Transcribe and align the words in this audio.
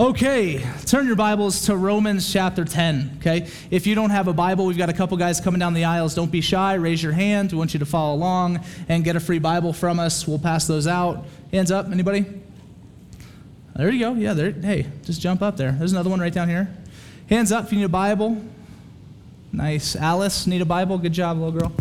Okay, 0.00 0.64
turn 0.86 1.06
your 1.06 1.16
Bibles 1.16 1.66
to 1.66 1.76
Romans 1.76 2.32
chapter 2.32 2.64
10. 2.64 3.18
Okay, 3.18 3.46
if 3.70 3.86
you 3.86 3.94
don't 3.94 4.08
have 4.08 4.26
a 4.26 4.32
Bible, 4.32 4.64
we've 4.64 4.78
got 4.78 4.88
a 4.88 4.94
couple 4.94 5.18
guys 5.18 5.38
coming 5.38 5.58
down 5.58 5.74
the 5.74 5.84
aisles. 5.84 6.14
Don't 6.14 6.32
be 6.32 6.40
shy, 6.40 6.72
raise 6.74 7.02
your 7.02 7.12
hand. 7.12 7.52
We 7.52 7.58
want 7.58 7.74
you 7.74 7.78
to 7.78 7.84
follow 7.84 8.14
along 8.14 8.64
and 8.88 9.04
get 9.04 9.16
a 9.16 9.20
free 9.20 9.38
Bible 9.38 9.74
from 9.74 10.00
us. 10.00 10.26
We'll 10.26 10.38
pass 10.38 10.66
those 10.66 10.86
out. 10.86 11.26
Hands 11.52 11.70
up, 11.70 11.92
anybody? 11.92 12.24
There 13.76 13.90
you 13.90 13.98
go. 13.98 14.14
Yeah, 14.14 14.32
there. 14.32 14.52
Hey, 14.52 14.86
just 15.02 15.20
jump 15.20 15.42
up 15.42 15.58
there. 15.58 15.72
There's 15.72 15.92
another 15.92 16.08
one 16.08 16.20
right 16.20 16.32
down 16.32 16.48
here. 16.48 16.74
Hands 17.28 17.52
up 17.52 17.66
if 17.66 17.72
you 17.72 17.78
need 17.80 17.84
a 17.84 17.90
Bible. 17.90 18.42
Nice. 19.52 19.94
Alice, 19.94 20.46
need 20.46 20.62
a 20.62 20.66
Bible? 20.66 20.96
Good 20.96 21.12
job, 21.12 21.36
little 21.36 21.60
girl. 21.60 21.72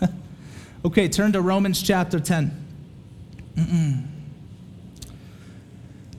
okay, 0.84 1.08
turn 1.08 1.30
to 1.30 1.40
Romans 1.40 1.80
chapter 1.80 2.18
10. 2.18 2.66
Mm-mm. 3.54 4.15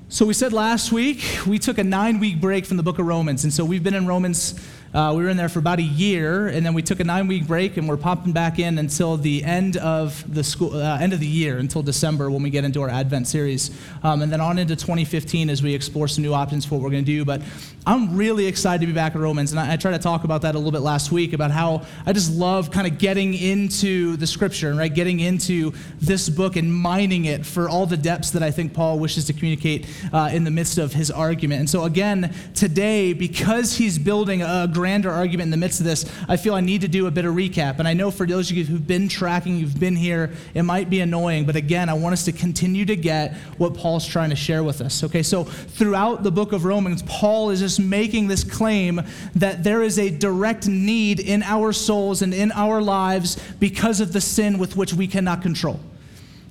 So, 0.10 0.26
we 0.26 0.34
said 0.34 0.54
last 0.54 0.94
week 0.94 1.22
we 1.46 1.60
took 1.60 1.78
a 1.78 1.84
nine 1.84 2.20
week 2.20 2.40
break 2.40 2.66
from 2.66 2.78
the 2.78 2.84
book 2.84 2.98
of 2.98 3.06
Romans. 3.06 3.44
And 3.44 3.52
so 3.52 3.66
we've 3.66 3.84
been 3.84 3.94
in 3.94 4.08
Romans 4.08 4.58
uh, 4.94 5.14
we 5.16 5.24
were 5.24 5.30
in 5.30 5.38
there 5.38 5.50
for 5.50 5.60
about 5.60 5.80
a 5.80 5.84
year, 5.84 6.48
and 6.48 6.66
then 6.66 6.74
we 6.74 6.82
took 6.82 7.00
a 7.00 7.04
nine-week 7.04 7.46
break, 7.48 7.78
and 7.78 7.88
we're 7.88 7.98
popping 7.98 8.32
back 8.32 8.60
in 8.60 8.78
until 8.78 9.18
the 9.18 9.44
end 9.44 9.78
of 9.78 10.24
the 10.34 10.44
school, 10.44 10.76
uh, 10.76 10.98
end 11.00 11.14
of 11.14 11.20
the 11.20 11.28
year, 11.28 11.58
until 11.58 11.84
December 11.84 12.32
when 12.32 12.42
we 12.42 12.50
get 12.50 12.64
into 12.64 12.82
our 12.82 12.90
Advent 12.90 13.28
series, 13.28 13.72
um, 14.04 14.22
and 14.22 14.32
then 14.32 14.42
on 14.42 14.58
into 14.58 14.76
2015 14.76 15.50
as 15.50 15.62
we 15.62 15.74
explore 15.74 16.08
some 16.08 16.24
new 16.24 16.34
options 16.34 16.66
for 16.66 16.76
what 16.76 16.84
we're 16.84 16.92
going 16.92 17.06
to 17.06 17.12
do. 17.12 17.26
But 17.26 17.42
I'm 17.86 18.18
really 18.18 18.48
excited 18.48 18.82
to 18.82 18.88
be 18.88 18.94
back 18.94 19.16
at 19.16 19.22
Romans, 19.22 19.52
and 19.52 19.60
I, 19.60 19.74
I 19.74 19.78
tried 19.78 19.94
to 19.94 20.00
talk 20.00 20.24
about 20.24 20.42
that 20.42 20.56
a 20.56 20.58
little 20.58 20.72
bit 20.72 20.82
last 20.82 21.12
week 21.12 21.34
about 21.34 21.52
how 21.52 21.86
I 22.06 22.14
just 22.14 22.32
love 22.32 22.72
kind 22.72 22.88
of 22.88 22.98
getting 22.98 23.34
into 23.34 24.18
the 24.18 24.28
Scripture, 24.28 24.74
right? 24.74 24.94
Getting 24.94 25.20
into 25.20 25.74
this 26.00 26.30
book 26.30 26.56
and 26.56 26.74
mining 26.74 27.26
it 27.26 27.46
for 27.46 27.70
all 27.70 27.86
the 27.86 27.98
depths 27.98 28.32
that 28.32 28.44
I 28.44 28.52
think 28.52 28.74
Paul 28.74 29.00
wishes 29.00 29.26
to 29.26 29.34
communicate 29.34 29.86
uh, 30.12 30.30
in 30.34 30.44
the 30.44 30.52
midst 30.52 30.78
of 30.78 30.94
his 30.94 31.12
argument. 31.12 31.60
And 31.60 31.70
so 31.70 31.84
again, 31.84 32.34
today, 32.54 33.14
because 33.14 33.78
he's 33.78 33.98
building 33.98 34.42
a 34.42 34.68
grander 34.78 35.10
argument 35.10 35.48
in 35.48 35.50
the 35.50 35.58
midst 35.58 35.80
of 35.80 35.88
this, 35.88 36.06
I 36.30 36.38
feel 36.38 36.54
I 36.54 36.62
need 36.62 36.82
to 36.82 36.88
do 36.88 37.08
a 37.08 37.12
bit 37.12 37.26
of 37.26 37.34
recap. 37.34 37.80
And 37.80 37.88
I 37.88 37.96
know 37.96 38.12
for 38.12 38.28
those 38.28 38.52
of 38.52 38.58
you 38.58 38.64
who've 38.64 38.86
been 38.86 39.08
tracking, 39.08 39.58
you've 39.58 39.80
been 39.80 39.96
here, 39.96 40.32
it 40.54 40.62
might 40.62 40.88
be 40.88 41.00
annoying, 41.00 41.48
but 41.48 41.56
again, 41.56 41.90
I 41.90 41.96
want 41.96 42.14
us 42.14 42.26
to 42.26 42.32
continue 42.32 42.86
to 42.86 42.96
get 42.96 43.34
what 43.58 43.74
Paul's 43.74 44.06
trying 44.06 44.30
to 44.30 44.36
share 44.36 44.64
with 44.64 44.82
us. 44.82 45.04
Okay, 45.04 45.24
so 45.24 45.46
throughout 45.46 46.22
the 46.22 46.30
book 46.30 46.54
of 46.54 46.64
Romans, 46.64 47.02
Paul 47.08 47.50
is 47.50 47.60
just 47.60 47.80
making 47.80 48.28
this 48.28 48.44
claim 48.44 49.02
that 49.34 49.64
there 49.64 49.82
is 49.82 49.98
a 49.98 50.12
direct 50.12 50.68
need 50.68 51.20
in 51.20 51.42
our 51.42 51.74
souls 51.74 52.22
and 52.22 52.32
in 52.32 52.52
our 52.52 52.80
lives 52.80 53.42
because 53.60 54.00
of 54.00 54.14
the 54.14 54.22
sin 54.22 54.60
with 54.60 54.78
which 54.78 54.94
we 54.94 55.08
cannot 55.08 55.42
control 55.42 55.80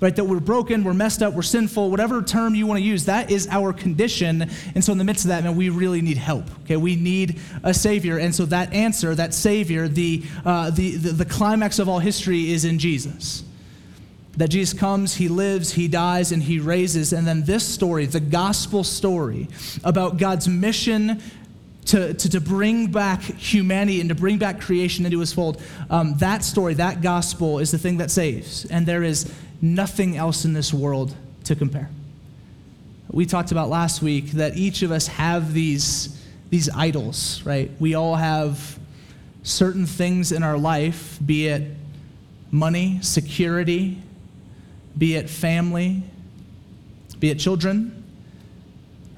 right? 0.00 0.14
That 0.14 0.25
we're 0.25 0.41
broken, 0.41 0.84
we're 0.84 0.94
messed 0.94 1.22
up, 1.22 1.34
we're 1.34 1.42
sinful, 1.42 1.91
whatever 1.91 2.22
term 2.22 2.55
you 2.55 2.66
want 2.66 2.78
to 2.78 2.84
use, 2.84 3.06
that 3.06 3.30
is 3.30 3.48
our 3.50 3.72
condition. 3.72 4.50
And 4.75 4.84
so, 4.84 4.92
in 4.92 4.98
the 4.98 5.05
midst 5.05 5.25
of 5.25 5.28
that, 5.28 5.44
man, 5.44 5.56
we 5.56 5.69
really 5.69 6.03
need 6.03 6.19
help, 6.19 6.44
okay? 6.64 6.77
We 6.77 6.97
need 6.97 7.41
a 7.62 7.72
Savior. 7.72 8.19
And 8.19 8.34
so, 8.34 8.44
that 8.47 8.72
answer, 8.72 9.14
that 9.14 9.34
Savior, 9.34 9.88
the, 9.88 10.22
uh, 10.44 10.70
the, 10.70 10.97
the, 10.97 11.12
the 11.12 11.25
climax 11.25 11.78
of 11.78 11.88
all 11.88 11.98
history 11.98 12.50
is 12.50 12.64
in 12.64 12.78
Jesus. 12.78 13.42
That 14.36 14.48
Jesus 14.48 14.78
comes, 14.78 15.14
he 15.14 15.28
lives, 15.28 15.72
he 15.72 15.88
dies, 15.88 16.31
and 16.31 16.42
he 16.42 16.58
raises. 16.58 17.14
And 17.14 17.27
then 17.27 17.44
this 17.44 17.66
story, 17.66 18.05
the 18.05 18.20
gospel 18.20 18.84
story 18.84 19.48
about 19.83 20.19
God's 20.19 20.47
mission 20.47 21.22
to, 21.86 22.12
to, 22.14 22.28
to 22.28 22.41
bring 22.41 22.88
back 22.88 23.22
humanity 23.22 24.00
and 24.00 24.08
to 24.08 24.14
bring 24.14 24.38
back 24.38 24.60
creation 24.60 25.06
into 25.06 25.20
his 25.20 25.33
fold, 25.33 25.62
um, 25.88 26.14
that 26.19 26.44
story, 26.44 26.75
that 26.75 27.00
gospel 27.00 27.60
is 27.60 27.70
the 27.70 27.78
thing 27.78 27.97
that 27.98 28.10
saves. 28.10 28.64
And 28.66 28.84
there 28.86 29.03
is 29.03 29.33
nothing 29.61 30.17
else 30.17 30.45
in 30.45 30.53
this 30.53 30.73
world 30.73 31.15
to 31.45 31.55
compare. 31.55 31.89
We 33.11 33.25
talked 33.27 33.53
about 33.53 33.69
last 33.69 34.03
week 34.03 34.33
that 34.33 34.57
each 34.57 34.83
of 34.83 34.91
us 34.91 35.07
have 35.07 35.53
these, 35.53 36.23
these 36.51 36.69
idols, 36.69 37.43
right? 37.45 37.71
We 37.79 37.95
all 37.95 38.17
have 38.17 38.79
certain 39.43 39.87
things 39.87 40.33
in 40.33 40.43
our 40.43 40.59
life, 40.59 41.19
be 41.25 41.49
it 41.49 41.71
money, 42.50 42.99
security, 43.03 43.99
be 44.99 45.15
it 45.15 45.31
family, 45.31 46.03
be 47.21 47.31
it 47.31 47.39
children, 47.39 48.05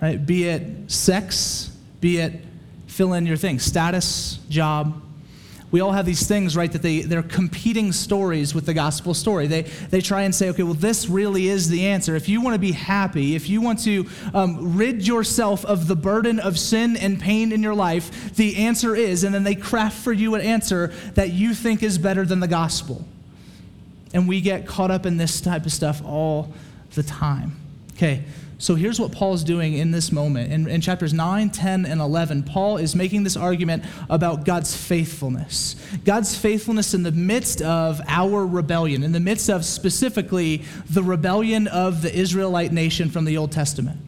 right? 0.02 0.24
Be 0.24 0.48
it 0.48 0.90
sex, 0.90 1.70
be 2.00 2.18
it 2.18 2.40
fill 2.86 3.14
in 3.14 3.26
your 3.26 3.36
thing, 3.36 3.58
status, 3.58 4.38
job, 4.48 5.00
we 5.70 5.80
all 5.80 5.92
have 5.92 6.06
these 6.06 6.26
things, 6.26 6.56
right, 6.56 6.72
that 6.72 6.80
they, 6.80 7.02
they're 7.02 7.22
competing 7.22 7.92
stories 7.92 8.54
with 8.54 8.64
the 8.64 8.72
gospel 8.72 9.12
story. 9.12 9.46
They, 9.46 9.62
they 9.62 10.00
try 10.00 10.22
and 10.22 10.34
say, 10.34 10.48
okay, 10.50 10.62
well, 10.62 10.74
this 10.74 11.08
really 11.08 11.48
is 11.48 11.68
the 11.68 11.86
answer. 11.86 12.16
If 12.16 12.28
you 12.28 12.40
want 12.40 12.54
to 12.54 12.58
be 12.58 12.72
happy, 12.72 13.34
if 13.34 13.50
you 13.50 13.60
want 13.60 13.84
to 13.84 14.06
um, 14.32 14.76
rid 14.78 15.06
yourself 15.06 15.64
of 15.66 15.86
the 15.86 15.96
burden 15.96 16.40
of 16.40 16.58
sin 16.58 16.96
and 16.96 17.20
pain 17.20 17.52
in 17.52 17.62
your 17.62 17.74
life, 17.74 18.34
the 18.34 18.56
answer 18.56 18.96
is, 18.96 19.24
and 19.24 19.34
then 19.34 19.44
they 19.44 19.54
craft 19.54 19.98
for 19.98 20.12
you 20.12 20.34
an 20.34 20.40
answer 20.40 20.88
that 21.14 21.32
you 21.32 21.52
think 21.52 21.82
is 21.82 21.98
better 21.98 22.24
than 22.24 22.40
the 22.40 22.48
gospel. 22.48 23.04
And 24.14 24.26
we 24.26 24.40
get 24.40 24.66
caught 24.66 24.90
up 24.90 25.04
in 25.04 25.18
this 25.18 25.40
type 25.42 25.66
of 25.66 25.72
stuff 25.72 26.02
all 26.02 26.54
the 26.94 27.02
time. 27.02 27.56
Okay, 27.92 28.24
so 28.60 28.74
here's 28.74 28.98
what 28.98 29.12
Paul 29.12 29.34
is 29.34 29.44
doing 29.44 29.74
in 29.74 29.92
this 29.92 30.10
moment. 30.10 30.52
In, 30.52 30.68
in, 30.68 30.80
chapters 30.80 31.14
9, 31.14 31.50
10, 31.50 31.86
and 31.86 32.00
11, 32.00 32.42
Paul 32.42 32.76
is 32.78 32.96
making 32.96 33.22
this 33.22 33.36
argument 33.36 33.84
about 34.10 34.44
God's 34.44 34.76
faithfulness. 34.76 35.76
God's 36.04 36.36
faithfulness 36.36 36.92
in 36.92 37.04
the 37.04 37.12
midst 37.12 37.62
of 37.62 38.00
our 38.08 38.44
rebellion, 38.44 39.04
in 39.04 39.12
the 39.12 39.20
midst 39.20 39.48
of 39.48 39.64
specifically 39.64 40.64
the 40.90 41.04
rebellion 41.04 41.68
of 41.68 42.02
the 42.02 42.12
Israelite 42.12 42.72
nation 42.72 43.10
from 43.10 43.24
the 43.24 43.36
Old 43.36 43.52
Testament. 43.52 44.00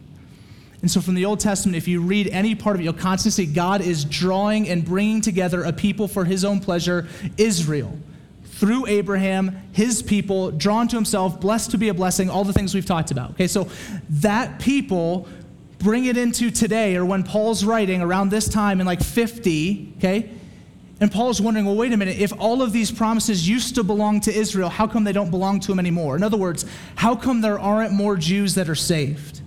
And 0.81 0.91
so, 0.91 0.99
from 0.99 1.13
the 1.13 1.23
Old 1.23 1.39
Testament, 1.39 1.77
if 1.77 1.87
you 1.87 2.01
read 2.01 2.27
any 2.27 2.53
part 2.53 2.75
of 2.75 2.81
it, 2.81 2.83
you'll 2.83 2.93
constantly 2.93 3.45
see 3.45 3.53
God 3.53 3.79
is 3.79 4.03
drawing 4.03 4.67
and 4.67 4.83
bringing 4.83 5.21
together 5.21 5.63
a 5.63 5.71
people 5.71 6.09
for 6.09 6.25
his 6.25 6.43
own 6.43 6.59
pleasure, 6.59 7.07
Israel 7.37 7.97
through 8.61 8.85
Abraham, 8.85 9.59
his 9.71 10.03
people, 10.03 10.51
drawn 10.51 10.87
to 10.87 10.95
himself, 10.95 11.41
blessed 11.41 11.71
to 11.71 11.79
be 11.79 11.89
a 11.89 11.95
blessing, 11.95 12.29
all 12.29 12.43
the 12.43 12.53
things 12.53 12.75
we've 12.75 12.85
talked 12.85 13.09
about. 13.09 13.31
Okay, 13.31 13.47
so 13.47 13.67
that 14.07 14.59
people 14.59 15.27
bring 15.79 16.05
it 16.05 16.15
into 16.15 16.51
today, 16.51 16.95
or 16.95 17.03
when 17.03 17.23
Paul's 17.23 17.65
writing 17.65 18.03
around 18.03 18.29
this 18.29 18.47
time 18.47 18.79
in 18.79 18.85
like 18.85 19.01
50, 19.01 19.95
okay? 19.97 20.29
And 20.99 21.11
Paul's 21.11 21.41
wondering, 21.41 21.65
well, 21.65 21.75
wait 21.75 21.91
a 21.91 21.97
minute, 21.97 22.19
if 22.19 22.31
all 22.37 22.61
of 22.61 22.71
these 22.71 22.91
promises 22.91 23.49
used 23.49 23.73
to 23.73 23.83
belong 23.83 24.21
to 24.21 24.31
Israel, 24.31 24.69
how 24.69 24.85
come 24.85 25.05
they 25.05 25.11
don't 25.11 25.31
belong 25.31 25.59
to 25.61 25.71
him 25.71 25.79
anymore? 25.79 26.15
In 26.15 26.21
other 26.21 26.37
words, 26.37 26.63
how 26.93 27.15
come 27.15 27.41
there 27.41 27.57
aren't 27.57 27.93
more 27.93 28.15
Jews 28.15 28.53
that 28.53 28.69
are 28.69 28.75
saved? 28.75 29.41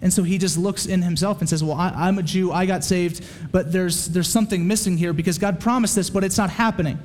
And 0.00 0.10
so 0.10 0.22
he 0.22 0.38
just 0.38 0.56
looks 0.56 0.86
in 0.86 1.02
himself 1.02 1.40
and 1.40 1.48
says, 1.48 1.62
Well, 1.62 1.76
I, 1.76 2.08
am 2.08 2.18
a 2.18 2.22
Jew, 2.22 2.52
I 2.52 2.64
got 2.64 2.84
saved, 2.84 3.22
but 3.52 3.70
there's, 3.70 4.06
there's 4.06 4.28
something 4.28 4.66
missing 4.66 4.96
here 4.96 5.12
because 5.12 5.36
God 5.36 5.60
promised 5.60 5.94
this, 5.94 6.08
but 6.08 6.24
it's 6.24 6.38
not 6.38 6.48
happening. 6.48 6.98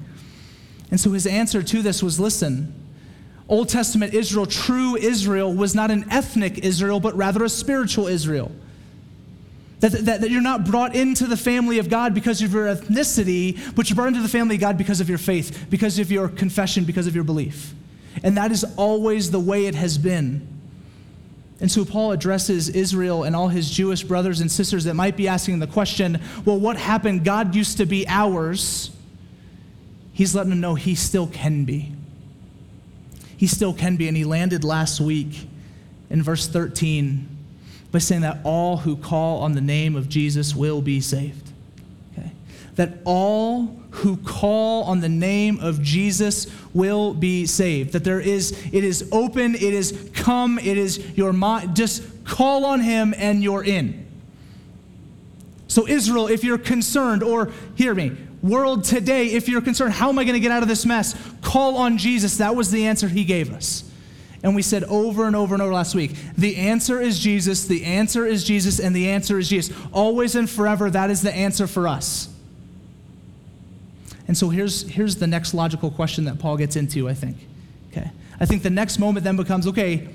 And 0.92 1.00
so 1.00 1.12
his 1.12 1.26
answer 1.26 1.64
to 1.64 1.82
this 1.82 2.04
was 2.04 2.20
listen, 2.20 2.74
Old 3.48 3.70
Testament 3.70 4.14
Israel, 4.14 4.46
true 4.46 4.96
Israel, 4.96 5.54
was 5.54 5.74
not 5.74 5.90
an 5.90 6.06
ethnic 6.12 6.60
Israel, 6.60 7.00
but 7.00 7.16
rather 7.16 7.44
a 7.44 7.50
spiritual 7.50 8.08
Israel. 8.08 8.52
That, 9.80 9.94
that, 9.94 10.22
that, 10.22 10.30
you're 10.30 10.42
not 10.42 10.66
brought 10.66 10.96
into 10.96 11.26
the 11.26 11.36
family 11.36 11.80
of 11.80 11.90
God 11.90 12.14
because 12.14 12.40
of 12.44 12.54
your 12.54 12.68
ethnicity, 12.68 13.76
but 13.76 13.90
you're 13.90 13.96
brought 13.96 14.10
into 14.10 14.22
the 14.22 14.30
family 14.30 14.56
of 14.56 14.62
God 14.62 14.78
because 14.78 15.02
of 15.02 15.10
your 15.10 15.18
faith, 15.18 15.66
because 15.72 15.98
of 15.98 16.12
your 16.12 16.28
confession, 16.30 16.86
because 16.86 17.08
of 17.08 17.16
your 17.16 17.24
belief. 17.24 17.74
And 18.22 18.38
that 18.38 18.52
is 18.52 18.64
always 18.78 19.32
the 19.32 19.40
way 19.40 19.66
it 19.66 19.74
has 19.74 19.98
been. 19.98 20.48
And 21.60 21.72
so 21.72 21.84
Paul 21.84 22.12
addresses 22.12 22.70
Israel 22.70 23.24
and 23.24 23.36
all 23.36 23.48
his 23.48 23.72
Jewish 23.72 24.04
brothers 24.04 24.40
and 24.40 24.52
sisters 24.52 24.84
that 24.84 24.94
might 24.94 25.18
be 25.18 25.28
asking 25.28 25.60
the 25.60 25.68
question 25.68 26.22
well, 26.46 26.60
what 26.60 26.78
happened? 26.78 27.24
God 27.24 27.56
used 27.56 27.78
to 27.78 27.86
be 27.86 28.08
ours 28.08 28.92
he's 30.14 30.36
letting 30.36 30.50
them 30.50 30.62
know 30.62 30.76
he 30.76 30.96
still 30.96 31.28
can 31.28 31.66
be. 31.66 31.92
He 33.38 33.48
still 33.48 33.74
can 33.74 33.96
be. 33.96 34.08
And 34.08 34.16
he 34.16 34.24
landed 34.24 34.64
last 34.64 35.02
week 35.02 35.48
in 36.10 36.22
verse 36.22 36.48
13 36.48 37.28
by 37.92 38.00
saying 38.00 38.22
that 38.22 38.40
all 38.44 38.78
who 38.78 38.96
call 38.96 39.40
on 39.40 39.54
the 39.54 39.62
name 39.62 39.96
of 39.96 40.08
Jesus 40.10 40.56
will 40.56 40.82
be 40.82 41.02
saved. 41.02 41.52
Okay? 42.14 42.32
That 42.76 43.00
all 43.04 43.82
who 43.92 44.18
call 44.18 44.84
on 44.84 45.02
the 45.02 45.10
name 45.10 45.60
of 45.60 45.82
Jesus 45.82 46.48
will 46.74 47.14
be 47.14 47.46
saved. 47.46 47.94
That 47.94 48.04
there 48.04 48.20
is, 48.20 48.52
it 48.72 48.84
is 48.84 49.10
open, 49.12 49.56
it 49.56 49.62
is 49.62 50.10
come, 50.14 50.58
it 50.60 50.78
is 50.78 51.18
your 51.18 51.34
mind. 51.34 51.76
Just 51.76 52.24
call 52.24 52.66
on 52.66 52.80
him 52.80 53.14
and 53.18 53.44
you're 53.44 53.64
in. 53.64 54.06
So, 55.68 55.88
Israel, 55.88 56.28
if 56.28 56.44
you're 56.44 56.58
concerned, 56.58 57.24
or 57.24 57.52
hear 57.76 57.96
me, 57.96 58.18
world 58.42 58.84
today, 58.84 59.28
if 59.28 59.48
you're 59.48 59.62
concerned, 59.62 59.94
how 59.94 60.10
am 60.10 60.20
I 60.20 60.24
going 60.24 60.34
to 60.34 60.40
get 60.40 60.52
out 60.52 60.64
of 60.64 60.70
this 60.70 60.86
mess? 60.86 61.16
Call 61.42 61.78
on 61.78 61.98
Jesus. 61.98 62.38
That 62.38 62.56
was 62.56 62.72
the 62.72 62.88
answer 62.88 63.08
he 63.08 63.24
gave 63.24 63.54
us. 63.54 63.84
And 64.44 64.56
we 64.56 64.62
said 64.62 64.84
over 64.86 65.26
and 65.26 65.36
over 65.36 65.54
and 65.54 65.62
over 65.62 65.74
last 65.74 65.94
week 65.94 66.16
the 66.36 66.58
answer 66.58 67.00
is 67.00 67.20
Jesus, 67.20 67.66
the 67.66 67.84
answer 67.86 68.26
is 68.26 68.44
Jesus, 68.44 68.80
and 68.80 68.96
the 68.96 69.10
answer 69.10 69.38
is 69.38 69.48
Jesus. 69.48 69.76
Always 69.92 70.36
and 70.36 70.50
forever, 70.50 70.90
that 70.90 71.12
is 71.12 71.22
the 71.22 71.34
answer 71.34 71.68
for 71.68 71.88
us. 71.88 72.28
And 74.28 74.38
so 74.38 74.50
here's, 74.50 74.88
here's 74.90 75.18
the 75.18 75.28
next 75.28 75.54
logical 75.54 75.92
question 75.92 76.26
that 76.26 76.40
Paul 76.40 76.58
gets 76.58 76.76
into, 76.76 77.08
I 77.10 77.14
think. 77.14 77.38
Okay. 77.92 78.10
I 78.40 78.46
think 78.46 78.64
the 78.64 78.70
next 78.70 78.98
moment 78.98 79.24
then 79.24 79.36
becomes 79.36 79.68
okay, 79.68 80.08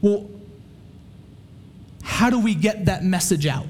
well, 0.00 0.28
how 2.02 2.30
do 2.30 2.38
we 2.38 2.54
get 2.54 2.84
that 2.84 3.02
message 3.02 3.46
out? 3.46 3.66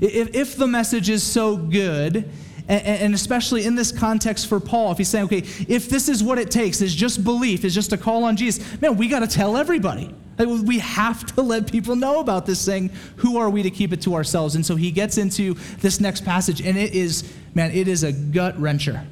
If, 0.00 0.34
if 0.34 0.56
the 0.56 0.66
message 0.66 1.10
is 1.10 1.22
so 1.22 1.56
good, 1.56 2.30
and, 2.68 3.14
especially 3.14 3.64
in 3.64 3.74
this 3.74 3.92
context 3.92 4.46
for 4.46 4.60
Paul, 4.60 4.92
if 4.92 4.98
he's 4.98 5.08
saying, 5.08 5.26
okay, 5.26 5.44
if 5.68 5.88
this 5.88 6.08
is 6.08 6.22
what 6.22 6.38
it 6.38 6.50
takes, 6.50 6.80
is 6.80 6.94
just 6.94 7.24
belief, 7.24 7.64
is 7.64 7.74
just 7.74 7.90
to 7.90 7.96
call 7.96 8.24
on 8.24 8.36
Jesus, 8.36 8.80
man, 8.80 8.96
we 8.96 9.08
got 9.08 9.20
to 9.20 9.26
tell 9.26 9.56
everybody. 9.56 10.14
We 10.38 10.78
have 10.78 11.26
to 11.34 11.42
let 11.42 11.70
people 11.70 11.94
know 11.94 12.20
about 12.20 12.46
this 12.46 12.64
thing. 12.64 12.90
Who 13.16 13.36
are 13.36 13.50
we 13.50 13.62
to 13.62 13.70
keep 13.70 13.92
it 13.92 14.00
to 14.02 14.14
ourselves? 14.14 14.54
And 14.54 14.64
so 14.64 14.76
he 14.76 14.90
gets 14.90 15.18
into 15.18 15.54
this 15.78 16.00
next 16.00 16.24
passage, 16.24 16.60
and 16.60 16.76
it 16.76 16.94
is, 16.94 17.32
man, 17.54 17.70
it 17.72 17.86
is 17.86 18.02
a 18.02 18.12
gut 18.12 18.56
wrencher, 18.60 19.04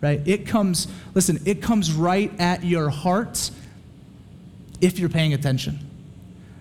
right? 0.00 0.20
It 0.26 0.46
comes, 0.46 0.88
listen, 1.14 1.40
it 1.44 1.60
comes 1.60 1.92
right 1.92 2.32
at 2.38 2.64
your 2.64 2.88
heart 2.90 3.50
if 4.80 4.98
you're 4.98 5.08
paying 5.08 5.34
attention. 5.34 5.87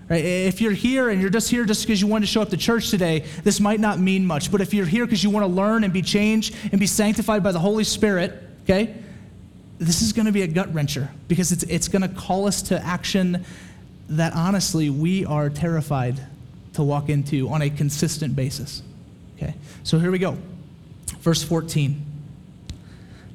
If 0.10 0.62
you're 0.62 0.72
here 0.72 1.10
and 1.10 1.20
you're 1.20 1.30
just 1.30 1.50
here 1.50 1.66
just 1.66 1.86
because 1.86 2.00
you 2.00 2.08
want 2.08 2.24
to 2.24 2.28
show 2.28 2.42
up 2.42 2.50
to 2.50 2.58
church 2.58 2.90
today, 2.90 3.26
this 3.44 3.60
might 3.60 3.80
not 3.80 4.00
mean 4.00 4.26
much. 4.26 4.52
But 4.52 4.62
if 4.62 4.74
you're 4.74 4.86
here 4.86 5.06
because 5.06 5.24
you 5.24 5.30
want 5.30 5.46
to 5.46 5.52
learn 5.52 5.84
and 5.84 5.92
be 5.92 6.02
changed 6.02 6.56
and 6.72 6.80
be 6.80 6.88
sanctified 6.88 7.44
by 7.44 7.52
the 7.52 7.60
Holy 7.60 7.84
Spirit, 7.84 8.42
okay, 8.64 8.96
this 9.80 10.02
is 10.02 10.14
going 10.14 10.26
to 10.26 10.32
be 10.32 10.44
a 10.44 10.48
gut 10.48 10.74
wrencher 10.74 11.10
because 11.28 11.52
it's, 11.52 11.64
it's 11.64 11.88
going 11.90 12.02
to 12.04 12.08
call 12.08 12.48
us 12.48 12.62
to 12.64 12.84
action 12.84 13.46
that 14.10 14.34
honestly 14.34 14.90
we 14.90 15.26
are 15.26 15.50
terrified 15.50 16.20
to 16.74 16.84
walk 16.84 17.10
into 17.10 17.50
on 17.50 17.62
a 17.62 17.70
consistent 17.70 18.36
basis. 18.36 18.82
Okay, 19.36 19.54
so 19.84 20.00
here 20.00 20.10
we 20.10 20.20
go. 20.20 20.38
Verse 21.20 21.44
14. 21.44 22.06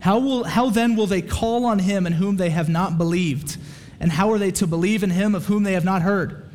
How, 0.00 0.18
will, 0.18 0.44
how 0.44 0.70
then 0.70 0.96
will 0.96 1.06
they 1.06 1.22
call 1.22 1.66
on 1.66 1.78
him 1.78 2.06
in 2.06 2.14
whom 2.14 2.36
they 2.36 2.50
have 2.50 2.68
not 2.68 2.98
believed? 2.98 3.56
And 4.00 4.10
how 4.10 4.32
are 4.32 4.38
they 4.38 4.50
to 4.52 4.66
believe 4.66 5.04
in 5.04 5.10
him 5.10 5.34
of 5.34 5.46
whom 5.46 5.62
they 5.62 5.74
have 5.74 5.84
not 5.84 6.02
heard? 6.02 6.48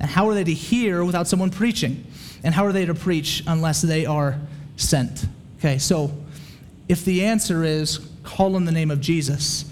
And 0.00 0.10
how 0.10 0.28
are 0.28 0.34
they 0.34 0.44
to 0.44 0.52
hear 0.52 1.04
without 1.04 1.28
someone 1.28 1.50
preaching? 1.50 2.06
And 2.42 2.54
how 2.54 2.66
are 2.66 2.72
they 2.72 2.84
to 2.84 2.94
preach 2.94 3.42
unless 3.46 3.82
they 3.82 4.06
are 4.06 4.38
sent? 4.76 5.26
Okay, 5.58 5.78
so 5.78 6.12
if 6.88 7.04
the 7.04 7.24
answer 7.24 7.64
is 7.64 8.00
call 8.22 8.56
in 8.56 8.64
the 8.64 8.72
name 8.72 8.90
of 8.90 9.00
Jesus, 9.00 9.64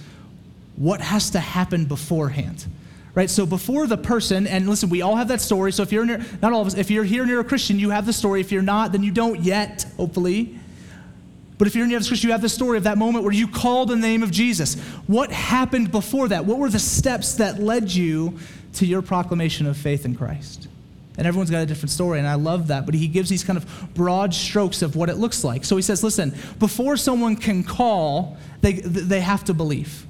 what 0.77 1.01
has 1.01 1.31
to 1.31 1.41
happen 1.41 1.85
beforehand? 1.85 2.67
Right, 3.15 3.29
so 3.29 3.45
before 3.45 3.87
the 3.87 3.99
person, 3.99 4.47
and 4.47 4.67
listen, 4.67 4.89
we 4.89 5.03
all 5.03 5.17
have 5.17 5.29
that 5.29 5.43
story. 5.43 5.71
So 5.73 5.83
if 5.83 5.93
you're 5.93 6.07
near, 6.07 6.25
not 6.41 6.55
all 6.55 6.63
of 6.63 6.67
us, 6.69 6.75
if 6.75 6.91
you're 6.91 7.05
here 7.05 7.27
near 7.27 7.41
a 7.41 7.45
Christian, 7.45 7.79
you 7.79 7.91
have 7.91 8.07
the 8.07 8.13
story. 8.13 8.41
If 8.41 8.51
you're 8.51 8.63
not, 8.63 8.93
then 8.93 9.03
you 9.03 9.11
don't 9.11 9.41
yet, 9.41 9.85
hopefully. 9.99 10.59
But 11.59 11.69
if 11.69 11.77
you're 11.77 11.87
near 11.87 11.99
a 11.99 12.03
Christian, 12.03 12.29
you 12.29 12.33
have 12.33 12.41
the 12.41 12.49
story 12.49 12.79
of 12.79 12.85
that 12.85 12.97
moment 12.97 13.25
where 13.25 13.35
you 13.35 13.47
called 13.47 13.91
the 13.91 13.97
name 13.97 14.23
of 14.23 14.31
Jesus. 14.31 14.81
What 15.07 15.31
happened 15.31 15.93
before 15.93 16.29
that? 16.29 16.47
What 16.47 16.59
were 16.59 16.71
the 16.71 16.79
steps 16.79 17.35
that 17.35 17.61
led 17.61 17.93
you 17.93 18.39
to 18.75 18.87
your 18.87 19.03
proclamation 19.03 19.67
of 19.67 19.77
faith 19.77 20.05
in 20.05 20.15
Christ. 20.15 20.69
And 21.19 21.27
everyone's 21.27 21.51
got 21.51 21.63
a 21.63 21.67
different 21.67 21.91
story, 21.91 22.19
and 22.19 22.27
I 22.27 22.35
love 22.35 22.69
that. 22.69 22.87
But 22.87 22.95
he 22.95 23.07
gives 23.07 23.29
these 23.29 23.45
kind 23.45 23.59
of 23.59 23.95
broad 23.95 24.33
strokes 24.33 24.81
of 24.81 24.97
what 24.97 25.11
it 25.11 25.17
looks 25.17 25.45
like. 25.45 25.65
So 25.65 25.77
he 25.77 25.83
says, 25.83 26.03
listen, 26.03 26.35
before 26.59 26.97
someone 26.97 27.37
can 27.37 27.65
call, 27.65 28.39
they, 28.63 28.75
they 28.75 29.21
have 29.21 29.45
to 29.45 29.55
believe. 29.55 30.07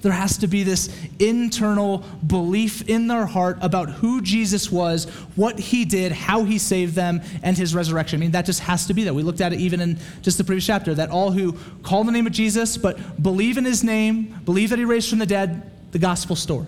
There 0.00 0.10
has 0.10 0.38
to 0.38 0.48
be 0.48 0.64
this 0.64 0.90
internal 1.20 1.98
belief 2.26 2.88
in 2.88 3.06
their 3.06 3.24
heart 3.24 3.58
about 3.60 3.88
who 3.88 4.20
Jesus 4.20 4.72
was, 4.72 5.04
what 5.36 5.60
he 5.60 5.84
did, 5.84 6.10
how 6.10 6.42
he 6.42 6.58
saved 6.58 6.96
them, 6.96 7.22
and 7.44 7.56
his 7.56 7.72
resurrection. 7.72 8.18
I 8.18 8.20
mean, 8.20 8.32
that 8.32 8.44
just 8.44 8.58
has 8.60 8.86
to 8.86 8.94
be 8.94 9.04
there. 9.04 9.14
We 9.14 9.22
looked 9.22 9.40
at 9.40 9.52
it 9.52 9.60
even 9.60 9.80
in 9.80 10.00
just 10.22 10.38
the 10.38 10.44
previous 10.44 10.66
chapter 10.66 10.92
that 10.94 11.10
all 11.10 11.30
who 11.30 11.52
call 11.84 12.02
the 12.02 12.10
name 12.10 12.26
of 12.26 12.32
Jesus, 12.32 12.76
but 12.76 13.22
believe 13.22 13.56
in 13.58 13.64
his 13.64 13.84
name, 13.84 14.40
believe 14.44 14.70
that 14.70 14.80
he 14.80 14.84
raised 14.84 15.08
from 15.08 15.20
the 15.20 15.26
dead, 15.26 15.70
the 15.92 16.00
gospel 16.00 16.34
story. 16.34 16.66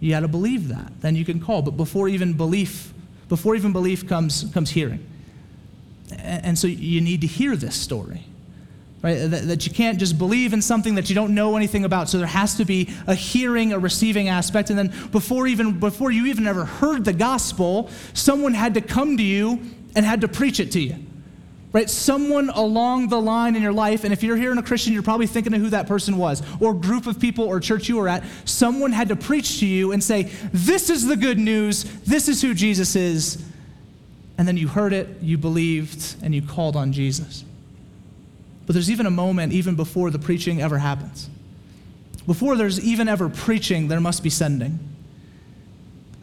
You 0.00 0.10
got 0.10 0.20
to 0.20 0.28
believe 0.28 0.68
that. 0.68 1.00
Then 1.00 1.16
you 1.16 1.24
can 1.24 1.40
call. 1.40 1.62
But 1.62 1.76
before 1.76 2.08
even 2.08 2.34
belief, 2.34 2.92
before 3.28 3.54
even 3.54 3.72
belief 3.72 4.06
comes, 4.08 4.44
comes 4.52 4.70
hearing. 4.70 5.04
And 6.18 6.58
so 6.58 6.66
you 6.66 7.00
need 7.00 7.22
to 7.22 7.26
hear 7.26 7.56
this 7.56 7.74
story. 7.74 8.24
Right? 9.02 9.14
That, 9.14 9.46
that 9.46 9.66
you 9.66 9.72
can't 9.72 9.98
just 9.98 10.18
believe 10.18 10.52
in 10.52 10.62
something 10.62 10.96
that 10.96 11.08
you 11.08 11.14
don't 11.14 11.34
know 11.34 11.56
anything 11.56 11.84
about. 11.84 12.08
So 12.08 12.18
there 12.18 12.26
has 12.26 12.56
to 12.56 12.64
be 12.64 12.90
a 13.06 13.14
hearing, 13.14 13.72
a 13.72 13.78
receiving 13.78 14.28
aspect. 14.28 14.70
And 14.70 14.78
then 14.78 14.92
before 15.10 15.46
even 15.46 15.78
before 15.78 16.10
you 16.10 16.26
even 16.26 16.46
ever 16.46 16.64
heard 16.64 17.04
the 17.04 17.12
gospel, 17.12 17.88
someone 18.14 18.54
had 18.54 18.74
to 18.74 18.80
come 18.80 19.16
to 19.16 19.22
you 19.22 19.60
and 19.94 20.04
had 20.04 20.22
to 20.22 20.28
preach 20.28 20.60
it 20.60 20.72
to 20.72 20.80
you 20.80 21.05
right? 21.76 21.90
Someone 21.90 22.48
along 22.48 23.08
the 23.08 23.20
line 23.20 23.54
in 23.54 23.60
your 23.60 23.70
life, 23.70 24.04
and 24.04 24.10
if 24.10 24.22
you're 24.22 24.38
here 24.38 24.50
in 24.50 24.56
a 24.56 24.62
Christian, 24.62 24.94
you're 24.94 25.02
probably 25.02 25.26
thinking 25.26 25.52
of 25.52 25.60
who 25.60 25.68
that 25.68 25.86
person 25.86 26.16
was, 26.16 26.42
or 26.58 26.72
group 26.72 27.06
of 27.06 27.20
people 27.20 27.44
or 27.44 27.60
church 27.60 27.86
you 27.86 27.98
were 27.98 28.08
at. 28.08 28.24
Someone 28.46 28.92
had 28.92 29.08
to 29.08 29.16
preach 29.16 29.60
to 29.60 29.66
you 29.66 29.92
and 29.92 30.02
say, 30.02 30.22
This 30.54 30.88
is 30.88 31.06
the 31.06 31.18
good 31.18 31.38
news, 31.38 31.84
this 32.06 32.30
is 32.30 32.40
who 32.40 32.54
Jesus 32.54 32.96
is. 32.96 33.44
And 34.38 34.48
then 34.48 34.56
you 34.56 34.68
heard 34.68 34.94
it, 34.94 35.20
you 35.20 35.36
believed, 35.36 36.16
and 36.22 36.34
you 36.34 36.40
called 36.40 36.76
on 36.76 36.94
Jesus. 36.94 37.44
But 38.64 38.72
there's 38.72 38.90
even 38.90 39.04
a 39.04 39.10
moment, 39.10 39.52
even 39.52 39.74
before 39.74 40.10
the 40.10 40.18
preaching 40.18 40.62
ever 40.62 40.78
happens. 40.78 41.28
Before 42.26 42.56
there's 42.56 42.80
even 42.80 43.06
ever 43.06 43.28
preaching, 43.28 43.88
there 43.88 44.00
must 44.00 44.22
be 44.22 44.30
sending. 44.30 44.78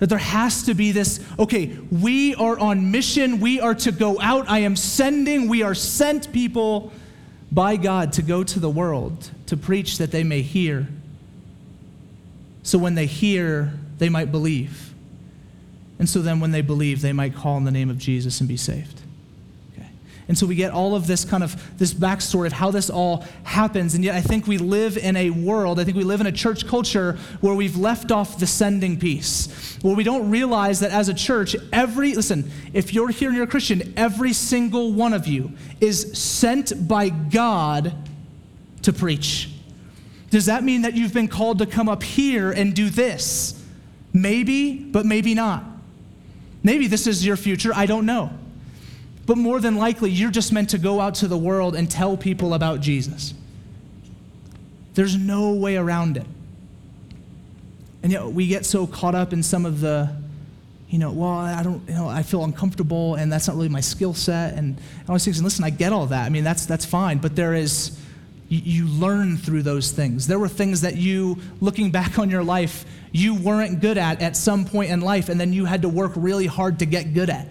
That 0.04 0.10
there 0.10 0.18
has 0.18 0.64
to 0.64 0.74
be 0.74 0.92
this, 0.92 1.22
okay, 1.40 1.68
we 1.90 2.36
are 2.36 2.60
on 2.60 2.92
mission. 2.92 3.40
We 3.40 3.62
are 3.62 3.74
to 3.74 3.92
go 3.94 4.20
out. 4.20 4.50
I 4.50 4.60
am 4.60 4.76
sending, 4.76 5.48
we 5.48 5.64
are 5.64 5.74
sent 5.74 6.34
people 6.34 6.92
by 7.54 7.78
God 7.78 8.12
to 8.12 8.22
go 8.22 8.44
to 8.44 8.60
the 8.60 8.70
world 8.70 9.32
to 9.46 9.56
preach 9.56 10.00
that 10.00 10.12
they 10.12 10.26
may 10.26 10.42
hear. 10.42 10.90
So 12.64 12.78
when 12.78 12.96
they 12.96 13.06
hear, 13.06 13.72
they 13.98 14.10
might 14.10 14.30
believe. 14.30 14.94
And 16.00 16.10
so 16.10 16.22
then 16.22 16.42
when 16.42 16.52
they 16.52 16.60
believe, 16.60 17.02
they 17.02 17.14
might 17.14 17.34
call 17.34 17.56
in 17.56 17.64
the 17.64 17.72
name 17.72 17.90
of 17.90 17.98
Jesus 17.98 18.42
and 18.42 18.50
be 18.50 18.58
saved. 18.58 19.00
And 20.28 20.38
so 20.38 20.46
we 20.46 20.56
get 20.56 20.72
all 20.72 20.96
of 20.96 21.08
this 21.08 21.26
kind 21.26 21.44
of 21.44 21.78
this 21.78 21.94
backstory 21.94 22.48
of 22.48 22.54
how 22.54 22.72
this 22.72 22.90
all 22.90 23.26
happens. 23.44 23.94
And 23.94 24.04
yet 24.04 24.16
I 24.16 24.22
think 24.22 24.48
we 24.48 24.58
live 24.58 24.98
in 24.98 25.16
a 25.16 25.30
world, 25.30 25.80
I 25.80 25.84
think 25.84 25.98
we 25.98 26.04
live 26.04 26.22
in 26.22 26.28
a 26.28 26.32
church 26.32 26.66
culture 26.68 27.18
where 27.42 27.54
we've 27.54 27.78
left 27.78 28.12
off 28.12 28.40
the 28.40 28.48
sending 28.48 29.00
piece. 29.00 29.78
Where 29.82 29.96
we 29.96 30.04
don't 30.04 30.30
realize 30.30 30.80
that 30.80 30.92
as 30.92 31.10
a 31.10 31.14
church, 31.14 31.56
every 31.72 32.14
listen, 32.14 32.50
if 32.74 32.94
you're 32.94 33.10
here 33.10 33.30
and 33.30 33.36
you're 33.36 33.46
a 33.46 33.50
Christian, 33.50 33.94
every 33.98 34.34
single 34.34 34.94
one 34.94 35.14
of 35.14 35.28
you 35.28 35.52
is 35.82 36.18
sent 36.18 36.88
by 36.88 37.10
God 37.10 37.94
to 38.84 38.94
preach. 38.94 39.50
Does 40.30 40.48
that 40.48 40.64
mean 40.64 40.82
that 40.82 40.96
you've 40.96 41.14
been 41.14 41.28
called 41.28 41.60
to 41.60 41.66
come 41.66 41.88
up 41.88 42.02
here 42.02 42.52
and 42.52 42.74
do 42.74 42.90
this? 42.90 43.62
Maybe, 44.14 44.76
but 44.76 45.06
maybe 45.06 45.34
not. 45.34 45.64
Maybe 46.64 46.88
this 46.88 47.08
is 47.08 47.26
your 47.26 47.36
future, 47.36 47.72
I 47.76 47.86
don't 47.86 48.06
know. 48.06 48.32
But 49.26 49.38
more 49.38 49.60
than 49.60 49.78
likely, 49.78 50.12
you're 50.12 50.32
just 50.32 50.52
meant 50.52 50.70
to 50.72 50.78
go 50.78 51.00
out 51.00 51.16
to 51.16 51.28
the 51.28 51.38
world 51.38 51.76
and 51.76 51.90
tell 51.90 52.18
people 52.18 52.54
about 52.54 52.82
Jesus. 52.82 53.34
There's 54.96 55.16
no 55.16 55.54
way 55.54 55.78
around 55.78 56.18
it. 56.18 56.26
And 58.04 58.12
yet 58.12 58.26
we 58.26 58.48
get 58.48 58.66
so 58.66 58.86
caught 58.86 59.16
up 59.16 59.32
in 59.32 59.42
some 59.42 59.66
of 59.66 59.80
the, 59.80 60.14
you 60.90 61.00
know, 61.00 61.12
well, 61.12 61.30
I 61.30 61.64
don't, 61.64 61.88
you 61.88 61.96
know, 61.96 62.08
I 62.08 62.22
feel 62.22 62.44
uncomfortable 62.44 63.16
and 63.16 63.32
that's 63.32 63.48
not 63.48 63.56
really 63.56 63.70
my 63.70 63.80
skill 63.80 64.14
set. 64.14 64.56
And 64.56 64.78
I 65.08 65.14
was 65.14 65.24
thinking, 65.24 65.42
listen, 65.44 65.64
I 65.64 65.70
get 65.70 65.94
all 65.94 66.08
that. 66.08 66.26
I 66.26 66.30
mean, 66.30 66.44
that's, 66.44 66.66
that's 66.66 66.86
fine. 66.86 67.20
But 67.20 67.36
there 67.38 67.54
is, 67.54 67.98
you 68.50 68.88
learn 68.88 69.38
through 69.38 69.64
those 69.64 69.92
things. 69.92 70.28
There 70.28 70.38
were 70.38 70.50
things 70.50 70.82
that 70.82 70.98
you, 70.98 71.40
looking 71.62 71.92
back 71.92 72.20
on 72.20 72.30
your 72.30 72.44
life, 72.44 72.86
you 73.12 73.36
weren't 73.36 73.80
good 73.80 73.98
at 73.98 74.22
at 74.22 74.36
some 74.36 74.66
point 74.66 74.92
in 74.92 75.02
life, 75.02 75.30
and 75.30 75.40
then 75.40 75.54
you 75.54 75.66
had 75.66 75.84
to 75.84 75.90
work 75.90 76.12
really 76.16 76.48
hard 76.48 76.80
to 76.80 76.86
get 76.86 77.14
good 77.14 77.30
at. 77.30 77.48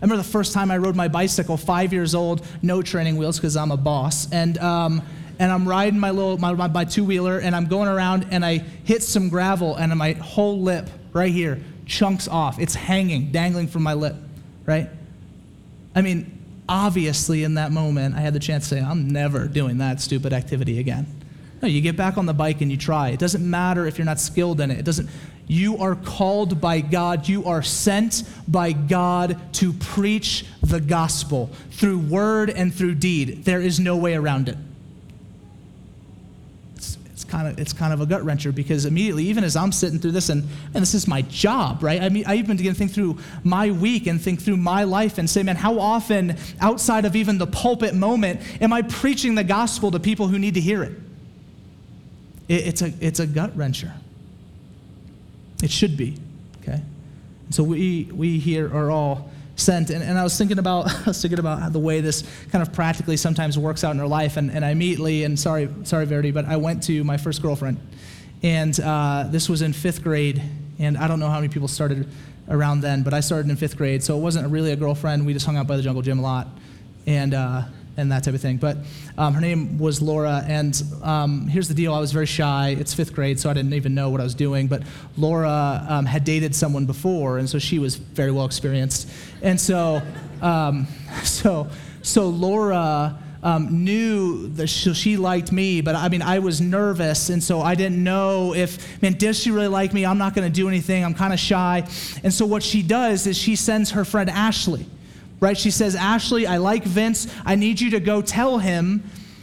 I 0.00 0.04
remember 0.04 0.22
the 0.22 0.28
first 0.30 0.54
time 0.54 0.70
I 0.70 0.78
rode 0.78 0.96
my 0.96 1.08
bicycle, 1.08 1.58
five 1.58 1.92
years 1.92 2.14
old, 2.14 2.46
no 2.62 2.80
training 2.80 3.18
wheels 3.18 3.36
because 3.36 3.54
I'm 3.54 3.70
a 3.70 3.76
boss. 3.76 4.32
And, 4.32 4.56
um, 4.58 5.02
and 5.38 5.52
I'm 5.52 5.68
riding 5.68 5.98
my 5.98 6.10
little 6.10 6.38
my, 6.38 6.52
my, 6.54 6.68
my 6.68 6.84
two 6.84 7.04
wheeler 7.04 7.38
and 7.38 7.54
I'm 7.54 7.66
going 7.66 7.88
around 7.88 8.26
and 8.30 8.44
I 8.44 8.58
hit 8.58 9.02
some 9.02 9.28
gravel 9.28 9.76
and 9.76 9.94
my 9.98 10.12
whole 10.12 10.60
lip 10.60 10.88
right 11.12 11.32
here 11.32 11.60
chunks 11.84 12.28
off. 12.28 12.58
It's 12.58 12.74
hanging, 12.74 13.30
dangling 13.30 13.68
from 13.68 13.82
my 13.82 13.92
lip, 13.92 14.16
right? 14.64 14.88
I 15.94 16.00
mean, 16.00 16.38
obviously 16.68 17.44
in 17.44 17.54
that 17.54 17.72
moment 17.72 18.14
I 18.14 18.20
had 18.20 18.32
the 18.32 18.38
chance 18.38 18.68
to 18.70 18.76
say, 18.76 18.80
I'm 18.80 19.08
never 19.10 19.48
doing 19.48 19.78
that 19.78 20.00
stupid 20.00 20.32
activity 20.32 20.78
again. 20.78 21.06
No, 21.62 21.68
you 21.68 21.82
get 21.82 21.96
back 21.96 22.16
on 22.16 22.24
the 22.24 22.32
bike 22.32 22.62
and 22.62 22.70
you 22.70 22.78
try. 22.78 23.10
It 23.10 23.18
doesn't 23.18 23.48
matter 23.48 23.86
if 23.86 23.98
you're 23.98 24.06
not 24.06 24.18
skilled 24.18 24.60
in 24.60 24.70
it. 24.70 24.78
It 24.78 24.84
doesn't 24.84 25.10
you 25.50 25.78
are 25.78 25.96
called 25.96 26.60
by 26.60 26.80
God. 26.80 27.26
You 27.26 27.46
are 27.46 27.60
sent 27.60 28.22
by 28.46 28.70
God 28.70 29.36
to 29.54 29.72
preach 29.72 30.46
the 30.62 30.80
gospel 30.80 31.50
through 31.72 31.98
word 31.98 32.50
and 32.50 32.72
through 32.72 32.94
deed. 32.94 33.44
There 33.44 33.60
is 33.60 33.80
no 33.80 33.96
way 33.96 34.14
around 34.14 34.48
it. 34.48 34.56
It's, 36.76 36.98
it's 37.06 37.24
kind 37.24 37.48
of 37.48 37.58
it's 37.58 37.72
kind 37.72 37.92
of 37.92 38.00
a 38.00 38.06
gut 38.06 38.22
wrencher 38.22 38.54
because 38.54 38.84
immediately, 38.84 39.24
even 39.24 39.42
as 39.42 39.56
I'm 39.56 39.72
sitting 39.72 39.98
through 39.98 40.12
this, 40.12 40.28
and, 40.28 40.44
and 40.72 40.82
this 40.82 40.94
is 40.94 41.08
my 41.08 41.22
job, 41.22 41.82
right? 41.82 42.00
I 42.00 42.10
mean, 42.10 42.22
I 42.28 42.36
even 42.36 42.56
begin 42.56 42.74
to 42.74 42.78
think 42.78 42.92
through 42.92 43.18
my 43.42 43.72
week 43.72 44.06
and 44.06 44.20
think 44.20 44.40
through 44.40 44.58
my 44.58 44.84
life 44.84 45.18
and 45.18 45.28
say, 45.28 45.42
man, 45.42 45.56
how 45.56 45.80
often 45.80 46.36
outside 46.60 47.04
of 47.04 47.16
even 47.16 47.38
the 47.38 47.48
pulpit 47.48 47.96
moment 47.96 48.40
am 48.62 48.72
I 48.72 48.82
preaching 48.82 49.34
the 49.34 49.42
gospel 49.42 49.90
to 49.90 49.98
people 49.98 50.28
who 50.28 50.38
need 50.38 50.54
to 50.54 50.60
hear 50.60 50.84
it? 50.84 50.92
it 52.46 52.68
it's 52.68 52.82
a 52.82 52.92
it's 53.00 53.18
a 53.18 53.26
gut 53.26 53.58
wrencher. 53.58 53.90
It 55.62 55.70
should 55.70 55.96
be, 55.96 56.16
okay? 56.62 56.82
So 57.50 57.62
we, 57.62 58.08
we 58.12 58.38
here 58.38 58.72
are 58.74 58.90
all 58.90 59.30
sent. 59.56 59.90
And, 59.90 60.02
and 60.02 60.18
I 60.18 60.22
was 60.22 60.36
thinking 60.36 60.58
about 60.58 60.86
I 61.06 61.06
was 61.06 61.20
thinking 61.20 61.38
about 61.38 61.72
the 61.72 61.78
way 61.78 62.00
this 62.00 62.24
kind 62.50 62.62
of 62.62 62.72
practically 62.72 63.16
sometimes 63.16 63.58
works 63.58 63.84
out 63.84 63.94
in 63.94 64.00
our 64.00 64.06
life. 64.06 64.36
And, 64.36 64.50
and 64.50 64.64
I 64.64 64.70
immediately, 64.70 65.24
and 65.24 65.38
sorry, 65.38 65.68
sorry, 65.84 66.06
Verity, 66.06 66.30
but 66.30 66.46
I 66.46 66.56
went 66.56 66.82
to 66.84 67.04
my 67.04 67.16
first 67.16 67.42
girlfriend. 67.42 67.78
And 68.42 68.78
uh, 68.80 69.26
this 69.28 69.48
was 69.48 69.62
in 69.62 69.72
fifth 69.72 70.02
grade. 70.02 70.42
And 70.78 70.96
I 70.96 71.08
don't 71.08 71.20
know 71.20 71.28
how 71.28 71.40
many 71.40 71.52
people 71.52 71.68
started 71.68 72.08
around 72.48 72.80
then, 72.80 73.02
but 73.02 73.12
I 73.12 73.20
started 73.20 73.50
in 73.50 73.56
fifth 73.56 73.76
grade. 73.76 74.02
So 74.02 74.16
it 74.16 74.20
wasn't 74.20 74.50
really 74.50 74.72
a 74.72 74.76
girlfriend. 74.76 75.26
We 75.26 75.34
just 75.34 75.44
hung 75.44 75.56
out 75.56 75.66
by 75.66 75.76
the 75.76 75.82
jungle 75.82 76.02
gym 76.02 76.18
a 76.18 76.22
lot. 76.22 76.48
And, 77.06 77.34
uh, 77.34 77.64
and 77.96 78.10
that 78.12 78.24
type 78.24 78.34
of 78.34 78.40
thing. 78.40 78.56
But 78.56 78.78
um, 79.18 79.34
her 79.34 79.40
name 79.40 79.78
was 79.78 80.00
Laura, 80.00 80.44
and 80.46 80.82
um, 81.02 81.46
here's 81.46 81.68
the 81.68 81.74
deal: 81.74 81.94
I 81.94 82.00
was 82.00 82.12
very 82.12 82.26
shy. 82.26 82.76
It's 82.78 82.94
fifth 82.94 83.14
grade, 83.14 83.38
so 83.38 83.50
I 83.50 83.54
didn't 83.54 83.74
even 83.74 83.94
know 83.94 84.10
what 84.10 84.20
I 84.20 84.24
was 84.24 84.34
doing. 84.34 84.66
But 84.66 84.82
Laura 85.16 85.84
um, 85.88 86.06
had 86.06 86.24
dated 86.24 86.54
someone 86.54 86.86
before, 86.86 87.38
and 87.38 87.48
so 87.48 87.58
she 87.58 87.78
was 87.78 87.96
very 87.96 88.30
well 88.30 88.46
experienced. 88.46 89.08
And 89.42 89.60
so, 89.60 90.02
um, 90.42 90.86
so, 91.24 91.68
so 92.02 92.28
Laura. 92.28 93.18
Um, 93.42 93.84
knew 93.84 94.48
that 94.48 94.66
she, 94.66 94.92
she, 94.92 95.16
liked 95.16 95.50
me, 95.50 95.80
but 95.80 95.94
I 95.94 96.10
mean, 96.10 96.20
I 96.20 96.40
was 96.40 96.60
nervous, 96.60 97.30
and 97.30 97.42
so 97.42 97.62
I 97.62 97.74
didn't 97.74 98.04
know 98.04 98.54
if, 98.54 99.00
man, 99.00 99.14
does 99.14 99.40
she 99.40 99.50
really 99.50 99.66
like 99.66 99.94
me? 99.94 100.04
I'm 100.04 100.18
not 100.18 100.34
going 100.34 100.46
to 100.46 100.54
do 100.54 100.68
anything. 100.68 101.02
I'm 101.02 101.14
kind 101.14 101.32
of 101.32 101.40
shy. 101.40 101.88
And 102.22 102.34
so 102.34 102.44
what 102.44 102.62
she 102.62 102.82
does 102.82 103.26
is 103.26 103.38
she 103.38 103.56
sends 103.56 103.92
her 103.92 104.04
friend 104.04 104.28
Ashley 104.28 104.84
right? 105.40 105.56
She 105.56 105.70
says, 105.70 105.94
Ashley, 105.94 106.46
I 106.46 106.58
like 106.58 106.84
Vince. 106.84 107.26
I 107.44 107.54
need 107.56 107.80
you 107.80 107.90
to 107.90 108.00
go 108.00 108.22
tell 108.22 108.58
him 108.58 109.02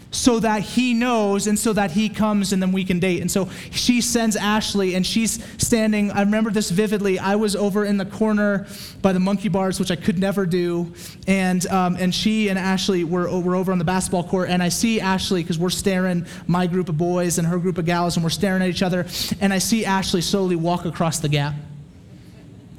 so 0.09 0.39
that 0.39 0.61
he 0.61 0.93
knows 0.93 1.47
and 1.47 1.59
so 1.59 1.73
that 1.73 1.91
he 1.91 2.07
comes 2.07 2.53
and 2.53 2.61
then 2.61 2.71
we 2.71 2.83
can 2.83 2.99
date. 2.99 3.21
And 3.21 3.29
so 3.29 3.49
she 3.71 4.01
sends 4.01 4.35
Ashley 4.35 4.95
and 4.95 5.05
she's 5.05 5.43
standing. 5.57 6.11
I 6.11 6.21
remember 6.21 6.49
this 6.49 6.69
vividly. 6.71 7.19
I 7.19 7.35
was 7.35 7.55
over 7.55 7.83
in 7.83 7.97
the 7.97 8.05
corner 8.05 8.67
by 9.01 9.11
the 9.13 9.19
monkey 9.19 9.49
bars, 9.49 9.79
which 9.79 9.91
I 9.91 9.95
could 9.95 10.17
never 10.17 10.45
do. 10.45 10.93
And, 11.27 11.65
um, 11.67 11.97
and 11.99 12.13
she 12.15 12.49
and 12.49 12.57
Ashley 12.57 13.03
were, 13.03 13.39
were 13.41 13.55
over 13.55 13.71
on 13.71 13.79
the 13.79 13.85
basketball 13.85 14.23
court. 14.23 14.49
And 14.49 14.63
I 14.63 14.69
see 14.69 15.01
Ashley 15.01 15.43
because 15.43 15.59
we're 15.59 15.69
staring, 15.69 16.25
my 16.47 16.67
group 16.67 16.89
of 16.89 16.97
boys 16.97 17.37
and 17.37 17.47
her 17.47 17.57
group 17.57 17.77
of 17.77 17.85
gals, 17.85 18.15
and 18.15 18.23
we're 18.23 18.29
staring 18.29 18.61
at 18.61 18.69
each 18.69 18.83
other. 18.83 19.05
And 19.41 19.51
I 19.51 19.57
see 19.57 19.85
Ashley 19.85 20.21
slowly 20.21 20.55
walk 20.55 20.85
across 20.85 21.19
the 21.19 21.29
gap. 21.29 21.53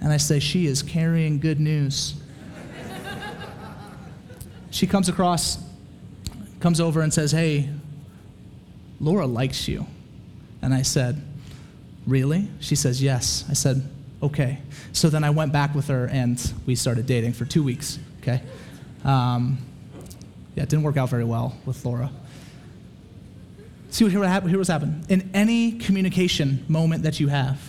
And 0.00 0.12
I 0.12 0.16
say, 0.16 0.38
She 0.38 0.66
is 0.66 0.82
carrying 0.82 1.40
good 1.40 1.60
news 1.60 2.14
she 4.70 4.86
comes 4.86 5.08
across, 5.08 5.58
comes 6.60 6.80
over 6.80 7.00
and 7.00 7.12
says, 7.12 7.32
Hey, 7.32 7.68
Laura 9.00 9.26
likes 9.26 9.68
you. 9.68 9.86
And 10.62 10.74
I 10.74 10.82
said, 10.82 11.22
Really? 12.06 12.48
She 12.60 12.76
says, 12.76 13.02
Yes. 13.02 13.44
I 13.48 13.54
said, 13.54 13.88
Okay. 14.22 14.58
So 14.92 15.08
then 15.08 15.24
I 15.24 15.30
went 15.30 15.52
back 15.52 15.74
with 15.74 15.88
her 15.88 16.06
and 16.06 16.52
we 16.66 16.74
started 16.74 17.06
dating 17.06 17.34
for 17.34 17.44
two 17.44 17.62
weeks, 17.62 17.98
okay? 18.20 18.42
Um, 19.04 19.58
yeah, 20.54 20.64
it 20.64 20.68
didn't 20.68 20.82
work 20.82 20.96
out 20.96 21.08
very 21.08 21.24
well 21.24 21.56
with 21.64 21.84
Laura. 21.84 22.10
See 23.90 24.04
what 24.04 24.12
here, 24.12 24.40
here 24.48 24.58
what's 24.58 24.68
happened. 24.68 25.06
In 25.08 25.30
any 25.32 25.72
communication 25.72 26.64
moment 26.68 27.04
that 27.04 27.20
you 27.20 27.28
have, 27.28 27.60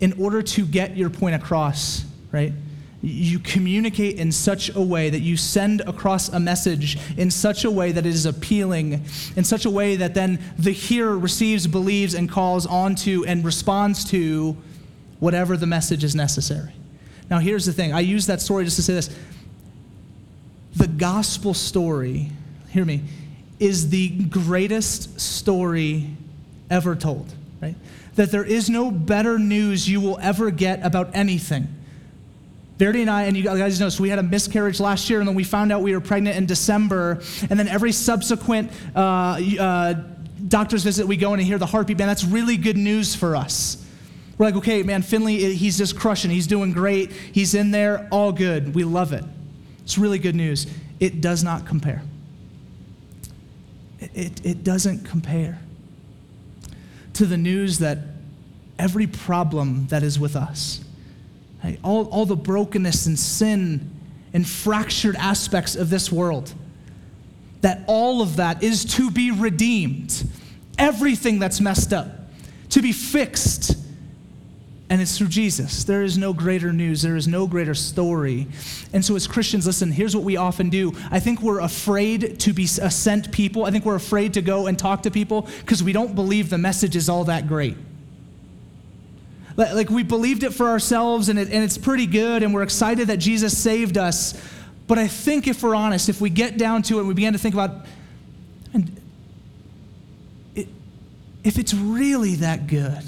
in 0.00 0.22
order 0.22 0.42
to 0.42 0.66
get 0.66 0.96
your 0.96 1.10
point 1.10 1.34
across, 1.34 2.04
right? 2.30 2.52
You 3.00 3.38
communicate 3.38 4.16
in 4.16 4.32
such 4.32 4.74
a 4.74 4.80
way 4.80 5.08
that 5.08 5.20
you 5.20 5.36
send 5.36 5.82
across 5.82 6.28
a 6.30 6.40
message 6.40 6.98
in 7.16 7.30
such 7.30 7.64
a 7.64 7.70
way 7.70 7.92
that 7.92 8.04
it 8.04 8.12
is 8.12 8.26
appealing, 8.26 9.04
in 9.36 9.44
such 9.44 9.64
a 9.64 9.70
way 9.70 9.96
that 9.96 10.14
then 10.14 10.38
the 10.58 10.72
hearer 10.72 11.16
receives, 11.16 11.66
believes, 11.66 12.14
and 12.14 12.28
calls 12.28 12.66
onto 12.66 13.24
and 13.26 13.44
responds 13.44 14.04
to 14.04 14.56
whatever 15.20 15.56
the 15.56 15.66
message 15.66 16.02
is 16.02 16.14
necessary. 16.14 16.72
Now, 17.30 17.38
here's 17.38 17.66
the 17.66 17.72
thing 17.72 17.92
I 17.92 18.00
use 18.00 18.26
that 18.26 18.40
story 18.40 18.64
just 18.64 18.76
to 18.76 18.82
say 18.82 18.94
this 18.94 19.16
the 20.74 20.88
gospel 20.88 21.54
story, 21.54 22.30
hear 22.70 22.84
me, 22.84 23.02
is 23.60 23.90
the 23.90 24.08
greatest 24.08 25.20
story 25.20 26.10
ever 26.68 26.96
told, 26.96 27.32
right? 27.60 27.74
That 28.16 28.32
there 28.32 28.44
is 28.44 28.68
no 28.68 28.90
better 28.90 29.38
news 29.38 29.88
you 29.88 30.00
will 30.00 30.18
ever 30.20 30.50
get 30.50 30.84
about 30.84 31.10
anything 31.14 31.77
Verity 32.78 33.00
and 33.00 33.10
I, 33.10 33.24
and 33.24 33.36
you 33.36 33.42
guys 33.42 33.80
know, 33.80 33.88
so 33.88 34.02
we 34.02 34.08
had 34.08 34.20
a 34.20 34.22
miscarriage 34.22 34.78
last 34.78 35.10
year, 35.10 35.18
and 35.18 35.28
then 35.28 35.34
we 35.34 35.42
found 35.42 35.72
out 35.72 35.82
we 35.82 35.92
were 35.92 36.00
pregnant 36.00 36.36
in 36.36 36.46
December, 36.46 37.20
and 37.50 37.58
then 37.58 37.66
every 37.66 37.90
subsequent 37.90 38.70
uh, 38.94 39.40
uh, 39.58 39.94
doctor's 40.46 40.84
visit 40.84 41.06
we 41.06 41.16
go 41.16 41.34
in 41.34 41.40
and 41.40 41.46
hear 41.46 41.58
the 41.58 41.66
heartbeat, 41.66 41.98
man, 41.98 42.06
that's 42.06 42.24
really 42.24 42.56
good 42.56 42.76
news 42.76 43.16
for 43.16 43.34
us. 43.34 43.84
We're 44.38 44.46
like, 44.46 44.54
okay, 44.56 44.84
man, 44.84 45.02
Finley, 45.02 45.54
he's 45.54 45.76
just 45.76 45.98
crushing. 45.98 46.30
He's 46.30 46.46
doing 46.46 46.72
great. 46.72 47.10
He's 47.10 47.54
in 47.54 47.72
there, 47.72 48.06
all 48.12 48.30
good. 48.30 48.72
We 48.72 48.84
love 48.84 49.12
it. 49.12 49.24
It's 49.82 49.98
really 49.98 50.20
good 50.20 50.36
news. 50.36 50.68
It 51.00 51.20
does 51.20 51.42
not 51.42 51.66
compare. 51.66 52.02
It, 53.98 54.10
it, 54.14 54.46
it 54.46 54.64
doesn't 54.64 55.04
compare 55.04 55.58
to 57.14 57.26
the 57.26 57.36
news 57.36 57.80
that 57.80 57.98
every 58.78 59.08
problem 59.08 59.88
that 59.88 60.04
is 60.04 60.20
with 60.20 60.36
us, 60.36 60.80
Hey, 61.62 61.78
all, 61.82 62.06
all 62.06 62.26
the 62.26 62.36
brokenness 62.36 63.06
and 63.06 63.18
sin 63.18 63.90
and 64.32 64.46
fractured 64.46 65.16
aspects 65.16 65.74
of 65.74 65.90
this 65.90 66.12
world, 66.12 66.52
that 67.62 67.82
all 67.86 68.22
of 68.22 68.36
that 68.36 68.62
is 68.62 68.84
to 68.84 69.10
be 69.10 69.30
redeemed. 69.30 70.28
Everything 70.78 71.38
that's 71.38 71.60
messed 71.60 71.92
up, 71.92 72.06
to 72.70 72.82
be 72.82 72.92
fixed. 72.92 73.76
And 74.90 75.02
it's 75.02 75.18
through 75.18 75.28
Jesus. 75.28 75.84
There 75.84 76.02
is 76.02 76.16
no 76.16 76.32
greater 76.32 76.72
news. 76.72 77.02
There 77.02 77.16
is 77.16 77.28
no 77.28 77.46
greater 77.46 77.74
story. 77.74 78.46
And 78.94 79.04
so, 79.04 79.16
as 79.16 79.26
Christians, 79.26 79.66
listen, 79.66 79.92
here's 79.92 80.16
what 80.16 80.24
we 80.24 80.38
often 80.38 80.70
do. 80.70 80.94
I 81.10 81.20
think 81.20 81.42
we're 81.42 81.60
afraid 81.60 82.40
to 82.40 82.52
be 82.54 82.66
a 82.80 82.86
uh, 82.86 82.88
sent 82.88 83.30
people. 83.30 83.66
I 83.66 83.70
think 83.70 83.84
we're 83.84 83.96
afraid 83.96 84.32
to 84.34 84.40
go 84.40 84.66
and 84.66 84.78
talk 84.78 85.02
to 85.02 85.10
people 85.10 85.42
because 85.60 85.82
we 85.82 85.92
don't 85.92 86.14
believe 86.14 86.48
the 86.48 86.56
message 86.56 86.96
is 86.96 87.10
all 87.10 87.24
that 87.24 87.48
great 87.48 87.76
like 89.58 89.90
we 89.90 90.04
believed 90.04 90.44
it 90.44 90.54
for 90.54 90.68
ourselves 90.68 91.28
and, 91.28 91.38
it, 91.38 91.50
and 91.50 91.64
it's 91.64 91.76
pretty 91.76 92.06
good 92.06 92.44
and 92.44 92.54
we're 92.54 92.62
excited 92.62 93.08
that 93.08 93.16
Jesus 93.16 93.58
saved 93.58 93.98
us. 93.98 94.40
But 94.86 94.98
I 94.98 95.08
think 95.08 95.48
if 95.48 95.62
we're 95.62 95.74
honest, 95.74 96.08
if 96.08 96.20
we 96.20 96.30
get 96.30 96.56
down 96.56 96.82
to 96.84 96.96
it 96.96 97.00
and 97.00 97.08
we 97.08 97.14
begin 97.14 97.32
to 97.32 97.38
think 97.38 97.54
about, 97.54 97.84
and 98.72 99.00
it, 100.54 100.68
if 101.42 101.58
it's 101.58 101.74
really 101.74 102.36
that 102.36 102.68
good, 102.68 103.02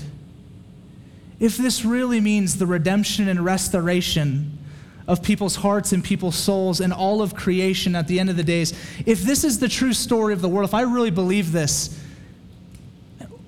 if 1.38 1.56
this 1.56 1.84
really 1.84 2.20
means 2.20 2.58
the 2.58 2.66
redemption 2.66 3.28
and 3.28 3.42
restoration 3.44 4.58
of 5.06 5.22
people's 5.22 5.56
hearts 5.56 5.92
and 5.92 6.02
people's 6.02 6.36
souls 6.36 6.80
and 6.80 6.92
all 6.92 7.22
of 7.22 7.34
creation 7.34 7.94
at 7.94 8.08
the 8.08 8.18
end 8.18 8.28
of 8.28 8.36
the 8.36 8.42
days, 8.42 8.72
if 9.06 9.22
this 9.22 9.44
is 9.44 9.60
the 9.60 9.68
true 9.68 9.92
story 9.92 10.32
of 10.32 10.42
the 10.42 10.48
world, 10.48 10.68
if 10.68 10.74
I 10.74 10.82
really 10.82 11.10
believe 11.10 11.52
this, 11.52 11.98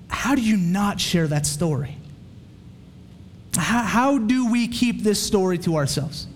how 0.07 0.35
do 0.35 0.41
you 0.41 0.55
not 0.55 1.01
share 1.01 1.27
that 1.27 1.45
story? 1.45 1.97
How, 3.55 3.83
how 3.83 4.17
do 4.17 4.51
we 4.51 4.67
keep 4.67 5.03
this 5.03 5.21
story 5.21 5.57
to 5.59 5.75
ourselves? 5.75 6.27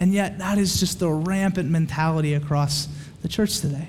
And 0.00 0.12
yet, 0.12 0.38
that 0.38 0.58
is 0.58 0.78
just 0.80 0.98
the 0.98 1.08
rampant 1.08 1.70
mentality 1.70 2.34
across 2.34 2.88
the 3.22 3.28
church 3.28 3.60
today. 3.60 3.88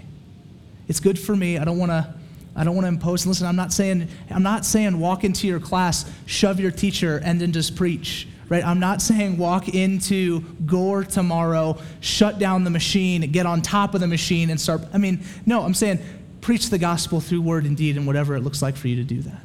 It's 0.87 0.99
good 0.99 1.19
for 1.19 1.35
me. 1.35 1.57
I 1.57 1.65
don't 1.65 1.77
want 1.77 1.91
to. 1.91 2.13
I 2.57 2.63
don't 2.63 2.73
want 2.73 2.85
to 2.85 2.89
impose. 2.89 3.25
Listen, 3.25 3.47
I'm 3.47 3.57
not 3.57 3.73
saying. 3.73 4.07
I'm 4.29 4.43
not 4.43 4.65
saying 4.65 4.97
walk 4.97 5.25
into 5.25 5.47
your 5.47 5.59
class, 5.59 6.09
shove 6.25 6.59
your 6.59 6.71
teacher, 6.71 7.19
and 7.23 7.41
then 7.41 7.51
just 7.51 7.75
preach. 7.75 8.27
Right? 8.47 8.63
I'm 8.63 8.79
not 8.79 9.01
saying 9.01 9.37
walk 9.37 9.69
into 9.69 10.41
Gore 10.65 11.03
tomorrow, 11.03 11.79
shut 11.99 12.37
down 12.37 12.63
the 12.63 12.69
machine, 12.69 13.29
get 13.31 13.47
on 13.47 13.61
top 13.61 13.95
of 13.95 14.01
the 14.01 14.07
machine, 14.07 14.51
and 14.51 14.61
start. 14.61 14.83
I 14.93 14.99
mean, 14.99 15.21
no. 15.45 15.63
I'm 15.63 15.73
saying 15.73 15.99
preach 16.39 16.69
the 16.69 16.77
gospel 16.77 17.19
through 17.19 17.41
word 17.41 17.65
and 17.65 17.75
deed, 17.75 17.97
and 17.97 18.05
whatever 18.07 18.35
it 18.35 18.41
looks 18.41 18.61
like 18.61 18.77
for 18.77 18.87
you 18.87 18.95
to 18.97 19.03
do 19.03 19.21
that 19.23 19.44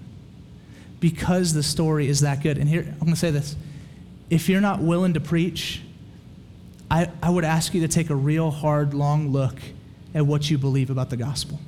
because 1.00 1.54
the 1.54 1.62
story 1.62 2.08
is 2.08 2.20
that 2.20 2.42
good. 2.42 2.58
And 2.58 2.68
here, 2.68 2.82
I'm 2.82 2.98
going 2.98 3.12
to 3.12 3.16
say 3.16 3.30
this 3.30 3.56
if 4.28 4.48
you're 4.48 4.60
not 4.60 4.80
willing 4.80 5.14
to 5.14 5.20
preach, 5.20 5.82
I, 6.90 7.10
I 7.22 7.30
would 7.30 7.44
ask 7.44 7.74
you 7.74 7.80
to 7.80 7.88
take 7.88 8.10
a 8.10 8.14
real 8.14 8.50
hard, 8.50 8.94
long 8.94 9.32
look 9.32 9.56
at 10.14 10.24
what 10.24 10.50
you 10.50 10.58
believe 10.58 10.90
about 10.90 11.10
the 11.10 11.16
gospel. 11.16 11.58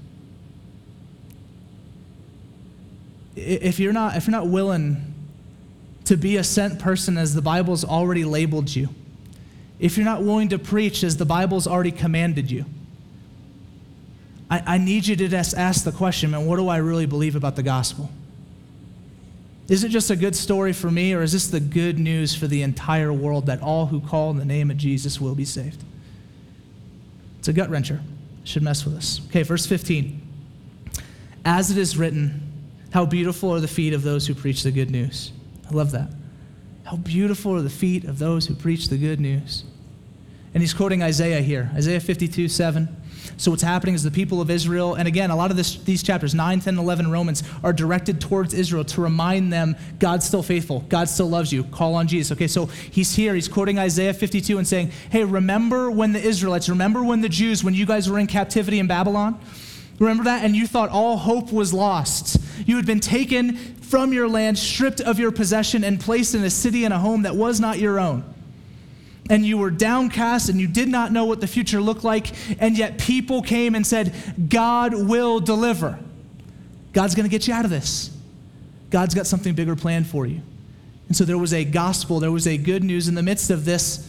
If 3.34 3.80
you're 3.80 3.92
not, 3.92 4.16
if 4.16 4.26
you're 4.26 4.32
not 4.32 4.48
willing 4.48 5.14
to 6.04 6.16
be 6.16 6.36
a 6.36 6.44
sent 6.44 6.78
person 6.78 7.16
as 7.16 7.34
the 7.34 7.42
Bible's 7.42 7.84
already 7.84 8.24
labeled 8.24 8.74
you, 8.74 8.88
if 9.80 9.96
you're 9.96 10.04
not 10.04 10.22
willing 10.22 10.50
to 10.50 10.58
preach 10.58 11.02
as 11.02 11.16
the 11.16 11.24
Bible's 11.24 11.66
already 11.66 11.90
commanded 11.90 12.50
you, 12.50 12.66
I, 14.50 14.62
I 14.74 14.78
need 14.78 15.06
you 15.06 15.16
to 15.16 15.28
just 15.28 15.56
ask 15.56 15.84
the 15.84 15.92
question, 15.92 16.30
man, 16.32 16.46
what 16.46 16.56
do 16.56 16.68
I 16.68 16.76
really 16.76 17.06
believe 17.06 17.36
about 17.36 17.56
the 17.56 17.62
gospel? 17.62 18.10
Is 19.68 19.84
it 19.84 19.90
just 19.90 20.10
a 20.10 20.16
good 20.16 20.34
story 20.34 20.72
for 20.72 20.90
me, 20.90 21.14
or 21.14 21.22
is 21.22 21.32
this 21.32 21.46
the 21.46 21.60
good 21.60 21.98
news 21.98 22.34
for 22.34 22.46
the 22.46 22.62
entire 22.62 23.12
world 23.12 23.46
that 23.46 23.62
all 23.62 23.86
who 23.86 24.00
call 24.00 24.30
in 24.30 24.36
the 24.36 24.44
name 24.44 24.70
of 24.70 24.76
Jesus 24.76 25.20
will 25.20 25.34
be 25.34 25.44
saved? 25.44 25.82
It's 27.38 27.48
a 27.48 27.52
gut 27.52 27.70
wrencher. 27.70 28.00
should 28.44 28.62
mess 28.62 28.84
with 28.84 28.96
us. 28.96 29.20
Okay, 29.28 29.42
verse 29.42 29.66
15. 29.66 30.20
As 31.44 31.70
it 31.70 31.78
is 31.78 31.96
written, 31.96 32.40
how 32.92 33.06
beautiful 33.06 33.52
are 33.54 33.60
the 33.60 33.68
feet 33.68 33.94
of 33.94 34.02
those 34.02 34.26
who 34.26 34.34
preach 34.34 34.62
the 34.62 34.70
good 34.70 34.90
news. 34.90 35.32
I 35.70 35.74
love 35.74 35.92
that. 35.92 36.10
How 36.84 36.96
beautiful 36.96 37.54
are 37.54 37.62
the 37.62 37.70
feet 37.70 38.04
of 38.04 38.18
those 38.18 38.46
who 38.46 38.54
preach 38.54 38.88
the 38.88 38.98
good 38.98 39.20
news. 39.20 39.64
And 40.54 40.62
he's 40.62 40.74
quoting 40.74 41.02
Isaiah 41.02 41.40
here 41.40 41.70
Isaiah 41.74 42.00
52 42.00 42.48
7. 42.48 43.01
So, 43.36 43.50
what's 43.50 43.62
happening 43.62 43.94
is 43.94 44.02
the 44.02 44.10
people 44.10 44.40
of 44.40 44.50
Israel, 44.50 44.94
and 44.94 45.08
again, 45.08 45.30
a 45.30 45.36
lot 45.36 45.50
of 45.50 45.56
this, 45.56 45.76
these 45.76 46.02
chapters, 46.02 46.34
9, 46.34 46.60
10, 46.60 46.78
11, 46.78 47.10
Romans, 47.10 47.42
are 47.62 47.72
directed 47.72 48.20
towards 48.20 48.54
Israel 48.54 48.84
to 48.84 49.00
remind 49.00 49.52
them 49.52 49.76
God's 49.98 50.26
still 50.26 50.42
faithful. 50.42 50.80
God 50.88 51.08
still 51.08 51.28
loves 51.28 51.52
you. 51.52 51.64
Call 51.64 51.94
on 51.94 52.08
Jesus. 52.08 52.32
Okay, 52.32 52.46
so 52.46 52.66
he's 52.66 53.14
here. 53.14 53.34
He's 53.34 53.48
quoting 53.48 53.78
Isaiah 53.78 54.14
52 54.14 54.58
and 54.58 54.66
saying, 54.66 54.90
Hey, 55.10 55.24
remember 55.24 55.90
when 55.90 56.12
the 56.12 56.20
Israelites, 56.20 56.68
remember 56.68 57.04
when 57.04 57.20
the 57.20 57.28
Jews, 57.28 57.64
when 57.64 57.74
you 57.74 57.86
guys 57.86 58.08
were 58.08 58.18
in 58.18 58.26
captivity 58.26 58.78
in 58.78 58.86
Babylon? 58.86 59.40
Remember 59.98 60.24
that? 60.24 60.44
And 60.44 60.56
you 60.56 60.66
thought 60.66 60.88
all 60.88 61.16
hope 61.16 61.52
was 61.52 61.72
lost. 61.72 62.38
You 62.66 62.76
had 62.76 62.86
been 62.86 63.00
taken 63.00 63.56
from 63.56 64.12
your 64.12 64.28
land, 64.28 64.58
stripped 64.58 65.00
of 65.00 65.18
your 65.18 65.30
possession, 65.30 65.84
and 65.84 66.00
placed 66.00 66.34
in 66.34 66.42
a 66.42 66.50
city 66.50 66.84
and 66.84 66.92
a 66.92 66.98
home 66.98 67.22
that 67.22 67.36
was 67.36 67.60
not 67.60 67.78
your 67.78 68.00
own 68.00 68.31
and 69.30 69.44
you 69.44 69.58
were 69.58 69.70
downcast 69.70 70.48
and 70.48 70.60
you 70.60 70.66
did 70.66 70.88
not 70.88 71.12
know 71.12 71.24
what 71.24 71.40
the 71.40 71.46
future 71.46 71.80
looked 71.80 72.04
like, 72.04 72.32
and 72.60 72.76
yet 72.76 72.98
people 72.98 73.42
came 73.42 73.74
and 73.74 73.86
said, 73.86 74.12
God 74.48 74.94
will 74.94 75.40
deliver. 75.40 75.98
God's 76.92 77.14
going 77.14 77.24
to 77.24 77.30
get 77.30 77.48
you 77.48 77.54
out 77.54 77.64
of 77.64 77.70
this. 77.70 78.10
God's 78.90 79.14
got 79.14 79.26
something 79.26 79.54
bigger 79.54 79.74
planned 79.74 80.06
for 80.06 80.26
you. 80.26 80.42
And 81.08 81.16
so 81.16 81.24
there 81.24 81.38
was 81.38 81.52
a 81.52 81.64
gospel, 81.64 82.20
there 82.20 82.32
was 82.32 82.46
a 82.46 82.56
good 82.56 82.84
news 82.84 83.08
in 83.08 83.14
the 83.14 83.22
midst 83.22 83.50
of 83.50 83.64
this 83.64 84.08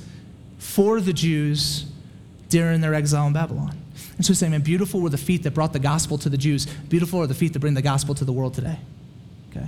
for 0.58 1.02
the 1.02 1.14
Jews 1.14 1.86
during 2.50 2.82
their 2.82 2.94
exile 2.94 3.28
in 3.28 3.34
Babylon. 3.34 3.78
And 4.16 4.26
so 4.26 4.32
he's 4.32 4.40
saying, 4.40 4.52
man, 4.52 4.62
beautiful 4.62 5.02
were 5.02 5.10
the 5.10 5.18
feet 5.18 5.44
that 5.44 5.52
brought 5.52 5.74
the 5.74 5.80
gospel 5.80 6.18
to 6.20 6.30
the 6.30 6.38
Jews. 6.38 6.66
Beautiful 6.66 7.22
are 7.22 7.28
the 7.28 7.34
feet 7.34 7.54
that 7.54 7.60
bring 7.60 7.74
the 7.74 7.82
gospel 7.82 8.14
to 8.16 8.26
the 8.26 8.34
world 8.34 8.54
today. 8.54 8.78
Okay? 9.50 9.68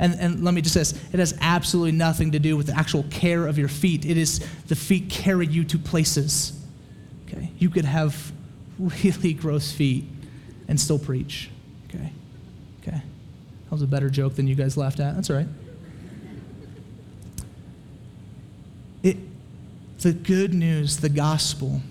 And, 0.00 0.18
and 0.18 0.42
let 0.42 0.54
me 0.54 0.62
just 0.62 0.72
say 0.72 0.80
this 0.80 0.94
it 1.12 1.20
has 1.20 1.36
absolutely 1.42 1.92
nothing 1.92 2.32
to 2.32 2.38
do 2.38 2.56
with 2.56 2.68
the 2.68 2.74
actual 2.74 3.04
care 3.10 3.46
of 3.46 3.58
your 3.58 3.68
feet. 3.68 4.06
It 4.06 4.16
is 4.16 4.40
the 4.66 4.74
feet 4.74 5.10
carry 5.10 5.46
you 5.46 5.62
to 5.64 5.78
places. 5.78 6.58
Okay? 7.28 7.52
You 7.58 7.68
could 7.68 7.84
have 7.84 8.32
really 8.78 9.34
gross 9.34 9.70
feet 9.70 10.04
and 10.68 10.80
still 10.80 10.98
preach. 10.98 11.50
Okay? 11.88 12.12
Okay? 12.82 12.96
That 12.96 13.70
was 13.70 13.82
a 13.82 13.86
better 13.86 14.08
joke 14.08 14.36
than 14.36 14.46
you 14.46 14.54
guys 14.54 14.78
laughed 14.78 15.00
at. 15.00 15.14
That's 15.14 15.28
all 15.28 15.36
right. 15.36 15.48
It, 19.02 19.18
the 19.98 20.14
good 20.14 20.54
news, 20.54 20.96
the 20.96 21.10
gospel, 21.10 21.82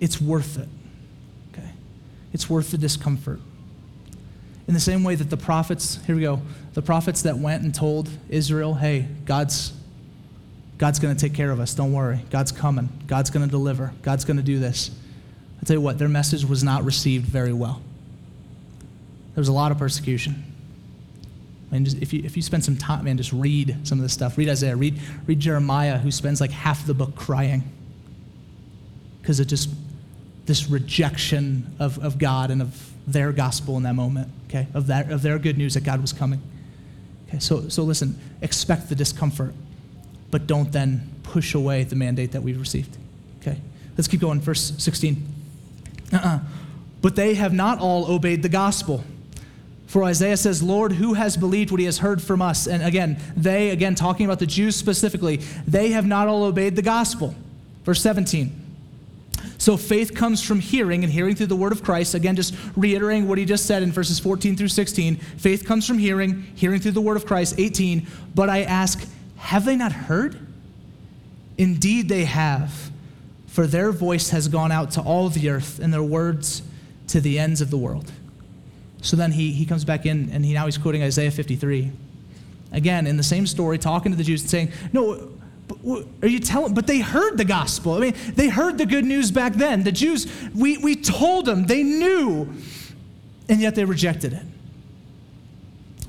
it's 0.00 0.22
worth 0.22 0.58
it. 0.58 0.68
Okay? 1.52 1.70
It's 2.32 2.48
worth 2.48 2.70
the 2.70 2.78
discomfort. 2.78 3.40
In 4.72 4.74
the 4.74 4.80
same 4.80 5.04
way 5.04 5.16
that 5.16 5.28
the 5.28 5.36
prophets, 5.36 5.98
here 6.06 6.14
we 6.14 6.22
go, 6.22 6.40
the 6.72 6.80
prophets 6.80 7.20
that 7.24 7.36
went 7.36 7.62
and 7.62 7.74
told 7.74 8.08
Israel, 8.30 8.72
hey, 8.72 9.06
God's, 9.26 9.70
God's 10.78 10.98
going 10.98 11.14
to 11.14 11.20
take 11.20 11.34
care 11.34 11.50
of 11.50 11.60
us. 11.60 11.74
Don't 11.74 11.92
worry. 11.92 12.20
God's 12.30 12.52
coming. 12.52 12.88
God's 13.06 13.28
going 13.28 13.44
to 13.44 13.50
deliver. 13.50 13.92
God's 14.00 14.24
going 14.24 14.38
to 14.38 14.42
do 14.42 14.58
this. 14.58 14.90
I 15.60 15.66
tell 15.66 15.76
you 15.76 15.82
what, 15.82 15.98
their 15.98 16.08
message 16.08 16.46
was 16.46 16.64
not 16.64 16.84
received 16.84 17.26
very 17.26 17.52
well. 17.52 17.82
There 19.34 19.42
was 19.42 19.48
a 19.48 19.52
lot 19.52 19.72
of 19.72 19.78
persecution. 19.78 20.42
And 21.70 21.84
just, 21.84 21.98
if, 21.98 22.14
you, 22.14 22.22
if 22.24 22.34
you 22.34 22.42
spend 22.42 22.64
some 22.64 22.78
time, 22.78 23.04
man, 23.04 23.18
just 23.18 23.34
read 23.34 23.76
some 23.86 23.98
of 23.98 24.02
this 24.02 24.14
stuff. 24.14 24.38
Read 24.38 24.48
Isaiah, 24.48 24.74
read, 24.74 24.98
read 25.26 25.38
Jeremiah, 25.38 25.98
who 25.98 26.10
spends 26.10 26.40
like 26.40 26.50
half 26.50 26.86
the 26.86 26.94
book 26.94 27.14
crying 27.14 27.62
because 29.20 29.38
of 29.38 29.48
just 29.48 29.68
this 30.46 30.70
rejection 30.70 31.76
of, 31.78 32.02
of 32.02 32.16
God 32.16 32.50
and 32.50 32.62
of 32.62 32.88
their 33.06 33.32
gospel 33.32 33.76
in 33.76 33.82
that 33.82 33.94
moment, 33.94 34.30
okay, 34.52 34.68
of, 34.74 34.88
that, 34.88 35.10
of 35.10 35.22
their 35.22 35.38
good 35.38 35.56
news 35.56 35.74
that 35.74 35.84
God 35.84 36.00
was 36.00 36.12
coming. 36.12 36.40
Okay, 37.28 37.38
so, 37.38 37.68
so 37.68 37.82
listen, 37.82 38.18
expect 38.42 38.88
the 38.88 38.94
discomfort, 38.94 39.54
but 40.30 40.46
don't 40.46 40.70
then 40.72 41.10
push 41.22 41.54
away 41.54 41.84
the 41.84 41.96
mandate 41.96 42.32
that 42.32 42.42
we've 42.42 42.60
received. 42.60 42.96
Okay, 43.40 43.58
let's 43.96 44.08
keep 44.08 44.20
going. 44.20 44.40
Verse 44.40 44.74
16. 44.76 45.26
Uh-uh. 46.12 46.40
But 47.00 47.16
they 47.16 47.34
have 47.34 47.52
not 47.52 47.78
all 47.80 48.10
obeyed 48.10 48.42
the 48.42 48.48
gospel. 48.48 49.02
For 49.86 50.04
Isaiah 50.04 50.36
says, 50.36 50.62
Lord, 50.62 50.92
who 50.92 51.14
has 51.14 51.36
believed 51.36 51.70
what 51.70 51.80
he 51.80 51.86
has 51.86 51.98
heard 51.98 52.22
from 52.22 52.40
us? 52.40 52.66
And 52.66 52.82
again, 52.82 53.18
they, 53.36 53.70
again, 53.70 53.94
talking 53.94 54.24
about 54.26 54.38
the 54.38 54.46
Jews 54.46 54.76
specifically, 54.76 55.38
they 55.66 55.90
have 55.90 56.06
not 56.06 56.28
all 56.28 56.44
obeyed 56.44 56.76
the 56.76 56.82
gospel. 56.82 57.34
Verse 57.84 58.00
17. 58.00 58.61
So 59.62 59.76
faith 59.76 60.12
comes 60.12 60.42
from 60.42 60.58
hearing, 60.58 61.04
and 61.04 61.12
hearing 61.12 61.36
through 61.36 61.46
the 61.46 61.54
word 61.54 61.70
of 61.70 61.84
Christ. 61.84 62.16
Again, 62.16 62.34
just 62.34 62.52
reiterating 62.74 63.28
what 63.28 63.38
he 63.38 63.44
just 63.44 63.64
said 63.64 63.84
in 63.84 63.92
verses 63.92 64.18
14 64.18 64.56
through 64.56 64.66
16. 64.66 65.14
Faith 65.14 65.64
comes 65.64 65.86
from 65.86 65.98
hearing, 65.98 66.42
hearing 66.56 66.80
through 66.80 66.90
the 66.90 67.00
word 67.00 67.16
of 67.16 67.26
Christ. 67.26 67.54
18. 67.58 68.04
But 68.34 68.50
I 68.50 68.62
ask, 68.62 69.06
have 69.36 69.64
they 69.64 69.76
not 69.76 69.92
heard? 69.92 70.44
Indeed, 71.56 72.08
they 72.08 72.24
have, 72.24 72.90
for 73.46 73.68
their 73.68 73.92
voice 73.92 74.30
has 74.30 74.48
gone 74.48 74.72
out 74.72 74.90
to 74.92 75.00
all 75.00 75.28
the 75.28 75.48
earth, 75.48 75.78
and 75.78 75.94
their 75.94 76.02
words 76.02 76.62
to 77.06 77.20
the 77.20 77.38
ends 77.38 77.60
of 77.60 77.70
the 77.70 77.78
world. 77.78 78.10
So 79.00 79.16
then 79.16 79.30
he, 79.30 79.52
he 79.52 79.64
comes 79.64 79.84
back 79.84 80.06
in, 80.06 80.28
and 80.32 80.44
he, 80.44 80.54
now 80.54 80.64
he's 80.64 80.76
quoting 80.76 81.04
Isaiah 81.04 81.30
53. 81.30 81.92
Again, 82.72 83.06
in 83.06 83.16
the 83.16 83.22
same 83.22 83.46
story, 83.46 83.78
talking 83.78 84.10
to 84.10 84.18
the 84.18 84.24
Jews 84.24 84.40
and 84.40 84.50
saying, 84.50 84.72
No, 84.92 85.31
are 86.22 86.28
you 86.28 86.38
telling? 86.38 86.74
But 86.74 86.86
they 86.86 87.00
heard 87.00 87.38
the 87.38 87.44
gospel. 87.44 87.94
I 87.94 88.00
mean, 88.00 88.14
they 88.34 88.48
heard 88.48 88.78
the 88.78 88.86
good 88.86 89.04
news 89.04 89.30
back 89.30 89.54
then. 89.54 89.84
The 89.84 89.92
Jews, 89.92 90.26
we, 90.54 90.78
we 90.78 90.96
told 90.96 91.46
them, 91.46 91.66
they 91.66 91.82
knew, 91.82 92.52
and 93.48 93.60
yet 93.60 93.74
they 93.74 93.84
rejected 93.84 94.32
it. 94.34 94.42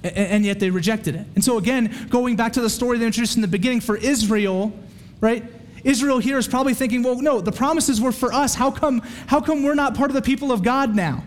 And, 0.03 0.17
and 0.17 0.45
yet 0.45 0.59
they 0.59 0.69
rejected 0.69 1.15
it. 1.15 1.25
And 1.35 1.43
so, 1.43 1.57
again, 1.57 2.07
going 2.09 2.35
back 2.35 2.53
to 2.53 2.61
the 2.61 2.69
story 2.69 2.97
they 2.97 3.05
introduced 3.05 3.35
in 3.35 3.41
the 3.41 3.47
beginning 3.47 3.81
for 3.81 3.95
Israel, 3.95 4.73
right? 5.21 5.43
Israel 5.83 6.19
here 6.19 6.37
is 6.37 6.47
probably 6.47 6.73
thinking, 6.73 7.03
well, 7.03 7.21
no, 7.21 7.41
the 7.41 7.51
promises 7.51 7.99
were 7.99 8.11
for 8.11 8.33
us. 8.33 8.55
How 8.55 8.71
come, 8.71 9.01
how 9.27 9.41
come 9.41 9.63
we're 9.63 9.75
not 9.75 9.95
part 9.95 10.09
of 10.09 10.15
the 10.15 10.21
people 10.21 10.51
of 10.51 10.63
God 10.63 10.95
now? 10.95 11.23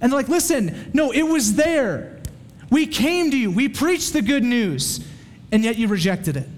And 0.00 0.10
they're 0.10 0.18
like, 0.18 0.28
listen, 0.28 0.90
no, 0.92 1.12
it 1.12 1.22
was 1.22 1.54
there. 1.54 2.20
We 2.70 2.86
came 2.86 3.30
to 3.30 3.36
you, 3.36 3.50
we 3.50 3.68
preached 3.68 4.14
the 4.14 4.22
good 4.22 4.42
news, 4.42 5.06
and 5.52 5.62
yet 5.62 5.76
you 5.76 5.88
rejected 5.88 6.36
it. 6.36 6.48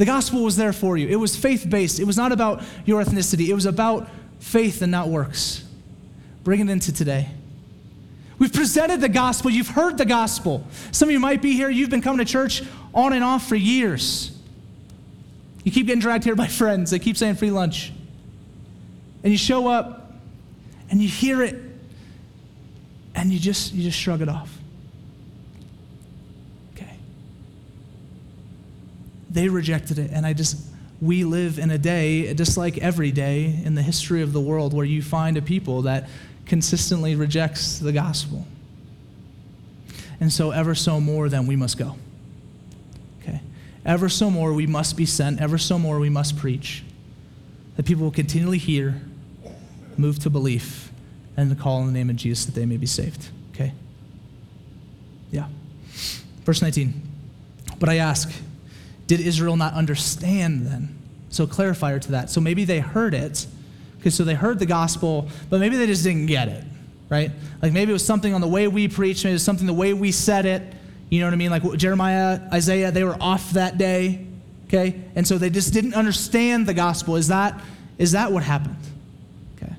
The 0.00 0.06
gospel 0.06 0.42
was 0.42 0.56
there 0.56 0.72
for 0.72 0.96
you. 0.96 1.08
It 1.08 1.16
was 1.16 1.36
faith 1.36 1.68
based. 1.68 2.00
It 2.00 2.04
was 2.04 2.16
not 2.16 2.32
about 2.32 2.62
your 2.86 3.04
ethnicity, 3.04 3.48
it 3.48 3.54
was 3.54 3.66
about 3.66 4.08
faith 4.38 4.80
and 4.80 4.90
not 4.90 5.08
works. 5.08 5.62
Bring 6.42 6.60
it 6.60 6.70
into 6.70 6.90
today. 6.90 7.28
We've 8.38 8.50
presented 8.50 9.02
the 9.02 9.10
gospel. 9.10 9.50
You've 9.50 9.68
heard 9.68 9.98
the 9.98 10.06
gospel. 10.06 10.66
Some 10.90 11.10
of 11.10 11.12
you 11.12 11.20
might 11.20 11.42
be 11.42 11.52
here. 11.52 11.68
You've 11.68 11.90
been 11.90 12.00
coming 12.00 12.24
to 12.24 12.32
church 12.32 12.62
on 12.94 13.12
and 13.12 13.22
off 13.22 13.46
for 13.46 13.56
years. 13.56 14.34
You 15.64 15.70
keep 15.70 15.86
getting 15.86 16.00
dragged 16.00 16.24
here 16.24 16.34
by 16.34 16.46
friends. 16.60 16.92
They 16.92 16.98
keep 16.98 17.18
saying 17.18 17.34
free 17.34 17.50
lunch. 17.50 17.92
And 19.22 19.30
you 19.30 19.36
show 19.36 19.68
up 19.68 20.14
and 20.88 21.02
you 21.02 21.10
hear 21.10 21.42
it 21.42 21.56
and 23.14 23.30
you 23.30 23.38
just 23.38 23.74
you 23.74 23.82
just 23.82 23.98
shrug 23.98 24.22
it 24.22 24.30
off. 24.30 24.59
They 29.30 29.48
rejected 29.48 29.98
it. 29.98 30.10
And 30.12 30.26
I 30.26 30.32
just, 30.32 30.56
we 31.00 31.24
live 31.24 31.58
in 31.58 31.70
a 31.70 31.78
day, 31.78 32.34
just 32.34 32.56
like 32.56 32.78
every 32.78 33.12
day 33.12 33.60
in 33.64 33.74
the 33.74 33.82
history 33.82 34.22
of 34.22 34.32
the 34.32 34.40
world, 34.40 34.74
where 34.74 34.84
you 34.84 35.02
find 35.02 35.36
a 35.36 35.42
people 35.42 35.82
that 35.82 36.08
consistently 36.46 37.14
rejects 37.14 37.78
the 37.78 37.92
gospel. 37.92 38.44
And 40.18 40.32
so, 40.32 40.50
ever 40.50 40.74
so 40.74 41.00
more, 41.00 41.28
then 41.28 41.46
we 41.46 41.56
must 41.56 41.78
go. 41.78 41.96
Okay? 43.22 43.40
Ever 43.86 44.08
so 44.08 44.30
more, 44.30 44.52
we 44.52 44.66
must 44.66 44.96
be 44.96 45.06
sent. 45.06 45.40
Ever 45.40 45.56
so 45.56 45.78
more, 45.78 45.98
we 45.98 46.10
must 46.10 46.36
preach. 46.36 46.82
That 47.76 47.86
people 47.86 48.04
will 48.04 48.10
continually 48.10 48.58
hear, 48.58 49.00
move 49.96 50.18
to 50.18 50.30
belief, 50.30 50.92
and 51.36 51.48
to 51.48 51.56
call 51.56 51.80
in 51.80 51.86
the 51.86 51.92
name 51.92 52.10
of 52.10 52.16
Jesus 52.16 52.44
that 52.44 52.54
they 52.54 52.66
may 52.66 52.76
be 52.76 52.86
saved. 52.86 53.28
Okay? 53.54 53.72
Yeah. 55.30 55.46
Verse 56.44 56.60
19. 56.60 57.00
But 57.78 57.88
I 57.88 57.96
ask, 57.96 58.30
did 59.10 59.18
Israel 59.18 59.56
not 59.56 59.74
understand 59.74 60.68
then? 60.68 60.96
So, 61.30 61.44
clarifier 61.44 62.00
to 62.02 62.12
that. 62.12 62.30
So, 62.30 62.40
maybe 62.40 62.64
they 62.64 62.78
heard 62.78 63.12
it. 63.12 63.44
Okay, 63.98 64.10
so 64.10 64.22
they 64.22 64.34
heard 64.34 64.60
the 64.60 64.66
gospel, 64.66 65.28
but 65.48 65.58
maybe 65.58 65.76
they 65.76 65.86
just 65.86 66.04
didn't 66.04 66.26
get 66.26 66.46
it, 66.46 66.62
right? 67.08 67.32
Like 67.60 67.72
maybe 67.72 67.90
it 67.90 67.92
was 67.92 68.06
something 68.06 68.32
on 68.32 68.40
the 68.40 68.46
way 68.46 68.68
we 68.68 68.86
preached, 68.86 69.24
maybe 69.24 69.32
it 69.32 69.34
was 69.34 69.42
something 69.42 69.66
the 69.66 69.72
way 69.72 69.94
we 69.94 70.12
said 70.12 70.46
it. 70.46 70.62
You 71.08 71.18
know 71.18 71.26
what 71.26 71.34
I 71.34 71.36
mean? 71.36 71.50
Like 71.50 71.64
Jeremiah, 71.76 72.40
Isaiah, 72.52 72.92
they 72.92 73.02
were 73.02 73.16
off 73.20 73.50
that 73.50 73.78
day, 73.78 74.26
okay? 74.68 74.98
And 75.16 75.26
so 75.26 75.38
they 75.38 75.50
just 75.50 75.72
didn't 75.72 75.94
understand 75.94 76.68
the 76.68 76.72
gospel. 76.72 77.16
Is 77.16 77.28
that, 77.28 77.60
is 77.98 78.12
that 78.12 78.30
what 78.30 78.44
happened? 78.44 78.76
Okay. 79.56 79.74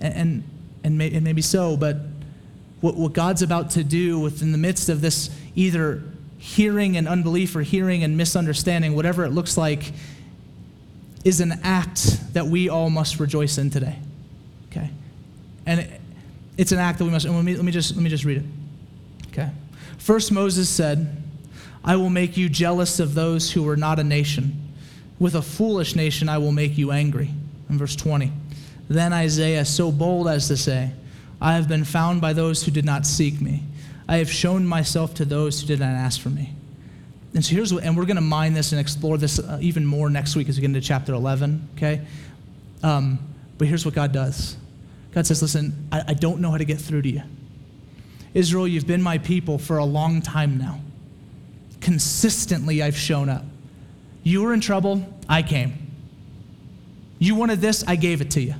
And, 0.00 0.14
and, 0.14 0.44
and, 0.84 0.96
may, 0.96 1.12
and 1.12 1.24
maybe 1.24 1.42
so, 1.42 1.76
but 1.76 1.96
what, 2.80 2.94
what 2.94 3.12
God's 3.14 3.42
about 3.42 3.70
to 3.70 3.82
do 3.82 4.20
within 4.20 4.52
the 4.52 4.58
midst 4.58 4.88
of 4.88 5.00
this 5.00 5.28
either 5.56 6.04
hearing 6.44 6.98
and 6.98 7.08
unbelief 7.08 7.56
or 7.56 7.62
hearing 7.62 8.04
and 8.04 8.18
misunderstanding, 8.18 8.94
whatever 8.94 9.24
it 9.24 9.30
looks 9.30 9.56
like, 9.56 9.92
is 11.24 11.40
an 11.40 11.58
act 11.62 12.34
that 12.34 12.46
we 12.46 12.68
all 12.68 12.90
must 12.90 13.18
rejoice 13.18 13.56
in 13.56 13.70
today. 13.70 13.98
Okay? 14.70 14.90
And 15.64 15.80
it, 15.80 16.00
it's 16.58 16.70
an 16.70 16.78
act 16.78 16.98
that 16.98 17.06
we 17.06 17.10
must, 17.10 17.26
let 17.26 17.42
me, 17.42 17.56
let 17.56 17.64
me, 17.64 17.72
just, 17.72 17.94
let 17.94 18.02
me 18.02 18.10
just 18.10 18.26
read 18.26 18.36
it. 18.36 18.44
Okay? 19.28 19.50
First, 19.96 20.32
Moses 20.32 20.68
said, 20.68 21.16
I 21.82 21.96
will 21.96 22.10
make 22.10 22.36
you 22.36 22.50
jealous 22.50 23.00
of 23.00 23.14
those 23.14 23.50
who 23.50 23.66
are 23.66 23.76
not 23.76 23.98
a 23.98 24.04
nation. 24.04 24.70
With 25.18 25.36
a 25.36 25.42
foolish 25.42 25.96
nation, 25.96 26.28
I 26.28 26.36
will 26.36 26.52
make 26.52 26.76
you 26.76 26.92
angry. 26.92 27.30
In 27.70 27.78
verse 27.78 27.96
20. 27.96 28.30
Then 28.90 29.14
Isaiah, 29.14 29.64
so 29.64 29.90
bold 29.90 30.28
as 30.28 30.48
to 30.48 30.58
say, 30.58 30.92
I 31.40 31.54
have 31.54 31.68
been 31.68 31.84
found 31.84 32.20
by 32.20 32.34
those 32.34 32.62
who 32.62 32.70
did 32.70 32.84
not 32.84 33.06
seek 33.06 33.40
me. 33.40 33.62
I 34.08 34.18
have 34.18 34.30
shown 34.30 34.66
myself 34.66 35.14
to 35.14 35.24
those 35.24 35.60
who 35.60 35.66
did 35.66 35.80
not 35.80 35.90
ask 35.90 36.20
for 36.20 36.30
me. 36.30 36.52
And 37.34 37.44
so 37.44 37.54
here's 37.54 37.74
what, 37.74 37.82
and 37.82 37.96
we're 37.96 38.04
going 38.04 38.16
to 38.16 38.22
mine 38.22 38.54
this 38.54 38.72
and 38.72 38.80
explore 38.80 39.18
this 39.18 39.38
uh, 39.38 39.58
even 39.60 39.84
more 39.84 40.08
next 40.08 40.36
week 40.36 40.48
as 40.48 40.56
we 40.56 40.60
get 40.60 40.68
into 40.68 40.80
chapter 40.80 41.14
11, 41.14 41.68
okay? 41.76 42.02
Um, 42.82 43.18
but 43.58 43.66
here's 43.66 43.84
what 43.84 43.94
God 43.94 44.12
does 44.12 44.56
God 45.12 45.26
says, 45.26 45.42
Listen, 45.42 45.88
I, 45.90 46.02
I 46.08 46.14
don't 46.14 46.40
know 46.40 46.50
how 46.50 46.58
to 46.58 46.64
get 46.64 46.78
through 46.80 47.02
to 47.02 47.08
you. 47.08 47.22
Israel, 48.34 48.66
you've 48.66 48.86
been 48.86 49.02
my 49.02 49.18
people 49.18 49.58
for 49.58 49.78
a 49.78 49.84
long 49.84 50.20
time 50.20 50.58
now. 50.58 50.80
Consistently, 51.80 52.82
I've 52.82 52.96
shown 52.96 53.28
up. 53.28 53.44
You 54.22 54.42
were 54.42 54.52
in 54.52 54.60
trouble, 54.60 55.06
I 55.28 55.42
came. 55.42 55.74
You 57.18 57.36
wanted 57.36 57.60
this, 57.60 57.84
I 57.86 57.96
gave 57.96 58.20
it 58.20 58.30
to 58.32 58.40
you. 58.40 58.54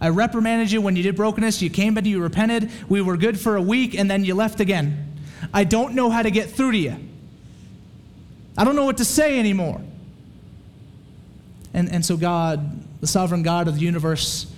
I 0.00 0.10
reprimanded 0.10 0.70
you 0.70 0.80
when 0.80 0.96
you 0.96 1.02
did 1.02 1.16
brokenness. 1.16 1.60
You 1.60 1.70
came 1.70 1.96
and 1.96 2.06
you 2.06 2.22
repented. 2.22 2.70
We 2.88 3.00
were 3.00 3.16
good 3.16 3.38
for 3.38 3.56
a 3.56 3.62
week, 3.62 3.94
and 3.94 4.10
then 4.10 4.24
you 4.24 4.34
left 4.34 4.60
again. 4.60 5.16
I 5.52 5.64
don't 5.64 5.94
know 5.94 6.10
how 6.10 6.22
to 6.22 6.30
get 6.30 6.50
through 6.50 6.72
to 6.72 6.78
you. 6.78 6.96
I 8.56 8.64
don't 8.64 8.76
know 8.76 8.84
what 8.84 8.98
to 8.98 9.04
say 9.04 9.38
anymore. 9.38 9.80
And, 11.74 11.92
and 11.92 12.04
so, 12.04 12.16
God, 12.16 13.00
the 13.00 13.06
sovereign 13.06 13.42
God 13.42 13.68
of 13.68 13.74
the 13.76 13.80
universe, 13.80 14.52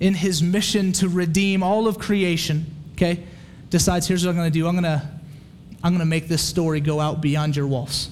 in 0.00 0.14
his 0.14 0.42
mission 0.42 0.92
to 0.92 1.08
redeem 1.08 1.62
all 1.62 1.88
of 1.88 1.98
creation, 1.98 2.66
okay, 2.94 3.24
decides 3.70 4.06
here's 4.06 4.24
what 4.24 4.30
I'm 4.30 4.36
going 4.36 4.52
to 4.52 4.58
do 4.58 4.66
I'm 4.66 4.74
going 4.74 4.84
to 4.84 5.02
I'm 5.82 5.92
going 5.92 6.00
to 6.00 6.06
make 6.06 6.26
this 6.26 6.42
story 6.42 6.80
go 6.80 7.00
out 7.00 7.20
beyond 7.20 7.54
your 7.54 7.66
walls. 7.66 8.10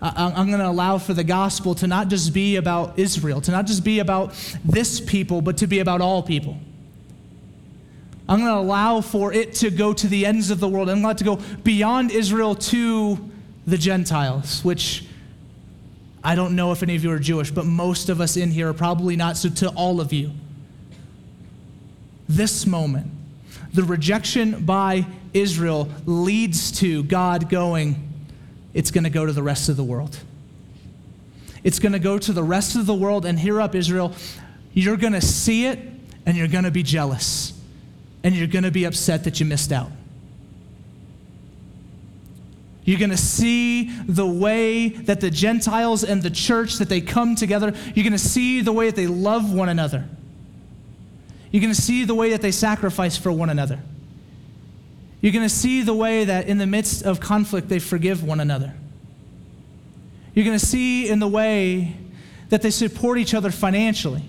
I'm 0.00 0.46
going 0.46 0.60
to 0.60 0.68
allow 0.68 0.98
for 0.98 1.12
the 1.12 1.24
gospel 1.24 1.74
to 1.76 1.86
not 1.88 2.08
just 2.08 2.32
be 2.32 2.56
about 2.56 2.98
Israel, 2.98 3.40
to 3.40 3.50
not 3.50 3.66
just 3.66 3.82
be 3.82 3.98
about 3.98 4.32
this 4.64 5.00
people, 5.00 5.40
but 5.40 5.56
to 5.58 5.66
be 5.66 5.80
about 5.80 6.00
all 6.00 6.22
people. 6.22 6.56
I'm 8.28 8.38
going 8.40 8.52
to 8.52 8.58
allow 8.58 9.00
for 9.00 9.32
it 9.32 9.54
to 9.54 9.70
go 9.70 9.92
to 9.92 10.06
the 10.06 10.24
ends 10.26 10.50
of 10.50 10.60
the 10.60 10.68
world. 10.68 10.88
I'm 10.88 11.02
going 11.02 11.16
to 11.16 11.24
go 11.24 11.36
beyond 11.64 12.12
Israel 12.12 12.54
to 12.54 13.18
the 13.66 13.78
Gentiles, 13.78 14.64
which 14.64 15.04
I 16.22 16.34
don't 16.34 16.54
know 16.54 16.70
if 16.72 16.82
any 16.82 16.94
of 16.94 17.02
you 17.02 17.10
are 17.10 17.18
Jewish, 17.18 17.50
but 17.50 17.64
most 17.64 18.08
of 18.08 18.20
us 18.20 18.36
in 18.36 18.50
here 18.50 18.68
are 18.68 18.74
probably 18.74 19.16
not, 19.16 19.36
so 19.36 19.48
to 19.48 19.70
all 19.70 20.00
of 20.00 20.12
you. 20.12 20.32
This 22.28 22.66
moment, 22.66 23.10
the 23.72 23.82
rejection 23.82 24.64
by 24.64 25.06
Israel 25.32 25.88
leads 26.04 26.70
to 26.80 27.02
God 27.04 27.48
going, 27.48 28.07
it's 28.74 28.90
going 28.90 29.04
to 29.04 29.10
go 29.10 29.26
to 29.26 29.32
the 29.32 29.42
rest 29.42 29.68
of 29.68 29.76
the 29.76 29.84
world. 29.84 30.18
It's 31.64 31.78
going 31.78 31.92
to 31.92 31.98
go 31.98 32.18
to 32.18 32.32
the 32.32 32.42
rest 32.42 32.76
of 32.76 32.86
the 32.86 32.94
world, 32.94 33.24
and 33.24 33.38
hear 33.38 33.60
up, 33.60 33.74
Israel, 33.74 34.12
you're 34.72 34.96
going 34.96 35.14
to 35.14 35.20
see 35.20 35.66
it 35.66 35.78
and 36.26 36.36
you're 36.36 36.48
going 36.48 36.64
to 36.64 36.70
be 36.70 36.82
jealous, 36.82 37.58
and 38.22 38.34
you're 38.34 38.46
going 38.46 38.64
to 38.64 38.70
be 38.70 38.84
upset 38.84 39.24
that 39.24 39.40
you 39.40 39.46
missed 39.46 39.72
out. 39.72 39.90
You're 42.84 42.98
going 42.98 43.10
to 43.10 43.16
see 43.16 43.90
the 44.06 44.26
way 44.26 44.88
that 44.88 45.20
the 45.20 45.30
Gentiles 45.30 46.04
and 46.04 46.22
the 46.22 46.30
church 46.30 46.76
that 46.76 46.88
they 46.88 47.00
come 47.00 47.34
together. 47.34 47.74
You're 47.94 48.04
going 48.04 48.12
to 48.12 48.18
see 48.18 48.60
the 48.62 48.72
way 48.72 48.86
that 48.86 48.96
they 48.96 49.06
love 49.06 49.52
one 49.52 49.68
another. 49.68 50.08
You're 51.50 51.60
going 51.60 51.74
to 51.74 51.80
see 51.80 52.04
the 52.04 52.14
way 52.14 52.30
that 52.30 52.40
they 52.40 52.50
sacrifice 52.50 53.16
for 53.16 53.32
one 53.32 53.50
another. 53.50 53.78
You're 55.20 55.32
going 55.32 55.44
to 55.44 55.54
see 55.54 55.82
the 55.82 55.94
way 55.94 56.24
that 56.24 56.46
in 56.46 56.58
the 56.58 56.66
midst 56.66 57.02
of 57.02 57.20
conflict 57.20 57.68
they 57.68 57.78
forgive 57.78 58.22
one 58.22 58.40
another. 58.40 58.74
You're 60.34 60.44
going 60.44 60.58
to 60.58 60.64
see 60.64 61.08
in 61.08 61.18
the 61.18 61.28
way 61.28 61.96
that 62.50 62.62
they 62.62 62.70
support 62.70 63.18
each 63.18 63.34
other 63.34 63.50
financially. 63.50 64.22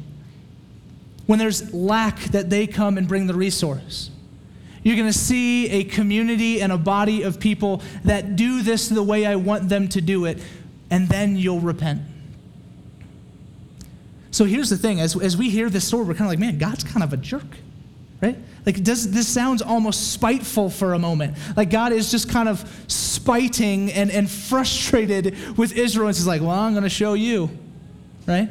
When 1.27 1.37
there's 1.37 1.73
lack, 1.73 2.19
that 2.31 2.49
they 2.49 2.65
come 2.65 2.97
and 2.97 3.07
bring 3.07 3.27
the 3.27 3.35
resource. 3.35 4.09
You're 4.81 4.95
going 4.95 5.11
to 5.11 5.17
see 5.17 5.69
a 5.69 5.83
community 5.83 6.61
and 6.61 6.71
a 6.71 6.77
body 6.77 7.21
of 7.21 7.39
people 7.39 7.83
that 8.05 8.35
do 8.35 8.63
this 8.63 8.89
the 8.89 9.03
way 9.03 9.25
I 9.25 9.35
want 9.35 9.69
them 9.69 9.87
to 9.89 10.01
do 10.01 10.25
it, 10.25 10.41
and 10.89 11.07
then 11.07 11.35
you'll 11.35 11.59
repent. 11.59 12.01
So 14.31 14.45
here's 14.45 14.69
the 14.69 14.77
thing 14.77 14.99
as, 14.99 15.15
as 15.21 15.37
we 15.37 15.49
hear 15.49 15.69
this 15.69 15.85
story, 15.87 16.05
we're 16.05 16.13
kind 16.13 16.25
of 16.25 16.29
like, 16.29 16.39
man, 16.39 16.57
God's 16.57 16.83
kind 16.83 17.03
of 17.03 17.13
a 17.13 17.17
jerk, 17.17 17.57
right? 18.21 18.37
Like, 18.65 18.83
does, 18.83 19.11
this 19.11 19.27
sounds 19.27 19.61
almost 19.61 20.11
spiteful 20.13 20.69
for 20.69 20.93
a 20.93 20.99
moment. 20.99 21.37
Like, 21.55 21.69
God 21.69 21.91
is 21.91 22.11
just 22.11 22.29
kind 22.29 22.49
of 22.49 22.69
spiting 22.87 23.91
and, 23.91 24.11
and 24.11 24.29
frustrated 24.49 25.57
with 25.57 25.77
Israel 25.77 26.07
and 26.07 26.15
he's 26.15 26.27
like, 26.27 26.41
well, 26.41 26.51
I'm 26.51 26.73
going 26.73 26.83
to 26.83 26.89
show 26.89 27.13
you, 27.13 27.49
right? 28.27 28.49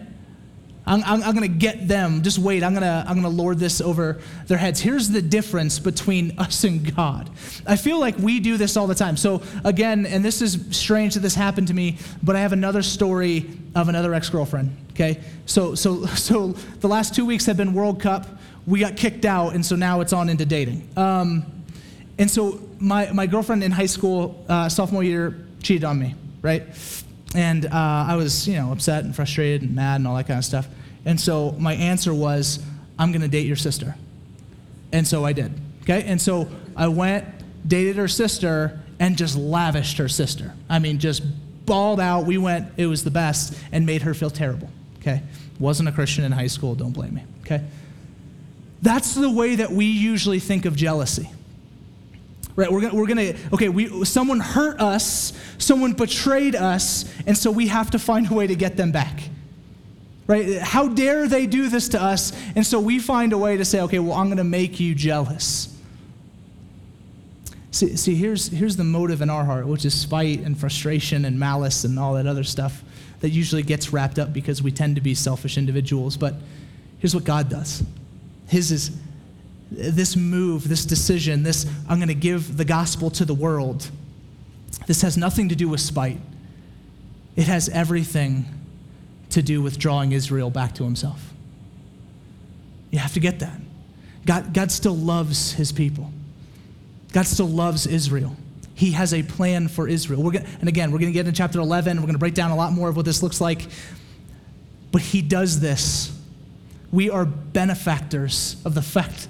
I'm, 0.88 1.02
I'm, 1.04 1.22
I'm 1.22 1.36
going 1.36 1.42
to 1.52 1.58
get 1.58 1.86
them. 1.86 2.22
Just 2.22 2.38
wait. 2.38 2.64
I'm 2.64 2.72
going 2.72 2.82
to 2.82 3.04
I'm 3.06 3.20
to 3.20 3.28
lord 3.28 3.58
this 3.58 3.80
over 3.82 4.20
their 4.46 4.56
heads. 4.56 4.80
Here's 4.80 5.10
the 5.10 5.20
difference 5.20 5.78
between 5.78 6.32
us 6.38 6.64
and 6.64 6.94
God. 6.96 7.30
I 7.66 7.76
feel 7.76 8.00
like 8.00 8.16
we 8.18 8.40
do 8.40 8.56
this 8.56 8.76
all 8.76 8.86
the 8.86 8.94
time. 8.94 9.16
So, 9.16 9.42
again, 9.64 10.06
and 10.06 10.24
this 10.24 10.40
is 10.40 10.58
strange 10.70 11.14
that 11.14 11.20
this 11.20 11.34
happened 11.34 11.68
to 11.68 11.74
me, 11.74 11.98
but 12.22 12.36
I 12.36 12.40
have 12.40 12.54
another 12.54 12.82
story 12.82 13.50
of 13.74 13.90
another 13.90 14.14
ex 14.14 14.30
girlfriend. 14.30 14.74
Okay? 14.92 15.20
So, 15.44 15.74
so, 15.74 16.06
so 16.06 16.52
the 16.80 16.88
last 16.88 17.14
two 17.14 17.26
weeks 17.26 17.44
have 17.46 17.58
been 17.58 17.74
World 17.74 18.00
Cup 18.00 18.26
we 18.68 18.80
got 18.80 18.96
kicked 18.96 19.24
out, 19.24 19.54
and 19.54 19.64
so 19.64 19.76
now 19.76 20.02
it's 20.02 20.12
on 20.12 20.28
into 20.28 20.44
dating. 20.44 20.86
Um, 20.94 21.64
and 22.18 22.30
so 22.30 22.60
my, 22.78 23.10
my 23.12 23.26
girlfriend 23.26 23.64
in 23.64 23.72
high 23.72 23.86
school, 23.86 24.44
uh, 24.46 24.68
sophomore 24.68 25.02
year, 25.02 25.46
cheated 25.62 25.84
on 25.84 25.98
me, 25.98 26.14
right? 26.42 26.64
And 27.34 27.64
uh, 27.64 27.70
I 27.72 28.16
was, 28.16 28.46
you 28.46 28.56
know, 28.56 28.70
upset 28.70 29.04
and 29.04 29.16
frustrated 29.16 29.62
and 29.62 29.74
mad 29.74 29.96
and 29.96 30.06
all 30.06 30.16
that 30.16 30.26
kind 30.26 30.36
of 30.36 30.44
stuff. 30.44 30.68
And 31.06 31.18
so 31.18 31.52
my 31.52 31.72
answer 31.74 32.12
was, 32.12 32.62
I'm 32.98 33.10
going 33.10 33.22
to 33.22 33.28
date 33.28 33.46
your 33.46 33.56
sister. 33.56 33.96
And 34.92 35.06
so 35.06 35.24
I 35.24 35.32
did, 35.32 35.52
okay? 35.82 36.02
And 36.04 36.20
so 36.20 36.48
I 36.76 36.88
went, 36.88 37.24
dated 37.66 37.96
her 37.96 38.08
sister, 38.08 38.80
and 39.00 39.16
just 39.16 39.34
lavished 39.34 39.96
her 39.96 40.08
sister. 40.08 40.54
I 40.68 40.78
mean, 40.78 40.98
just 40.98 41.22
bawled 41.64 42.00
out. 42.00 42.26
We 42.26 42.36
went, 42.36 42.70
it 42.76 42.86
was 42.86 43.02
the 43.02 43.10
best, 43.10 43.58
and 43.72 43.86
made 43.86 44.02
her 44.02 44.12
feel 44.12 44.30
terrible, 44.30 44.68
okay? 44.98 45.22
Wasn't 45.58 45.88
a 45.88 45.92
Christian 45.92 46.24
in 46.24 46.32
high 46.32 46.48
school, 46.48 46.74
don't 46.74 46.92
blame 46.92 47.14
me, 47.14 47.24
okay? 47.42 47.64
That's 48.82 49.14
the 49.14 49.30
way 49.30 49.56
that 49.56 49.70
we 49.70 49.86
usually 49.86 50.38
think 50.38 50.64
of 50.64 50.76
jealousy. 50.76 51.30
Right? 52.54 52.70
We're, 52.72 52.80
gonna, 52.80 52.94
we're 52.94 53.06
to, 53.06 53.36
okay, 53.52 53.68
we, 53.68 54.04
someone 54.04 54.40
hurt 54.40 54.80
us, 54.80 55.32
someone 55.58 55.92
betrayed 55.92 56.56
us, 56.56 57.04
and 57.24 57.38
so 57.38 57.50
we 57.52 57.68
have 57.68 57.92
to 57.92 57.98
find 58.00 58.30
a 58.30 58.34
way 58.34 58.48
to 58.48 58.56
get 58.56 58.76
them 58.76 58.90
back. 58.90 59.22
Right? 60.26 60.58
How 60.58 60.88
dare 60.88 61.28
they 61.28 61.46
do 61.46 61.68
this 61.68 61.88
to 61.90 62.02
us? 62.02 62.32
And 62.56 62.66
so 62.66 62.80
we 62.80 62.98
find 62.98 63.32
a 63.32 63.38
way 63.38 63.56
to 63.56 63.64
say, 63.64 63.80
okay, 63.82 63.98
well, 63.98 64.14
I'm 64.14 64.28
to 64.36 64.44
make 64.44 64.80
you 64.80 64.94
jealous. 64.94 65.74
See, 67.70 67.96
see 67.96 68.14
here's, 68.16 68.48
here's 68.48 68.76
the 68.76 68.84
motive 68.84 69.22
in 69.22 69.30
our 69.30 69.44
heart, 69.44 69.66
which 69.66 69.84
is 69.84 69.94
spite 69.94 70.40
and 70.40 70.58
frustration 70.58 71.24
and 71.24 71.38
malice 71.38 71.84
and 71.84 71.98
all 71.98 72.14
that 72.14 72.26
other 72.26 72.44
stuff 72.44 72.82
that 73.20 73.30
usually 73.30 73.62
gets 73.62 73.92
wrapped 73.92 74.18
up 74.18 74.32
because 74.32 74.62
we 74.62 74.72
tend 74.72 74.96
to 74.96 75.00
be 75.00 75.14
selfish 75.14 75.58
individuals. 75.58 76.16
But 76.16 76.34
here's 76.98 77.14
what 77.14 77.24
God 77.24 77.48
does 77.48 77.84
his 78.48 78.72
is 78.72 78.90
this 79.70 80.16
move, 80.16 80.68
this 80.68 80.84
decision, 80.84 81.42
this 81.42 81.66
I'm 81.88 81.98
going 81.98 82.08
to 82.08 82.14
give 82.14 82.56
the 82.56 82.64
gospel 82.64 83.10
to 83.12 83.24
the 83.24 83.34
world. 83.34 83.90
This 84.86 85.02
has 85.02 85.16
nothing 85.16 85.50
to 85.50 85.54
do 85.54 85.68
with 85.68 85.80
spite. 85.80 86.18
It 87.36 87.46
has 87.46 87.68
everything 87.68 88.46
to 89.30 89.42
do 89.42 89.60
with 89.60 89.78
drawing 89.78 90.12
Israel 90.12 90.50
back 90.50 90.74
to 90.76 90.84
himself. 90.84 91.32
You 92.90 92.98
have 92.98 93.12
to 93.14 93.20
get 93.20 93.40
that. 93.40 93.60
God, 94.24 94.54
God 94.54 94.72
still 94.72 94.96
loves 94.96 95.52
his 95.52 95.70
people. 95.70 96.10
God 97.12 97.26
still 97.26 97.48
loves 97.48 97.86
Israel. 97.86 98.34
He 98.74 98.92
has 98.92 99.12
a 99.12 99.22
plan 99.22 99.68
for 99.68 99.88
Israel. 99.88 100.22
Gonna, 100.30 100.46
and 100.60 100.68
again, 100.68 100.90
we're 100.90 100.98
going 100.98 101.12
to 101.12 101.14
get 101.14 101.26
into 101.26 101.36
chapter 101.36 101.60
11. 101.60 101.96
We're 101.98 102.02
going 102.02 102.12
to 102.14 102.18
break 102.18 102.34
down 102.34 102.50
a 102.50 102.56
lot 102.56 102.72
more 102.72 102.88
of 102.88 102.96
what 102.96 103.04
this 103.04 103.22
looks 103.22 103.40
like. 103.40 103.66
But 104.92 105.02
he 105.02 105.20
does 105.20 105.60
this 105.60 106.17
we 106.90 107.10
are 107.10 107.24
benefactors 107.24 108.56
of 108.64 108.74
the 108.74 108.82
fact 108.82 109.28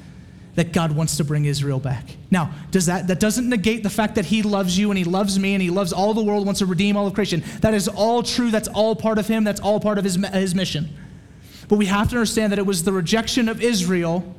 that 0.54 0.72
God 0.72 0.90
wants 0.90 1.16
to 1.18 1.24
bring 1.24 1.44
Israel 1.44 1.78
back. 1.78 2.04
Now, 2.32 2.52
does 2.72 2.86
that 2.86 3.06
that 3.06 3.20
doesn't 3.20 3.48
negate 3.48 3.84
the 3.84 3.90
fact 3.90 4.16
that 4.16 4.24
he 4.24 4.42
loves 4.42 4.76
you 4.76 4.90
and 4.90 4.98
he 4.98 5.04
loves 5.04 5.38
me 5.38 5.54
and 5.54 5.62
he 5.62 5.70
loves 5.70 5.92
all 5.92 6.14
the 6.14 6.22
world, 6.22 6.44
wants 6.44 6.58
to 6.58 6.66
redeem 6.66 6.96
all 6.96 7.06
of 7.06 7.14
creation. 7.14 7.44
That 7.60 7.74
is 7.74 7.86
all 7.86 8.24
true. 8.24 8.50
That's 8.50 8.66
all 8.66 8.96
part 8.96 9.18
of 9.18 9.28
him. 9.28 9.44
That's 9.44 9.60
all 9.60 9.78
part 9.78 9.98
of 9.98 10.04
his, 10.04 10.16
his 10.16 10.56
mission. 10.56 10.88
But 11.68 11.76
we 11.76 11.86
have 11.86 12.08
to 12.10 12.16
understand 12.16 12.50
that 12.50 12.58
it 12.58 12.66
was 12.66 12.82
the 12.82 12.92
rejection 12.92 13.48
of 13.48 13.62
Israel 13.62 14.34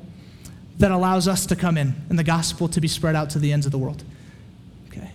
that 0.79 0.91
allows 0.91 1.27
us 1.27 1.45
to 1.45 1.55
come 1.55 1.77
in 1.77 1.93
and 2.09 2.19
the 2.19 2.23
gospel 2.23 2.67
to 2.67 2.81
be 2.81 2.87
spread 2.87 3.15
out 3.15 3.29
to 3.29 3.39
the 3.39 3.53
ends 3.53 3.65
of 3.65 3.71
the 3.71 3.77
world. 3.77 4.03
Okay. 4.89 5.11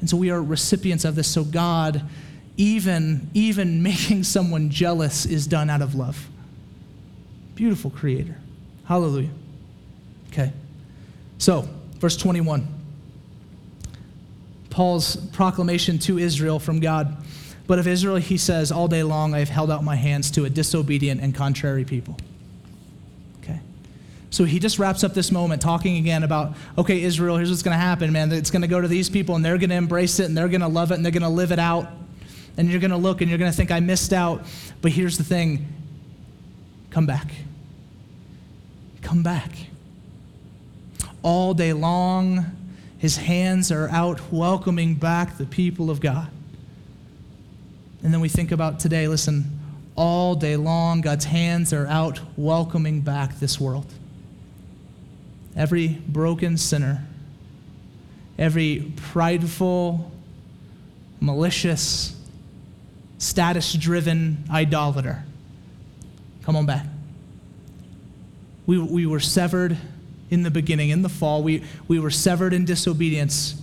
And 0.00 0.10
so 0.10 0.16
we 0.16 0.30
are 0.30 0.42
recipients 0.42 1.04
of 1.04 1.14
this. 1.14 1.28
So 1.28 1.44
God, 1.44 2.02
even 2.56 3.30
even 3.32 3.80
making 3.84 4.24
someone 4.24 4.70
jealous 4.70 5.24
is 5.24 5.46
done 5.46 5.70
out 5.70 5.82
of 5.82 5.94
love. 5.94 6.28
Beautiful 7.62 7.90
creator. 7.90 8.34
Hallelujah. 8.86 9.30
Okay. 10.32 10.52
So, 11.38 11.68
verse 12.00 12.16
21. 12.16 12.66
Paul's 14.68 15.14
proclamation 15.14 16.00
to 16.00 16.18
Israel 16.18 16.58
from 16.58 16.80
God. 16.80 17.16
But 17.68 17.78
of 17.78 17.86
Israel, 17.86 18.16
he 18.16 18.36
says, 18.36 18.72
All 18.72 18.88
day 18.88 19.04
long 19.04 19.32
I 19.32 19.38
have 19.38 19.48
held 19.48 19.70
out 19.70 19.84
my 19.84 19.94
hands 19.94 20.32
to 20.32 20.44
a 20.44 20.50
disobedient 20.50 21.20
and 21.20 21.36
contrary 21.36 21.84
people. 21.84 22.16
Okay. 23.44 23.60
So 24.30 24.42
he 24.42 24.58
just 24.58 24.80
wraps 24.80 25.04
up 25.04 25.14
this 25.14 25.30
moment 25.30 25.62
talking 25.62 25.98
again 25.98 26.24
about, 26.24 26.56
okay, 26.76 27.00
Israel, 27.00 27.36
here's 27.36 27.50
what's 27.50 27.62
going 27.62 27.76
to 27.76 27.80
happen, 27.80 28.10
man. 28.10 28.32
It's 28.32 28.50
going 28.50 28.62
to 28.62 28.68
go 28.68 28.80
to 28.80 28.88
these 28.88 29.08
people 29.08 29.36
and 29.36 29.44
they're 29.44 29.56
going 29.56 29.70
to 29.70 29.76
embrace 29.76 30.18
it 30.18 30.24
and 30.24 30.36
they're 30.36 30.48
going 30.48 30.62
to 30.62 30.66
love 30.66 30.90
it 30.90 30.96
and 30.96 31.04
they're 31.04 31.12
going 31.12 31.22
to 31.22 31.28
live 31.28 31.52
it 31.52 31.60
out. 31.60 31.86
And 32.56 32.68
you're 32.68 32.80
going 32.80 32.90
to 32.90 32.96
look 32.96 33.20
and 33.20 33.30
you're 33.30 33.38
going 33.38 33.52
to 33.52 33.56
think, 33.56 33.70
I 33.70 33.78
missed 33.78 34.12
out. 34.12 34.46
But 34.80 34.90
here's 34.90 35.16
the 35.16 35.22
thing 35.22 35.68
come 36.90 37.06
back. 37.06 37.30
Come 39.02 39.22
back. 39.22 39.50
All 41.22 41.54
day 41.54 41.72
long, 41.72 42.46
his 42.98 43.16
hands 43.16 43.70
are 43.70 43.88
out 43.88 44.32
welcoming 44.32 44.94
back 44.94 45.36
the 45.36 45.46
people 45.46 45.90
of 45.90 46.00
God. 46.00 46.28
And 48.02 48.12
then 48.12 48.20
we 48.20 48.28
think 48.28 48.50
about 48.50 48.80
today, 48.80 49.06
listen, 49.06 49.58
all 49.94 50.34
day 50.34 50.56
long, 50.56 51.00
God's 51.00 51.24
hands 51.24 51.72
are 51.72 51.86
out 51.86 52.20
welcoming 52.36 53.00
back 53.00 53.38
this 53.38 53.60
world. 53.60 53.86
Every 55.54 55.88
broken 55.88 56.56
sinner, 56.56 57.06
every 58.38 58.92
prideful, 58.96 60.10
malicious, 61.20 62.16
status 63.18 63.74
driven 63.74 64.44
idolater, 64.50 65.24
come 66.42 66.56
on 66.56 66.66
back. 66.66 66.86
We, 68.66 68.78
we 68.78 69.06
were 69.06 69.20
severed 69.20 69.76
in 70.30 70.42
the 70.42 70.50
beginning, 70.50 70.90
in 70.90 71.02
the 71.02 71.08
fall. 71.08 71.42
We, 71.42 71.62
we 71.88 71.98
were 71.98 72.10
severed 72.10 72.52
in 72.52 72.64
disobedience. 72.64 73.60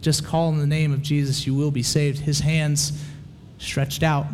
Just 0.00 0.24
call 0.24 0.50
in 0.50 0.58
the 0.58 0.66
name 0.66 0.92
of 0.92 1.02
Jesus, 1.02 1.46
you 1.46 1.54
will 1.54 1.70
be 1.70 1.82
saved. 1.82 2.20
His 2.20 2.40
hands 2.40 2.92
stretched 3.58 4.02
out 4.02 4.26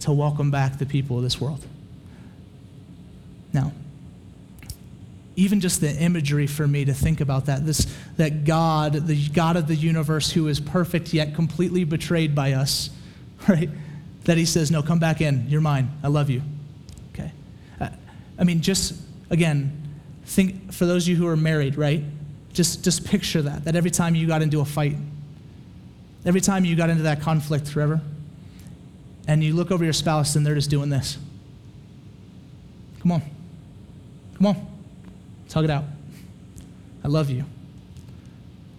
to 0.00 0.12
welcome 0.12 0.50
back 0.50 0.78
the 0.78 0.86
people 0.86 1.16
of 1.16 1.22
this 1.22 1.40
world. 1.40 1.64
Now, 3.52 3.72
even 5.36 5.60
just 5.60 5.80
the 5.80 5.90
imagery 5.96 6.46
for 6.46 6.66
me 6.66 6.84
to 6.84 6.94
think 6.94 7.20
about 7.20 7.46
that 7.46 7.66
this 7.66 7.92
that 8.16 8.44
god 8.44 8.92
the 8.92 9.28
god 9.30 9.56
of 9.56 9.66
the 9.66 9.74
universe 9.74 10.30
who 10.30 10.46
is 10.46 10.60
perfect 10.60 11.12
yet 11.12 11.34
completely 11.34 11.84
betrayed 11.84 12.34
by 12.34 12.52
us 12.52 12.90
right 13.48 13.68
that 14.24 14.36
he 14.36 14.44
says 14.44 14.70
no 14.70 14.82
come 14.82 14.98
back 14.98 15.20
in 15.20 15.46
you're 15.48 15.60
mine 15.60 15.90
i 16.02 16.08
love 16.08 16.30
you 16.30 16.40
okay 17.12 17.32
uh, 17.80 17.88
i 18.38 18.44
mean 18.44 18.60
just 18.60 18.94
again 19.34 19.70
think 20.24 20.72
for 20.72 20.86
those 20.86 21.04
of 21.04 21.08
you 21.10 21.16
who 21.16 21.26
are 21.26 21.36
married 21.36 21.76
right 21.76 22.02
just 22.54 22.82
just 22.82 23.04
picture 23.04 23.42
that 23.42 23.64
that 23.64 23.76
every 23.76 23.90
time 23.90 24.14
you 24.14 24.26
got 24.26 24.40
into 24.40 24.60
a 24.60 24.64
fight 24.64 24.96
every 26.24 26.40
time 26.40 26.64
you 26.64 26.74
got 26.74 26.88
into 26.88 27.02
that 27.02 27.20
conflict 27.20 27.68
forever 27.68 28.00
and 29.26 29.42
you 29.42 29.54
look 29.54 29.70
over 29.70 29.84
your 29.84 29.92
spouse 29.92 30.36
and 30.36 30.46
they're 30.46 30.54
just 30.54 30.70
doing 30.70 30.90
this. 30.90 31.18
Come 33.00 33.12
on. 33.12 33.22
Come 34.36 34.46
on. 34.46 34.66
Hug 35.52 35.64
it 35.64 35.70
out. 35.70 35.84
I 37.04 37.08
love 37.08 37.30
you. 37.30 37.44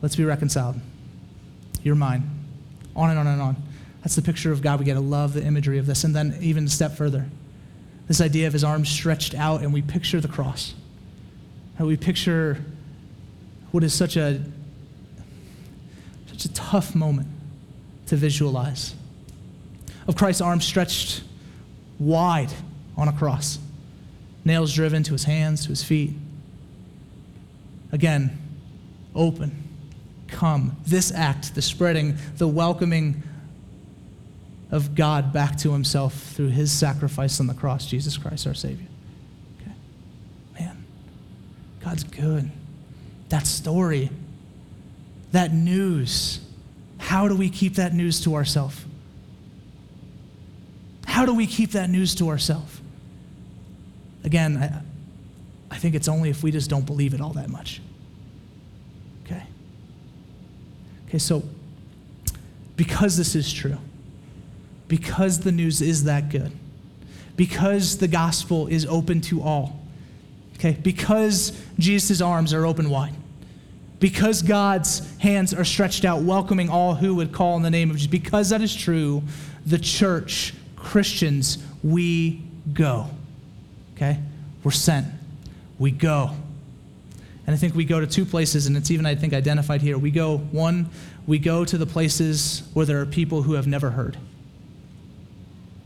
Let's 0.01 0.17
be 0.17 0.25
reconciled. 0.25 0.75
You're 1.83 1.95
mine. 1.95 2.29
On 2.97 3.09
and 3.09 3.17
on 3.17 3.27
and 3.27 3.41
on. 3.41 3.55
That's 4.01 4.15
the 4.15 4.21
picture 4.21 4.51
of 4.51 4.61
God. 4.61 4.79
We 4.79 4.85
get 4.85 4.95
to 4.95 4.99
love 4.99 5.33
the 5.33 5.41
imagery 5.41 5.77
of 5.77 5.85
this. 5.85 6.03
And 6.03 6.13
then, 6.13 6.37
even 6.41 6.65
a 6.65 6.69
step 6.69 6.97
further, 6.97 7.27
this 8.07 8.21
idea 8.21 8.47
of 8.47 8.53
his 8.53 8.63
arms 8.63 8.89
stretched 8.89 9.33
out, 9.35 9.61
and 9.61 9.73
we 9.73 9.81
picture 9.81 10.21
the 10.21 10.27
cross. 10.27 10.73
And 11.77 11.87
we 11.87 11.97
picture 11.97 12.63
what 13.71 13.83
is 13.83 13.93
such 13.93 14.15
a 14.15 14.41
such 16.27 16.45
a 16.45 16.53
tough 16.53 16.95
moment 16.95 17.27
to 18.07 18.15
visualize 18.15 18.95
of 20.07 20.15
Christ's 20.15 20.41
arms 20.41 20.65
stretched 20.65 21.23
wide 21.99 22.51
on 22.97 23.07
a 23.07 23.13
cross, 23.13 23.59
nails 24.43 24.73
driven 24.73 25.03
to 25.03 25.13
his 25.13 25.23
hands, 25.23 25.63
to 25.63 25.69
his 25.69 25.83
feet. 25.83 26.13
Again, 27.91 28.37
open, 29.15 29.63
come. 30.27 30.75
This 30.85 31.11
act, 31.11 31.55
the 31.55 31.61
spreading, 31.61 32.17
the 32.37 32.47
welcoming 32.47 33.23
of 34.71 34.95
God 34.95 35.31
back 35.31 35.57
to 35.57 35.71
himself 35.71 36.13
through 36.13 36.49
his 36.49 36.71
sacrifice 36.71 37.39
on 37.39 37.47
the 37.47 37.53
cross, 37.53 37.87
Jesus 37.87 38.17
Christ, 38.17 38.47
our 38.47 38.53
Savior. 38.53 38.87
Okay. 39.61 39.71
Man, 40.59 40.85
God's 41.83 42.03
good. 42.03 42.49
That 43.29 43.47
story, 43.47 44.09
that 45.31 45.53
news, 45.53 46.39
how 46.97 47.27
do 47.27 47.35
we 47.35 47.49
keep 47.49 47.75
that 47.75 47.93
news 47.93 48.21
to 48.23 48.35
ourselves? 48.35 48.83
How 51.05 51.25
do 51.25 51.33
we 51.33 51.47
keep 51.47 51.71
that 51.71 51.89
news 51.89 52.15
to 52.15 52.29
ourselves? 52.29 52.81
Again, 54.23 54.57
I, 54.57 54.81
I 55.73 55.77
think 55.77 55.95
it's 55.95 56.07
only 56.07 56.29
if 56.29 56.43
we 56.43 56.51
just 56.51 56.69
don't 56.69 56.85
believe 56.85 57.13
it 57.13 57.21
all 57.21 57.33
that 57.33 57.49
much. 57.49 57.81
Okay? 59.23 59.43
Okay, 61.07 61.17
so 61.19 61.43
because 62.75 63.17
this 63.17 63.35
is 63.35 63.51
true, 63.53 63.77
because 64.87 65.39
the 65.39 65.51
news 65.51 65.81
is 65.81 66.03
that 66.03 66.29
good, 66.29 66.51
because 67.35 67.97
the 67.97 68.07
gospel 68.07 68.67
is 68.67 68.85
open 68.85 69.21
to 69.21 69.41
all, 69.41 69.79
okay, 70.55 70.77
because 70.81 71.59
Jesus' 71.79 72.21
arms 72.21 72.53
are 72.53 72.65
open 72.65 72.89
wide, 72.89 73.15
because 73.99 74.41
God's 74.41 75.01
hands 75.17 75.53
are 75.53 75.65
stretched 75.65 76.05
out, 76.05 76.21
welcoming 76.21 76.69
all 76.69 76.95
who 76.95 77.15
would 77.15 77.31
call 77.31 77.57
in 77.57 77.63
the 77.63 77.71
name 77.71 77.89
of 77.89 77.97
Jesus, 77.97 78.11
because 78.11 78.49
that 78.49 78.61
is 78.61 78.75
true, 78.75 79.23
the 79.65 79.79
church 79.79 80.53
Christians, 80.75 81.57
we 81.83 82.43
go. 82.73 83.07
Okay? 83.95 84.19
We're 84.63 84.71
sent. 84.71 85.07
We 85.79 85.91
go. 85.91 86.31
And 87.47 87.53
I 87.53 87.57
think 87.57 87.75
we 87.75 87.85
go 87.85 87.99
to 87.99 88.07
two 88.07 88.25
places, 88.25 88.67
and 88.67 88.77
it's 88.77 88.91
even, 88.91 89.05
I 89.05 89.15
think, 89.15 89.33
identified 89.33 89.81
here. 89.81 89.97
We 89.97 90.11
go, 90.11 90.37
one, 90.37 90.89
we 91.27 91.39
go 91.39 91.65
to 91.65 91.77
the 91.77 91.85
places 91.85 92.63
where 92.73 92.85
there 92.85 93.01
are 93.01 93.05
people 93.05 93.43
who 93.43 93.53
have 93.53 93.67
never 93.67 93.91
heard. 93.91 94.17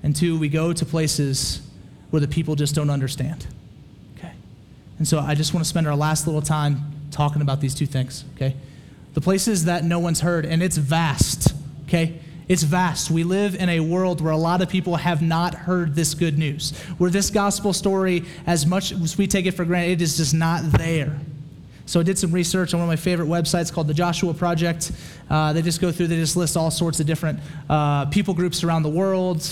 And 0.03 0.15
two, 0.15 0.37
we 0.39 0.49
go 0.49 0.73
to 0.73 0.85
places 0.85 1.61
where 2.09 2.19
the 2.19 2.27
people 2.27 2.55
just 2.55 2.75
don't 2.75 2.89
understand. 2.89 3.45
Okay? 4.17 4.31
And 4.97 5.07
so 5.07 5.19
I 5.19 5.35
just 5.35 5.53
want 5.53 5.63
to 5.65 5.69
spend 5.69 5.87
our 5.87 5.95
last 5.95 6.25
little 6.25 6.41
time 6.41 6.93
talking 7.11 7.41
about 7.41 7.61
these 7.61 7.75
two 7.75 7.85
things. 7.85 8.23
Okay? 8.35 8.55
The 9.13 9.21
places 9.21 9.65
that 9.65 9.83
no 9.83 9.99
one's 9.99 10.21
heard, 10.21 10.45
and 10.45 10.63
it's 10.63 10.77
vast. 10.77 11.53
Okay? 11.87 12.19
It's 12.47 12.63
vast. 12.63 13.11
We 13.11 13.23
live 13.23 13.53
in 13.55 13.69
a 13.69 13.79
world 13.79 14.21
where 14.21 14.33
a 14.33 14.37
lot 14.37 14.61
of 14.61 14.69
people 14.69 14.95
have 14.95 15.21
not 15.21 15.53
heard 15.53 15.93
this 15.93 16.15
good 16.15 16.37
news, 16.37 16.75
where 16.97 17.11
this 17.11 17.29
gospel 17.29 17.73
story, 17.73 18.25
as 18.47 18.65
much 18.65 18.91
as 18.91 19.17
we 19.17 19.27
take 19.27 19.45
it 19.45 19.51
for 19.51 19.65
granted, 19.65 19.91
it 19.93 20.01
is 20.01 20.17
just 20.17 20.33
not 20.33 20.63
there. 20.71 21.19
So 21.85 21.99
I 21.99 22.03
did 22.03 22.17
some 22.17 22.31
research 22.31 22.73
on 22.73 22.79
one 22.79 22.87
of 22.87 22.91
my 22.91 22.95
favorite 22.95 23.27
websites 23.27 23.73
called 23.73 23.87
the 23.87 23.93
Joshua 23.93 24.33
Project. 24.33 24.91
Uh, 25.29 25.53
they 25.53 25.61
just 25.61 25.81
go 25.81 25.91
through, 25.91 26.07
they 26.07 26.17
just 26.17 26.37
list 26.37 26.55
all 26.55 26.71
sorts 26.71 26.99
of 26.99 27.07
different 27.07 27.39
uh, 27.69 28.05
people 28.05 28.33
groups 28.33 28.63
around 28.63 28.83
the 28.83 28.89
world, 28.89 29.47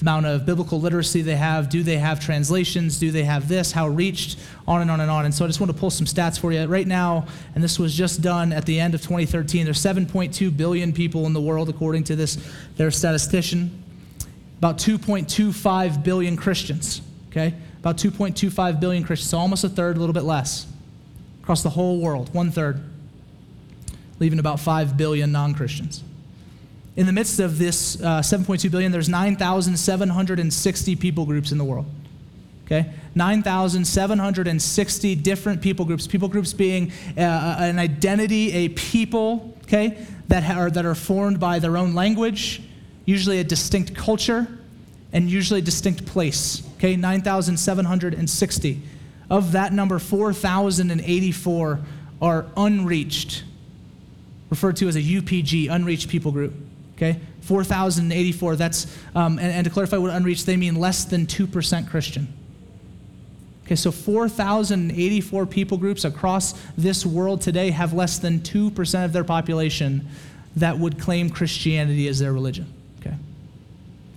amount 0.00 0.26
of 0.26 0.46
biblical 0.46 0.80
literacy 0.80 1.22
they 1.22 1.36
have. 1.36 1.68
Do 1.68 1.82
they 1.82 1.98
have 1.98 2.20
translations? 2.20 2.98
Do 2.98 3.10
they 3.10 3.24
have 3.24 3.48
this? 3.48 3.72
How 3.72 3.88
reached? 3.88 4.38
On 4.66 4.80
and 4.80 4.90
on 4.90 5.00
and 5.00 5.10
on. 5.10 5.24
And 5.24 5.34
so 5.34 5.44
I 5.44 5.48
just 5.48 5.60
want 5.60 5.72
to 5.72 5.78
pull 5.78 5.90
some 5.90 6.06
stats 6.06 6.38
for 6.38 6.52
you. 6.52 6.64
Right 6.66 6.86
now, 6.86 7.26
and 7.54 7.62
this 7.62 7.78
was 7.78 7.94
just 7.94 8.22
done 8.22 8.52
at 8.52 8.66
the 8.66 8.80
end 8.80 8.94
of 8.94 9.02
2013, 9.02 9.64
there's 9.64 9.78
7.2 9.78 10.56
billion 10.56 10.92
people 10.92 11.26
in 11.26 11.32
the 11.32 11.40
world, 11.40 11.68
according 11.68 12.04
to 12.04 12.16
this, 12.16 12.38
their 12.76 12.90
statistician. 12.90 13.82
About 14.58 14.78
2.25 14.78 16.04
billion 16.04 16.36
Christians, 16.36 17.00
okay? 17.30 17.54
About 17.78 17.96
2.25 17.96 18.78
billion 18.78 19.04
Christians, 19.04 19.30
so 19.30 19.38
almost 19.38 19.64
a 19.64 19.68
third, 19.68 19.96
a 19.96 20.00
little 20.00 20.12
bit 20.12 20.24
less. 20.24 20.66
Across 21.42 21.62
the 21.62 21.70
whole 21.70 22.00
world, 22.00 22.32
one 22.34 22.50
third, 22.50 22.80
leaving 24.18 24.38
about 24.38 24.60
5 24.60 24.96
billion 24.96 25.32
non 25.32 25.54
Christians. 25.54 26.04
In 26.96 27.06
the 27.06 27.12
midst 27.12 27.38
of 27.40 27.58
this 27.58 28.00
uh, 28.02 28.20
7.2 28.20 28.70
billion, 28.70 28.92
there's 28.92 29.08
9,760 29.08 30.96
people 30.96 31.24
groups 31.24 31.52
in 31.52 31.58
the 31.58 31.64
world. 31.64 31.86
Okay? 32.66 32.92
9,760 33.14 35.14
different 35.16 35.62
people 35.62 35.84
groups. 35.84 36.06
People 36.06 36.28
groups 36.28 36.52
being 36.52 36.92
uh, 37.16 37.20
uh, 37.20 37.56
an 37.60 37.78
identity, 37.78 38.52
a 38.52 38.68
people, 38.70 39.56
okay, 39.64 40.04
that 40.28 40.56
are, 40.56 40.70
that 40.70 40.84
are 40.84 40.94
formed 40.94 41.40
by 41.40 41.58
their 41.58 41.76
own 41.76 41.94
language, 41.94 42.62
usually 43.06 43.40
a 43.40 43.44
distinct 43.44 43.94
culture, 43.94 44.46
and 45.12 45.28
usually 45.28 45.60
a 45.60 45.62
distinct 45.62 46.06
place. 46.06 46.62
Okay? 46.76 46.96
9,760. 46.96 48.82
Of 49.28 49.52
that 49.52 49.72
number, 49.72 50.00
4,084 50.00 51.80
are 52.20 52.46
unreached, 52.56 53.44
referred 54.48 54.76
to 54.76 54.88
as 54.88 54.96
a 54.96 55.02
UPG, 55.02 55.70
unreached 55.70 56.08
people 56.08 56.32
group. 56.32 56.52
Okay? 57.00 57.18
4,084. 57.40 58.56
That's, 58.56 58.98
um, 59.14 59.38
and, 59.38 59.52
and 59.52 59.64
to 59.64 59.70
clarify 59.70 59.96
what 59.96 60.10
unreached, 60.10 60.44
they 60.44 60.58
mean 60.58 60.76
less 60.76 61.04
than 61.04 61.26
2% 61.26 61.88
Christian. 61.88 62.28
Okay, 63.64 63.76
so 63.76 63.92
4,084 63.92 65.46
people 65.46 65.78
groups 65.78 66.04
across 66.04 66.60
this 66.76 67.06
world 67.06 67.40
today 67.40 67.70
have 67.70 67.92
less 67.92 68.18
than 68.18 68.40
2% 68.40 69.04
of 69.04 69.12
their 69.12 69.22
population 69.22 70.08
that 70.56 70.76
would 70.76 70.98
claim 70.98 71.30
Christianity 71.30 72.08
as 72.08 72.18
their 72.18 72.32
religion. 72.32 72.66
Okay, 73.00 73.14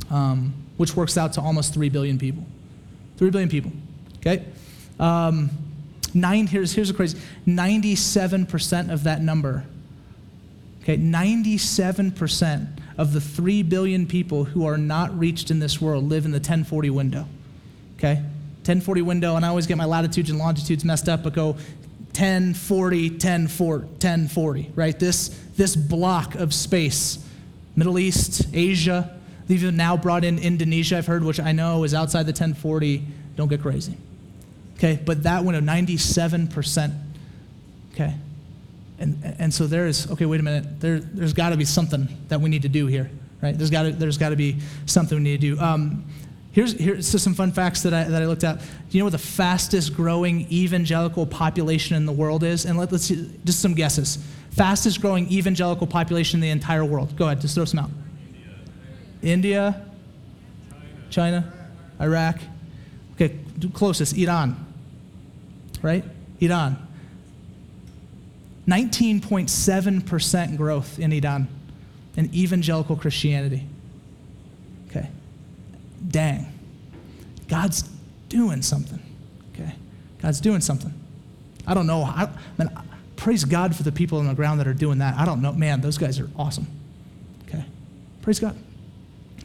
um, 0.09 0.55
which 0.77 0.95
works 0.95 1.19
out 1.19 1.33
to 1.33 1.41
almost 1.41 1.71
three 1.71 1.89
billion 1.89 2.17
people. 2.17 2.43
Three 3.17 3.29
billion 3.29 3.47
people. 3.47 3.71
Okay, 4.17 4.43
um, 4.99 5.51
nine. 6.15 6.47
Here's 6.47 6.73
here's 6.73 6.89
a 6.89 6.93
crazy. 6.95 7.19
Ninety-seven 7.45 8.47
percent 8.47 8.89
of 8.89 9.03
that 9.03 9.21
number. 9.21 9.65
Okay, 10.83 10.97
ninety-seven 10.97 12.11
percent 12.11 12.67
of 12.97 13.13
the 13.13 13.21
three 13.21 13.63
billion 13.63 14.05
people 14.05 14.43
who 14.43 14.65
are 14.65 14.77
not 14.77 15.17
reached 15.17 15.49
in 15.49 15.59
this 15.59 15.81
world 15.81 16.03
live 16.07 16.25
in 16.25 16.31
the 16.31 16.37
1040 16.37 16.89
window. 16.89 17.25
Okay, 17.97 18.15
1040 18.15 19.01
window, 19.01 19.35
and 19.35 19.45
I 19.45 19.49
always 19.49 19.65
get 19.65 19.77
my 19.77 19.85
latitudes 19.85 20.29
and 20.29 20.37
longitudes 20.37 20.85
messed 20.85 21.09
up, 21.09 21.23
but 21.23 21.33
go 21.33 21.57
10, 22.13 22.53
40, 22.53 23.17
10, 23.17 23.47
40, 23.47 23.87
10, 23.97 24.27
40, 24.27 24.71
right? 24.75 24.99
This, 24.99 25.29
this 25.55 25.75
block 25.75 26.35
of 26.35 26.53
space, 26.53 27.25
Middle 27.75 27.97
East, 27.97 28.47
Asia, 28.53 29.19
they've 29.47 29.73
now 29.73 29.97
brought 29.97 30.23
in 30.23 30.37
Indonesia, 30.37 30.97
I've 30.97 31.07
heard, 31.07 31.23
which 31.23 31.39
I 31.39 31.51
know 31.51 31.83
is 31.83 31.93
outside 31.93 32.23
the 32.23 32.31
1040. 32.31 33.03
Don't 33.35 33.47
get 33.47 33.61
crazy. 33.61 33.97
Okay, 34.75 34.99
but 35.03 35.23
that 35.23 35.43
window, 35.43 35.61
97%. 35.61 36.93
Okay. 37.93 38.13
And, 39.03 39.35
and 39.37 39.53
so 39.53 39.67
there 39.67 39.85
is, 39.85 40.09
okay, 40.11 40.25
wait 40.25 40.39
a 40.39 40.43
minute, 40.43 40.79
there, 40.79 40.99
there's 40.99 41.33
got 41.33 41.49
to 41.49 41.57
be 41.57 41.65
something 41.65 42.07
that 42.29 42.39
we 42.39 42.49
need 42.49 42.61
to 42.61 42.69
do 42.69 42.87
here, 42.87 43.11
right? 43.41 43.57
There's 43.57 43.69
got 43.69 43.83
to, 43.83 44.29
to 44.29 44.35
be 44.35 44.59
something 44.85 45.17
we 45.17 45.23
need 45.23 45.41
to 45.41 45.55
do. 45.55 45.61
Um, 45.61 46.05
Here's, 46.53 46.73
here's 46.73 47.11
just 47.11 47.23
some 47.23 47.33
fun 47.33 47.51
facts 47.51 47.81
that 47.81 47.95
I, 47.95 48.03
that 48.03 48.21
I 48.21 48.27
looked 48.27 48.43
at. 48.43 48.59
Do 48.59 48.65
you 48.91 48.99
know 48.99 49.05
what 49.05 49.13
the 49.13 49.17
fastest 49.17 49.95
growing 49.95 50.41
evangelical 50.51 51.25
population 51.25 51.97
in 51.97 52.05
the 52.05 52.11
world 52.11 52.43
is? 52.43 52.65
And 52.65 52.77
let, 52.77 52.93
us 52.93 53.05
see, 53.05 53.27
just 53.43 53.59
some 53.59 53.73
guesses. 53.73 54.23
Fastest 54.51 55.01
growing 55.01 55.27
evangelical 55.31 55.87
population 55.87 56.37
in 56.37 56.41
the 56.41 56.51
entire 56.51 56.85
world. 56.85 57.15
Go 57.15 57.25
ahead, 57.25 57.41
just 57.41 57.55
throw 57.55 57.65
some 57.65 57.79
out. 57.79 57.89
India. 59.23 59.83
China, 61.09 61.51
Iraq. 61.99 62.39
Okay, 63.13 63.39
closest, 63.73 64.15
Iran. 64.15 64.55
Right? 65.81 66.05
Iran. 66.39 66.87
19.7% 68.67 70.57
growth 70.57 70.99
in 70.99 71.11
Iran 71.11 71.47
in 72.15 72.33
evangelical 72.33 72.95
Christianity 72.95 73.67
Okay. 74.95 75.09
dang, 76.07 76.47
God's 77.47 77.89
doing 78.29 78.61
something. 78.61 78.99
Okay? 79.53 79.73
God's 80.21 80.39
doing 80.39 80.61
something. 80.61 80.93
I 81.65 81.73
don't 81.73 81.87
know. 81.87 82.03
I, 82.03 82.29
man, 82.57 82.69
praise 83.15 83.43
God 83.43 83.75
for 83.75 83.83
the 83.83 83.91
people 83.91 84.19
on 84.19 84.27
the 84.27 84.33
ground 84.35 84.59
that 84.59 84.67
are 84.67 84.73
doing 84.73 84.99
that. 84.99 85.17
I 85.17 85.25
don't 85.25 85.41
know. 85.41 85.51
Man, 85.53 85.81
those 85.81 85.97
guys 85.97 86.19
are 86.19 86.29
awesome. 86.37 86.67
Okay? 87.47 87.65
Praise 88.21 88.39
God. 88.39 88.55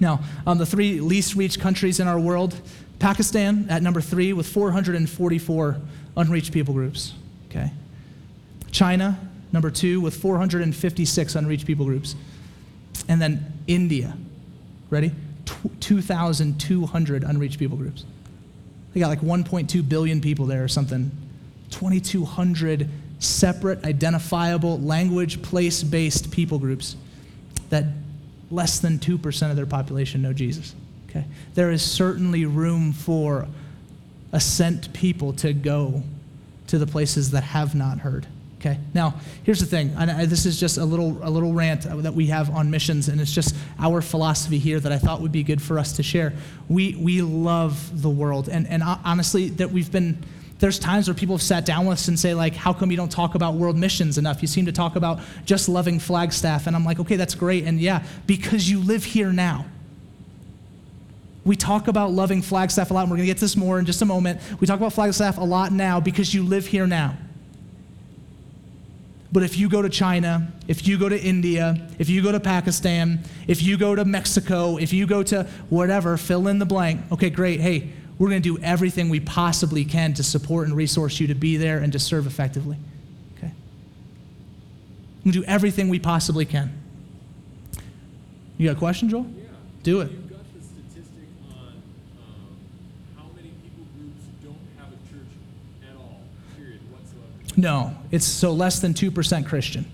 Now, 0.00 0.20
um, 0.46 0.58
the 0.58 0.66
three 0.66 1.00
least 1.00 1.34
reached 1.34 1.60
countries 1.60 1.98
in 1.98 2.06
our 2.06 2.20
world 2.20 2.60
Pakistan 2.98 3.66
at 3.70 3.82
number 3.82 4.00
three 4.00 4.32
with 4.32 4.46
444 4.48 5.80
unreached 6.16 6.52
people 6.52 6.74
groups. 6.74 7.14
Okay? 7.48 7.70
China, 8.70 9.18
number 9.52 9.70
two, 9.70 10.00
with 10.00 10.16
456 10.16 11.34
unreached 11.34 11.66
people 11.66 11.86
groups. 11.86 12.14
And 13.08 13.20
then 13.20 13.52
India. 13.66 14.16
Ready? 14.90 15.12
2,200 15.80 17.24
unreached 17.24 17.58
people 17.58 17.76
groups. 17.76 18.04
They 18.92 19.00
got 19.00 19.08
like 19.08 19.20
1.2 19.20 19.88
billion 19.88 20.20
people 20.20 20.46
there 20.46 20.64
or 20.64 20.68
something. 20.68 21.10
2,200 21.70 22.88
separate, 23.18 23.84
identifiable, 23.84 24.80
language, 24.80 25.42
place 25.42 25.82
based 25.82 26.30
people 26.30 26.58
groups 26.58 26.96
that 27.70 27.84
less 28.50 28.78
than 28.78 28.98
2% 28.98 29.50
of 29.50 29.56
their 29.56 29.66
population 29.66 30.22
know 30.22 30.32
Jesus. 30.32 30.74
Okay? 31.08 31.24
There 31.54 31.70
is 31.70 31.82
certainly 31.82 32.46
room 32.46 32.92
for 32.92 33.46
a 34.32 34.40
sent 34.40 34.92
people 34.92 35.32
to 35.34 35.52
go 35.52 36.02
to 36.68 36.78
the 36.78 36.86
places 36.86 37.30
that 37.32 37.42
have 37.42 37.74
not 37.74 38.00
heard. 38.00 38.26
Okay. 38.60 38.76
Now, 38.92 39.14
here's 39.44 39.60
the 39.60 39.66
thing. 39.66 39.94
I, 39.96 40.06
I, 40.06 40.22
uh, 40.22 40.26
this 40.26 40.44
is 40.44 40.58
just 40.58 40.78
a 40.78 40.84
little 40.84 41.18
a 41.22 41.30
little 41.30 41.52
rant 41.52 41.86
uh, 41.86 41.94
that 41.96 42.14
we 42.14 42.26
have 42.26 42.50
on 42.50 42.70
missions, 42.70 43.08
and 43.08 43.20
it's 43.20 43.32
just 43.32 43.54
our 43.78 44.02
philosophy 44.02 44.58
here 44.58 44.80
that 44.80 44.90
I 44.90 44.98
thought 44.98 45.20
would 45.20 45.30
be 45.30 45.44
good 45.44 45.62
for 45.62 45.78
us 45.78 45.92
to 45.94 46.02
share. 46.02 46.32
We 46.68 46.96
we 46.96 47.22
love 47.22 48.02
the 48.02 48.10
world, 48.10 48.48
and 48.48 48.66
and 48.66 48.82
uh, 48.82 48.98
honestly, 49.04 49.48
that 49.50 49.70
we've 49.70 49.90
been. 49.90 50.24
There's 50.58 50.80
times 50.80 51.06
where 51.06 51.14
people 51.14 51.36
have 51.36 51.42
sat 51.42 51.64
down 51.64 51.86
with 51.86 51.98
us 51.98 52.08
and 52.08 52.18
say 52.18 52.34
like, 52.34 52.56
"How 52.56 52.72
come 52.72 52.90
you 52.90 52.96
don't 52.96 53.12
talk 53.12 53.36
about 53.36 53.54
world 53.54 53.76
missions 53.76 54.18
enough? 54.18 54.42
You 54.42 54.48
seem 54.48 54.66
to 54.66 54.72
talk 54.72 54.96
about 54.96 55.20
just 55.44 55.68
loving 55.68 56.00
Flagstaff." 56.00 56.66
And 56.66 56.74
I'm 56.74 56.84
like, 56.84 56.98
"Okay, 56.98 57.14
that's 57.14 57.36
great." 57.36 57.62
And 57.64 57.80
yeah, 57.80 58.04
because 58.26 58.68
you 58.68 58.80
live 58.80 59.04
here 59.04 59.32
now. 59.32 59.66
We 61.44 61.54
talk 61.54 61.86
about 61.88 62.10
loving 62.10 62.42
Flagstaff 62.42 62.90
a 62.90 62.94
lot, 62.94 63.02
and 63.02 63.10
we're 63.10 63.18
going 63.18 63.26
to 63.26 63.30
get 63.30 63.38
to 63.38 63.44
this 63.44 63.56
more 63.56 63.78
in 63.78 63.86
just 63.86 64.02
a 64.02 64.04
moment. 64.04 64.40
We 64.60 64.66
talk 64.66 64.78
about 64.78 64.92
Flagstaff 64.92 65.38
a 65.38 65.44
lot 65.44 65.72
now 65.72 66.00
because 66.00 66.34
you 66.34 66.42
live 66.42 66.66
here 66.66 66.86
now. 66.86 67.16
But 69.30 69.42
if 69.42 69.58
you 69.58 69.68
go 69.68 69.82
to 69.82 69.90
China, 69.90 70.50
if 70.68 70.86
you 70.86 70.98
go 70.98 71.08
to 71.08 71.20
India, 71.20 71.86
if 71.98 72.08
you 72.08 72.22
go 72.22 72.32
to 72.32 72.40
Pakistan, 72.40 73.20
if 73.46 73.62
you 73.62 73.76
go 73.76 73.94
to 73.94 74.04
Mexico, 74.04 74.78
if 74.78 74.92
you 74.92 75.06
go 75.06 75.22
to 75.24 75.44
whatever, 75.68 76.16
fill 76.16 76.48
in 76.48 76.58
the 76.58 76.64
blank, 76.64 77.00
okay, 77.12 77.28
great. 77.28 77.60
Hey, 77.60 77.90
we're 78.18 78.30
going 78.30 78.42
to 78.42 78.56
do 78.56 78.62
everything 78.62 79.10
we 79.10 79.20
possibly 79.20 79.84
can 79.84 80.14
to 80.14 80.22
support 80.22 80.66
and 80.66 80.76
resource 80.76 81.20
you 81.20 81.26
to 81.26 81.34
be 81.34 81.56
there 81.56 81.78
and 81.78 81.92
to 81.92 81.98
serve 81.98 82.26
effectively. 82.26 82.76
Okay? 83.36 83.52
We're 85.18 85.24
going 85.24 85.32
to 85.32 85.40
do 85.40 85.44
everything 85.44 85.88
we 85.88 85.98
possibly 85.98 86.46
can. 86.46 86.72
You 88.56 88.68
got 88.68 88.76
a 88.76 88.78
question, 88.78 89.08
Joel? 89.08 89.26
Yeah. 89.36 89.44
Do 89.82 90.00
it. 90.00 90.10
No, 97.58 97.92
it's 98.12 98.24
so 98.24 98.52
less 98.52 98.78
than 98.78 98.94
2% 98.94 99.44
Christian. 99.44 99.84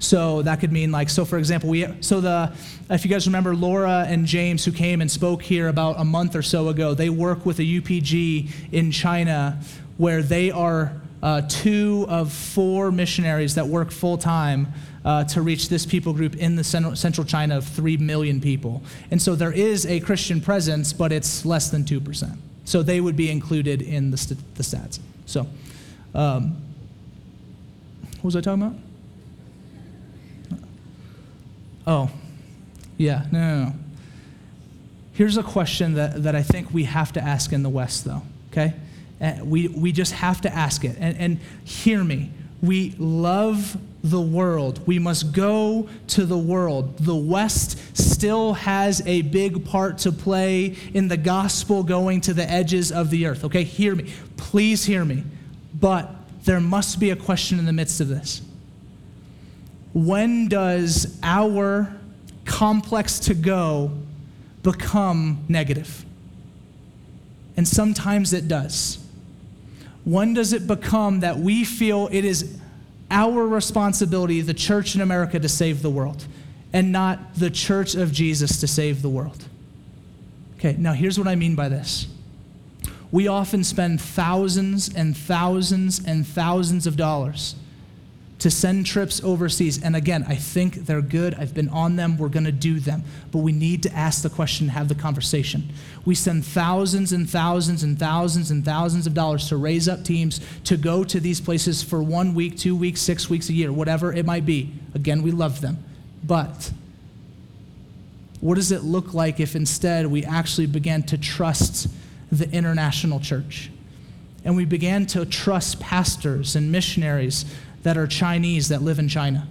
So 0.00 0.42
that 0.42 0.58
could 0.58 0.72
mean 0.72 0.90
like 0.90 1.08
so 1.08 1.24
for 1.24 1.38
example 1.38 1.70
we 1.70 1.86
so 2.00 2.20
the 2.20 2.52
if 2.90 3.04
you 3.04 3.10
guys 3.10 3.26
remember 3.26 3.54
Laura 3.54 4.04
and 4.06 4.26
James 4.26 4.64
who 4.64 4.72
came 4.72 5.00
and 5.00 5.08
spoke 5.08 5.40
here 5.40 5.68
about 5.68 5.98
a 5.98 6.04
month 6.04 6.34
or 6.34 6.42
so 6.42 6.68
ago 6.68 6.92
they 6.92 7.08
work 7.08 7.46
with 7.46 7.60
a 7.60 7.62
UPG 7.62 8.50
in 8.72 8.90
China 8.90 9.60
where 9.96 10.22
they 10.22 10.50
are 10.50 11.00
uh, 11.22 11.42
two 11.48 12.04
of 12.08 12.32
four 12.32 12.90
missionaries 12.90 13.54
that 13.54 13.66
work 13.66 13.92
full 13.92 14.18
time 14.18 14.66
uh, 15.04 15.24
to 15.24 15.40
reach 15.40 15.68
this 15.68 15.86
people 15.86 16.12
group 16.12 16.34
in 16.34 16.56
the 16.56 16.64
central, 16.64 16.96
central 16.96 17.24
China 17.24 17.56
of 17.56 17.64
three 17.64 17.96
million 17.96 18.40
people 18.40 18.82
and 19.12 19.22
so 19.22 19.36
there 19.36 19.52
is 19.52 19.86
a 19.86 20.00
Christian 20.00 20.40
presence 20.40 20.92
but 20.92 21.12
it's 21.12 21.46
less 21.46 21.70
than 21.70 21.84
two 21.84 22.00
percent 22.00 22.38
so 22.64 22.82
they 22.82 23.00
would 23.00 23.16
be 23.16 23.30
included 23.30 23.80
in 23.80 24.10
the, 24.10 24.18
st- 24.18 24.54
the 24.56 24.64
stats 24.64 24.98
so. 25.24 25.46
Um, 26.14 26.56
what 28.24 28.28
was 28.28 28.36
I 28.36 28.40
talking 28.40 28.62
about? 28.62 28.76
Oh, 31.86 32.10
yeah, 32.96 33.26
no, 33.30 33.38
no, 33.38 33.64
no. 33.66 33.72
Here's 35.12 35.36
a 35.36 35.42
question 35.42 35.92
that, 35.96 36.22
that 36.22 36.34
I 36.34 36.42
think 36.42 36.72
we 36.72 36.84
have 36.84 37.12
to 37.12 37.20
ask 37.20 37.52
in 37.52 37.62
the 37.62 37.68
West, 37.68 38.06
though, 38.06 38.22
okay? 38.50 38.72
Uh, 39.20 39.44
we, 39.44 39.68
we 39.68 39.92
just 39.92 40.12
have 40.12 40.40
to 40.40 40.54
ask 40.54 40.86
it. 40.86 40.96
And, 40.98 41.18
and 41.18 41.38
hear 41.64 42.02
me. 42.02 42.30
We 42.62 42.94
love 42.98 43.76
the 44.02 44.22
world. 44.22 44.80
We 44.86 44.98
must 44.98 45.34
go 45.34 45.90
to 46.08 46.24
the 46.24 46.38
world. 46.38 46.96
The 46.96 47.14
West 47.14 47.78
still 47.94 48.54
has 48.54 49.06
a 49.06 49.20
big 49.20 49.66
part 49.66 49.98
to 49.98 50.12
play 50.12 50.78
in 50.94 51.08
the 51.08 51.18
gospel 51.18 51.82
going 51.82 52.22
to 52.22 52.32
the 52.32 52.50
edges 52.50 52.90
of 52.90 53.10
the 53.10 53.26
earth. 53.26 53.44
Okay, 53.44 53.64
hear 53.64 53.94
me. 53.94 54.14
Please 54.38 54.86
hear 54.86 55.04
me. 55.04 55.24
But 55.78 56.23
there 56.44 56.60
must 56.60 57.00
be 57.00 57.10
a 57.10 57.16
question 57.16 57.58
in 57.58 57.66
the 57.66 57.72
midst 57.72 58.00
of 58.00 58.08
this. 58.08 58.42
When 59.92 60.48
does 60.48 61.18
our 61.22 61.94
complex 62.44 63.18
to 63.20 63.34
go 63.34 63.92
become 64.62 65.44
negative? 65.48 66.04
And 67.56 67.66
sometimes 67.66 68.32
it 68.32 68.48
does. 68.48 68.98
When 70.04 70.34
does 70.34 70.52
it 70.52 70.66
become 70.66 71.20
that 71.20 71.38
we 71.38 71.64
feel 71.64 72.08
it 72.10 72.24
is 72.24 72.58
our 73.10 73.46
responsibility, 73.46 74.40
the 74.40 74.54
church 74.54 74.94
in 74.94 75.00
America, 75.00 75.38
to 75.38 75.48
save 75.48 75.82
the 75.82 75.90
world, 75.90 76.26
and 76.72 76.90
not 76.90 77.36
the 77.36 77.50
church 77.50 77.94
of 77.94 78.12
Jesus 78.12 78.60
to 78.60 78.66
save 78.66 79.00
the 79.00 79.08
world? 79.08 79.44
Okay, 80.56 80.76
now 80.78 80.92
here's 80.92 81.18
what 81.18 81.28
I 81.28 81.36
mean 81.36 81.54
by 81.54 81.68
this 81.68 82.08
we 83.14 83.28
often 83.28 83.62
spend 83.62 84.00
thousands 84.00 84.92
and 84.92 85.16
thousands 85.16 86.04
and 86.04 86.26
thousands 86.26 86.84
of 86.84 86.96
dollars 86.96 87.54
to 88.40 88.50
send 88.50 88.84
trips 88.84 89.22
overseas. 89.22 89.80
And 89.80 89.94
again, 89.94 90.24
I 90.26 90.34
think 90.34 90.86
they're 90.86 91.00
good. 91.00 91.32
I've 91.36 91.54
been 91.54 91.68
on 91.68 91.94
them. 91.94 92.18
We're 92.18 92.28
going 92.28 92.46
to 92.46 92.50
do 92.50 92.80
them. 92.80 93.04
But 93.30 93.38
we 93.38 93.52
need 93.52 93.84
to 93.84 93.94
ask 93.94 94.22
the 94.24 94.30
question, 94.30 94.66
have 94.66 94.88
the 94.88 94.96
conversation. 94.96 95.68
We 96.04 96.16
send 96.16 96.44
thousands 96.44 97.12
and 97.12 97.30
thousands 97.30 97.84
and 97.84 97.96
thousands 97.96 98.50
and 98.50 98.64
thousands 98.64 99.06
of 99.06 99.14
dollars 99.14 99.48
to 99.50 99.58
raise 99.58 99.88
up 99.88 100.02
teams 100.02 100.40
to 100.64 100.76
go 100.76 101.04
to 101.04 101.20
these 101.20 101.40
places 101.40 101.84
for 101.84 102.02
one 102.02 102.34
week, 102.34 102.58
two 102.58 102.74
weeks, 102.74 103.00
six 103.00 103.30
weeks, 103.30 103.48
a 103.48 103.52
year, 103.52 103.72
whatever 103.72 104.12
it 104.12 104.26
might 104.26 104.44
be. 104.44 104.72
Again, 104.92 105.22
we 105.22 105.30
love 105.30 105.60
them. 105.60 105.78
But 106.24 106.72
what 108.40 108.56
does 108.56 108.72
it 108.72 108.82
look 108.82 109.14
like 109.14 109.38
if 109.38 109.54
instead 109.54 110.08
we 110.08 110.24
actually 110.24 110.66
began 110.66 111.04
to 111.04 111.16
trust 111.16 111.86
the 112.38 112.50
international 112.50 113.20
church? 113.20 113.70
And 114.44 114.56
we 114.56 114.64
began 114.64 115.06
to 115.06 115.24
trust 115.24 115.80
pastors 115.80 116.56
and 116.56 116.70
missionaries 116.70 117.44
that 117.82 117.96
are 117.96 118.06
Chinese 118.06 118.68
that 118.68 118.82
live 118.82 118.98
in 118.98 119.08
China. 119.08 119.48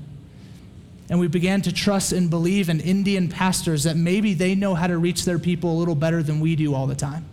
And 1.09 1.19
we 1.19 1.27
began 1.27 1.61
to 1.63 1.71
trust 1.71 2.11
and 2.11 2.29
believe 2.29 2.69
in 2.69 2.79
Indian 2.79 3.27
pastors 3.27 3.83
that 3.83 3.97
maybe 3.97 4.33
they 4.33 4.55
know 4.55 4.73
how 4.73 4.87
to 4.87 4.97
reach 4.97 5.25
their 5.25 5.39
people 5.39 5.73
a 5.73 5.77
little 5.77 5.95
better 5.95 6.23
than 6.23 6.39
we 6.39 6.55
do 6.55 6.73
all 6.73 6.87
the 6.87 6.95
time. 6.95 7.25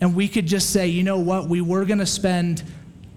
And 0.00 0.14
we 0.14 0.28
could 0.28 0.46
just 0.46 0.70
say, 0.70 0.88
you 0.88 1.02
know 1.02 1.18
what, 1.18 1.48
we 1.48 1.60
were 1.60 1.84
going 1.84 1.98
to 1.98 2.06
spend 2.06 2.62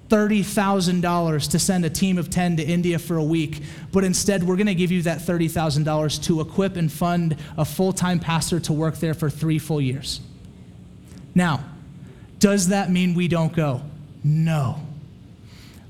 $30,000 0.09 1.51
to 1.51 1.59
send 1.59 1.85
a 1.85 1.89
team 1.89 2.17
of 2.17 2.29
10 2.29 2.57
to 2.57 2.63
India 2.63 2.97
for 2.97 3.17
a 3.17 3.23
week, 3.23 3.61
but 3.91 4.03
instead 4.03 4.43
we're 4.43 4.55
going 4.55 4.67
to 4.67 4.75
give 4.75 4.91
you 4.91 5.01
that 5.01 5.19
$30,000 5.19 6.23
to 6.23 6.41
equip 6.41 6.77
and 6.77 6.91
fund 6.91 7.35
a 7.57 7.65
full 7.65 7.91
time 7.91 8.19
pastor 8.19 8.59
to 8.61 8.73
work 8.73 8.95
there 8.97 9.13
for 9.13 9.29
three 9.29 9.59
full 9.59 9.81
years. 9.81 10.21
Now, 11.37 11.63
does 12.39 12.69
that 12.69 12.89
mean 12.89 13.13
we 13.13 13.27
don't 13.27 13.55
go? 13.55 13.83
No. 14.23 14.81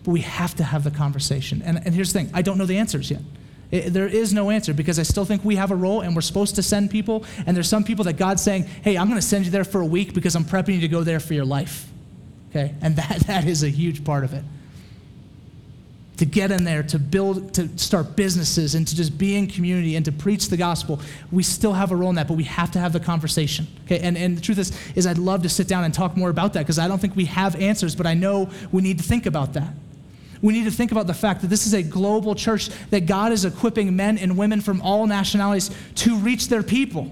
But 0.04 0.12
we 0.12 0.20
have 0.20 0.54
to 0.56 0.64
have 0.64 0.84
the 0.84 0.92
conversation. 0.92 1.62
And, 1.62 1.78
and 1.86 1.96
here's 1.96 2.12
the 2.12 2.20
thing 2.20 2.32
I 2.34 2.42
don't 2.42 2.58
know 2.58 2.66
the 2.66 2.78
answers 2.78 3.10
yet. 3.10 3.22
It, 3.72 3.94
there 3.94 4.08
is 4.08 4.34
no 4.34 4.50
answer 4.50 4.74
because 4.74 5.00
I 5.00 5.04
still 5.04 5.24
think 5.24 5.46
we 5.46 5.56
have 5.56 5.72
a 5.72 5.76
role 5.76 6.02
and 6.02 6.14
we're 6.14 6.22
supposed 6.22 6.56
to 6.56 6.64
send 6.64 6.92
people. 6.92 7.24
And 7.46 7.56
there's 7.56 7.70
some 7.70 7.86
people 7.86 8.04
that 8.06 8.18
God's 8.18 8.42
saying, 8.42 8.64
hey, 8.84 8.98
I'm 8.98 9.08
going 9.08 9.22
to 9.22 9.26
send 9.26 9.46
you 9.46 9.52
there 9.52 9.64
for 9.64 9.80
a 9.80 9.86
week 9.86 10.14
because 10.14 10.36
I'm 10.36 10.44
prepping 10.44 10.76
you 10.76 10.82
to 10.82 10.90
go 10.90 11.04
there 11.04 11.22
for 11.22 11.34
your 11.34 11.46
life. 11.46 11.90
Okay? 12.50 12.76
And 12.82 12.98
that, 12.98 13.20
that 13.28 13.46
is 13.46 13.64
a 13.64 13.70
huge 13.70 14.04
part 14.04 14.26
of 14.26 14.34
it. 14.34 14.44
To 16.18 16.26
get 16.26 16.52
in 16.52 16.64
there, 16.64 16.82
to 16.84 16.98
build, 16.98 17.54
to 17.54 17.78
start 17.78 18.16
businesses, 18.16 18.74
and 18.74 18.88
to 18.88 18.96
just 18.96 19.18
be 19.18 19.36
in 19.36 19.48
community 19.48 19.96
and 19.96 20.04
to 20.06 20.12
preach 20.12 20.50
the 20.50 20.58
gospel, 20.58 21.00
we 21.32 21.44
still 21.44 21.74
have 21.74 21.92
a 21.92 21.96
role 21.96 22.10
in 22.10 22.16
that, 22.16 22.28
but 22.28 22.36
we 22.36 22.44
have 22.46 22.72
to 22.72 22.80
have 22.80 22.92
the 22.92 23.00
conversation. 23.00 23.68
Okay? 23.86 24.00
And, 24.00 24.18
and 24.18 24.36
the 24.36 24.42
truth 24.42 24.58
is, 24.58 24.72
is 24.96 25.06
I'd 25.06 25.20
love 25.20 25.44
to 25.44 25.50
sit 25.50 25.68
down 25.68 25.84
and 25.84 25.94
talk 25.94 26.18
more 26.18 26.32
about 26.32 26.54
that 26.54 26.62
because 26.62 26.80
I 26.80 26.88
don't 26.88 27.00
think 27.00 27.16
we 27.16 27.26
have 27.26 27.56
answers, 27.56 27.96
but 27.96 28.08
I 28.08 28.16
know 28.16 28.50
we 28.72 28.82
need 28.82 28.98
to 28.98 29.04
think 29.04 29.28
about 29.28 29.54
that. 29.54 29.72
We 30.42 30.54
need 30.54 30.66
to 30.66 30.72
think 30.72 30.92
about 30.92 31.08
the 31.08 31.14
fact 31.14 31.42
that 31.42 31.48
this 31.48 31.66
is 31.66 31.74
a 31.74 31.84
global 31.84 32.36
church, 32.36 32.70
that 32.90 33.06
God 33.06 33.32
is 33.32 33.46
equipping 33.46 33.96
men 33.96 34.18
and 34.18 34.38
women 34.38 34.62
from 34.62 34.82
all 34.82 35.08
nationalities 35.08 35.70
to 35.96 36.18
reach 36.18 36.48
their 36.48 36.64
people. 36.64 37.12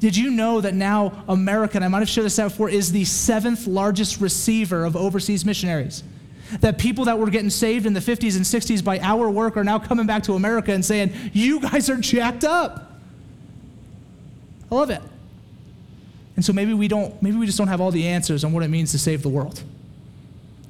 Did 0.00 0.16
you 0.16 0.30
know 0.30 0.60
that 0.60 0.74
now 0.74 1.24
America, 1.28 1.76
and 1.76 1.84
I 1.84 1.88
might 1.88 2.00
have 2.00 2.08
shared 2.08 2.26
this 2.26 2.38
out 2.38 2.50
before, 2.50 2.68
is 2.68 2.92
the 2.92 3.04
seventh 3.04 3.66
largest 3.66 4.20
receiver 4.20 4.84
of 4.84 4.96
overseas 4.96 5.44
missionaries? 5.44 6.02
That 6.60 6.78
people 6.78 7.06
that 7.06 7.18
were 7.18 7.30
getting 7.30 7.50
saved 7.50 7.86
in 7.86 7.92
the 7.92 8.00
50s 8.00 8.36
and 8.36 8.44
60s 8.44 8.84
by 8.84 8.98
our 9.00 9.30
work 9.30 9.56
are 9.56 9.64
now 9.64 9.78
coming 9.78 10.06
back 10.06 10.24
to 10.24 10.34
America 10.34 10.72
and 10.72 10.84
saying, 10.84 11.12
You 11.32 11.60
guys 11.60 11.88
are 11.90 11.96
jacked 11.96 12.44
up. 12.44 12.92
I 14.70 14.74
love 14.74 14.90
it. 14.90 15.02
And 16.36 16.44
so 16.44 16.52
maybe 16.52 16.74
we 16.74 16.88
don't, 16.88 17.20
maybe 17.22 17.36
we 17.36 17.46
just 17.46 17.58
don't 17.58 17.68
have 17.68 17.80
all 17.80 17.90
the 17.90 18.08
answers 18.08 18.44
on 18.44 18.52
what 18.52 18.62
it 18.62 18.68
means 18.68 18.90
to 18.92 18.98
save 18.98 19.22
the 19.22 19.28
world. 19.28 19.62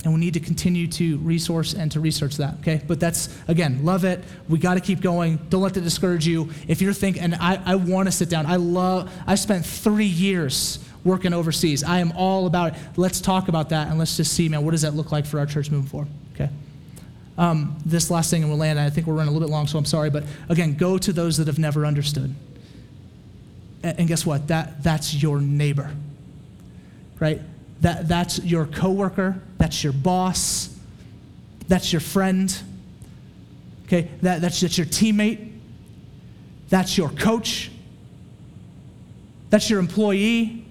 And 0.04 0.12
we 0.12 0.20
need 0.20 0.34
to 0.34 0.40
continue 0.40 0.86
to 0.88 1.16
resource 1.18 1.72
and 1.72 1.90
to 1.92 2.00
research 2.00 2.36
that 2.36 2.58
okay? 2.60 2.82
But 2.86 3.00
that's 3.00 3.34
again 3.48 3.86
love 3.86 4.04
it. 4.04 4.22
We 4.50 4.58
got 4.58 4.74
to 4.74 4.80
keep 4.80 5.00
going. 5.00 5.38
Don't 5.48 5.62
let 5.62 5.72
that 5.74 5.80
discourage 5.80 6.26
you. 6.26 6.50
If 6.68 6.82
you're 6.82 6.92
thinking 6.92 7.22
and 7.22 7.34
i, 7.36 7.58
I 7.64 7.76
want 7.76 8.08
to 8.08 8.12
sit 8.12 8.28
down. 8.28 8.44
I 8.44 8.56
love 8.56 9.10
i 9.26 9.34
spent 9.34 9.64
three 9.64 10.04
years 10.04 10.78
working 11.04 11.32
overseas. 11.32 11.84
I 11.84 12.00
am 12.00 12.12
all 12.12 12.46
about 12.46 12.74
it. 12.74 12.80
Let's 12.96 13.20
talk 13.20 13.48
about 13.48 13.68
that 13.70 13.88
and 13.88 13.98
let's 13.98 14.16
just 14.16 14.32
see 14.32 14.48
man 14.48 14.64
what 14.64 14.70
does 14.70 14.82
that 14.82 14.94
look 14.94 15.12
like 15.12 15.26
for 15.26 15.38
our 15.38 15.46
church 15.46 15.70
moving 15.70 15.88
forward? 15.88 16.08
Okay. 16.34 16.48
Um, 17.36 17.76
this 17.84 18.10
last 18.10 18.30
thing 18.30 18.42
and 18.42 18.50
we'll 18.50 18.60
land 18.60 18.78
i 18.78 18.88
think 18.90 19.08
we're 19.08 19.14
running 19.14 19.30
a 19.30 19.32
little 19.32 19.48
bit 19.48 19.52
long 19.52 19.66
so 19.66 19.76
i'm 19.76 19.84
sorry 19.84 20.08
but 20.08 20.22
again 20.48 20.74
go 20.74 20.98
to 20.98 21.12
those 21.12 21.36
that 21.38 21.46
have 21.46 21.58
never 21.58 21.84
understood. 21.84 22.34
And, 23.82 23.98
and 23.98 24.08
guess 24.08 24.24
what? 24.24 24.48
That 24.48 24.82
that's 24.82 25.14
your 25.14 25.40
neighbor 25.40 25.90
right? 27.24 27.40
That, 27.80 28.08
that's 28.08 28.38
your 28.44 28.66
coworker, 28.66 29.40
that's 29.58 29.82
your 29.82 29.92
boss, 29.92 30.74
that's 31.68 31.92
your 31.92 32.00
friend, 32.00 32.54
okay? 33.86 34.10
That, 34.22 34.40
that's, 34.40 34.60
that's 34.60 34.78
your 34.78 34.86
teammate, 34.86 35.52
that's 36.68 36.96
your 36.96 37.10
coach, 37.10 37.70
that's 39.50 39.70
your 39.70 39.78
employee. 39.78 40.63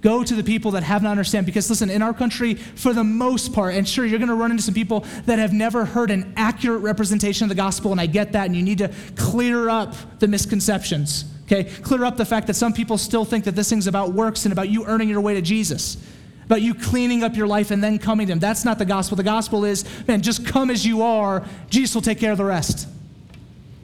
Go 0.00 0.22
to 0.22 0.34
the 0.34 0.44
people 0.44 0.70
that 0.72 0.84
have 0.84 1.02
not 1.02 1.10
understand 1.10 1.44
because 1.44 1.68
listen, 1.68 1.90
in 1.90 2.02
our 2.02 2.14
country, 2.14 2.54
for 2.54 2.94
the 2.94 3.02
most 3.02 3.52
part, 3.52 3.74
and 3.74 3.88
sure, 3.88 4.06
you're 4.06 4.20
going 4.20 4.28
to 4.28 4.34
run 4.34 4.52
into 4.52 4.62
some 4.62 4.74
people 4.74 5.00
that 5.26 5.40
have 5.40 5.52
never 5.52 5.84
heard 5.84 6.10
an 6.12 6.32
accurate 6.36 6.82
representation 6.82 7.44
of 7.44 7.48
the 7.48 7.56
gospel, 7.56 7.90
and 7.90 8.00
I 8.00 8.06
get 8.06 8.32
that, 8.32 8.46
and 8.46 8.54
you 8.54 8.62
need 8.62 8.78
to 8.78 8.92
clear 9.16 9.68
up 9.68 9.94
the 10.20 10.28
misconceptions. 10.28 11.24
Okay, 11.46 11.64
clear 11.64 12.04
up 12.04 12.16
the 12.16 12.26
fact 12.26 12.46
that 12.46 12.54
some 12.54 12.72
people 12.72 12.98
still 12.98 13.24
think 13.24 13.44
that 13.44 13.56
this 13.56 13.70
thing's 13.70 13.86
about 13.86 14.12
works 14.12 14.44
and 14.44 14.52
about 14.52 14.68
you 14.68 14.84
earning 14.84 15.08
your 15.08 15.20
way 15.20 15.34
to 15.34 15.42
Jesus, 15.42 15.96
about 16.44 16.62
you 16.62 16.74
cleaning 16.74 17.24
up 17.24 17.34
your 17.34 17.46
life 17.46 17.70
and 17.70 17.82
then 17.82 17.98
coming 17.98 18.26
to 18.26 18.32
Him. 18.34 18.38
That's 18.38 18.64
not 18.64 18.78
the 18.78 18.84
gospel. 18.84 19.16
The 19.16 19.22
gospel 19.22 19.64
is, 19.64 19.84
man, 20.06 20.22
just 20.22 20.46
come 20.46 20.70
as 20.70 20.86
you 20.86 21.02
are, 21.02 21.44
Jesus 21.70 21.94
will 21.94 22.02
take 22.02 22.20
care 22.20 22.32
of 22.32 22.38
the 22.38 22.44
rest. 22.44 22.86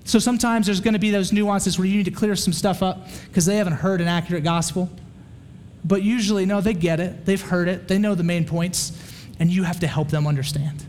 So 0.04 0.18
sometimes 0.18 0.66
there's 0.66 0.80
going 0.80 0.92
to 0.92 1.00
be 1.00 1.10
those 1.10 1.32
nuances 1.32 1.78
where 1.78 1.88
you 1.88 1.96
need 1.96 2.04
to 2.04 2.10
clear 2.10 2.36
some 2.36 2.52
stuff 2.52 2.82
up 2.82 3.08
because 3.28 3.46
they 3.46 3.56
haven't 3.56 3.72
heard 3.72 4.02
an 4.02 4.08
accurate 4.08 4.44
gospel. 4.44 4.90
But 5.84 6.02
usually, 6.02 6.46
no, 6.46 6.60
they 6.60 6.74
get 6.74 7.00
it, 7.00 7.26
they've 7.26 7.40
heard 7.40 7.68
it, 7.68 7.88
they 7.88 7.98
know 7.98 8.14
the 8.14 8.22
main 8.22 8.46
points, 8.46 8.92
and 9.38 9.50
you 9.50 9.64
have 9.64 9.80
to 9.80 9.86
help 9.86 10.08
them 10.08 10.26
understand. 10.26 10.84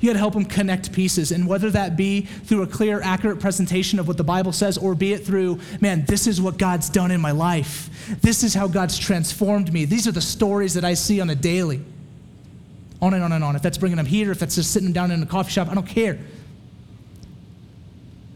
You 0.00 0.08
got 0.08 0.12
to 0.14 0.18
help 0.18 0.34
them 0.34 0.44
connect 0.44 0.92
pieces. 0.92 1.32
And 1.32 1.46
whether 1.46 1.70
that 1.70 1.96
be 1.96 2.22
through 2.22 2.62
a 2.62 2.66
clear, 2.66 3.00
accurate 3.02 3.40
presentation 3.40 3.98
of 3.98 4.06
what 4.06 4.16
the 4.16 4.24
Bible 4.24 4.52
says, 4.52 4.78
or 4.78 4.94
be 4.94 5.12
it 5.12 5.24
through, 5.24 5.60
man, 5.80 6.04
this 6.06 6.26
is 6.26 6.40
what 6.40 6.56
God's 6.56 6.88
done 6.88 7.10
in 7.10 7.20
my 7.20 7.32
life. 7.32 8.16
This 8.20 8.44
is 8.44 8.54
how 8.54 8.68
God's 8.68 8.98
transformed 8.98 9.72
me. 9.72 9.84
These 9.84 10.06
are 10.06 10.12
the 10.12 10.20
stories 10.20 10.74
that 10.74 10.84
I 10.84 10.94
see 10.94 11.20
on 11.20 11.30
a 11.30 11.34
daily. 11.34 11.84
On 13.00 13.14
and 13.14 13.22
on 13.22 13.32
and 13.32 13.44
on. 13.44 13.56
If 13.56 13.62
that's 13.62 13.78
bringing 13.78 13.96
them 13.96 14.06
here, 14.06 14.30
if 14.30 14.38
that's 14.38 14.54
just 14.54 14.72
sitting 14.72 14.92
down 14.92 15.10
in 15.10 15.22
a 15.22 15.26
coffee 15.26 15.50
shop, 15.50 15.68
I 15.68 15.74
don't 15.74 15.86
care. 15.86 16.18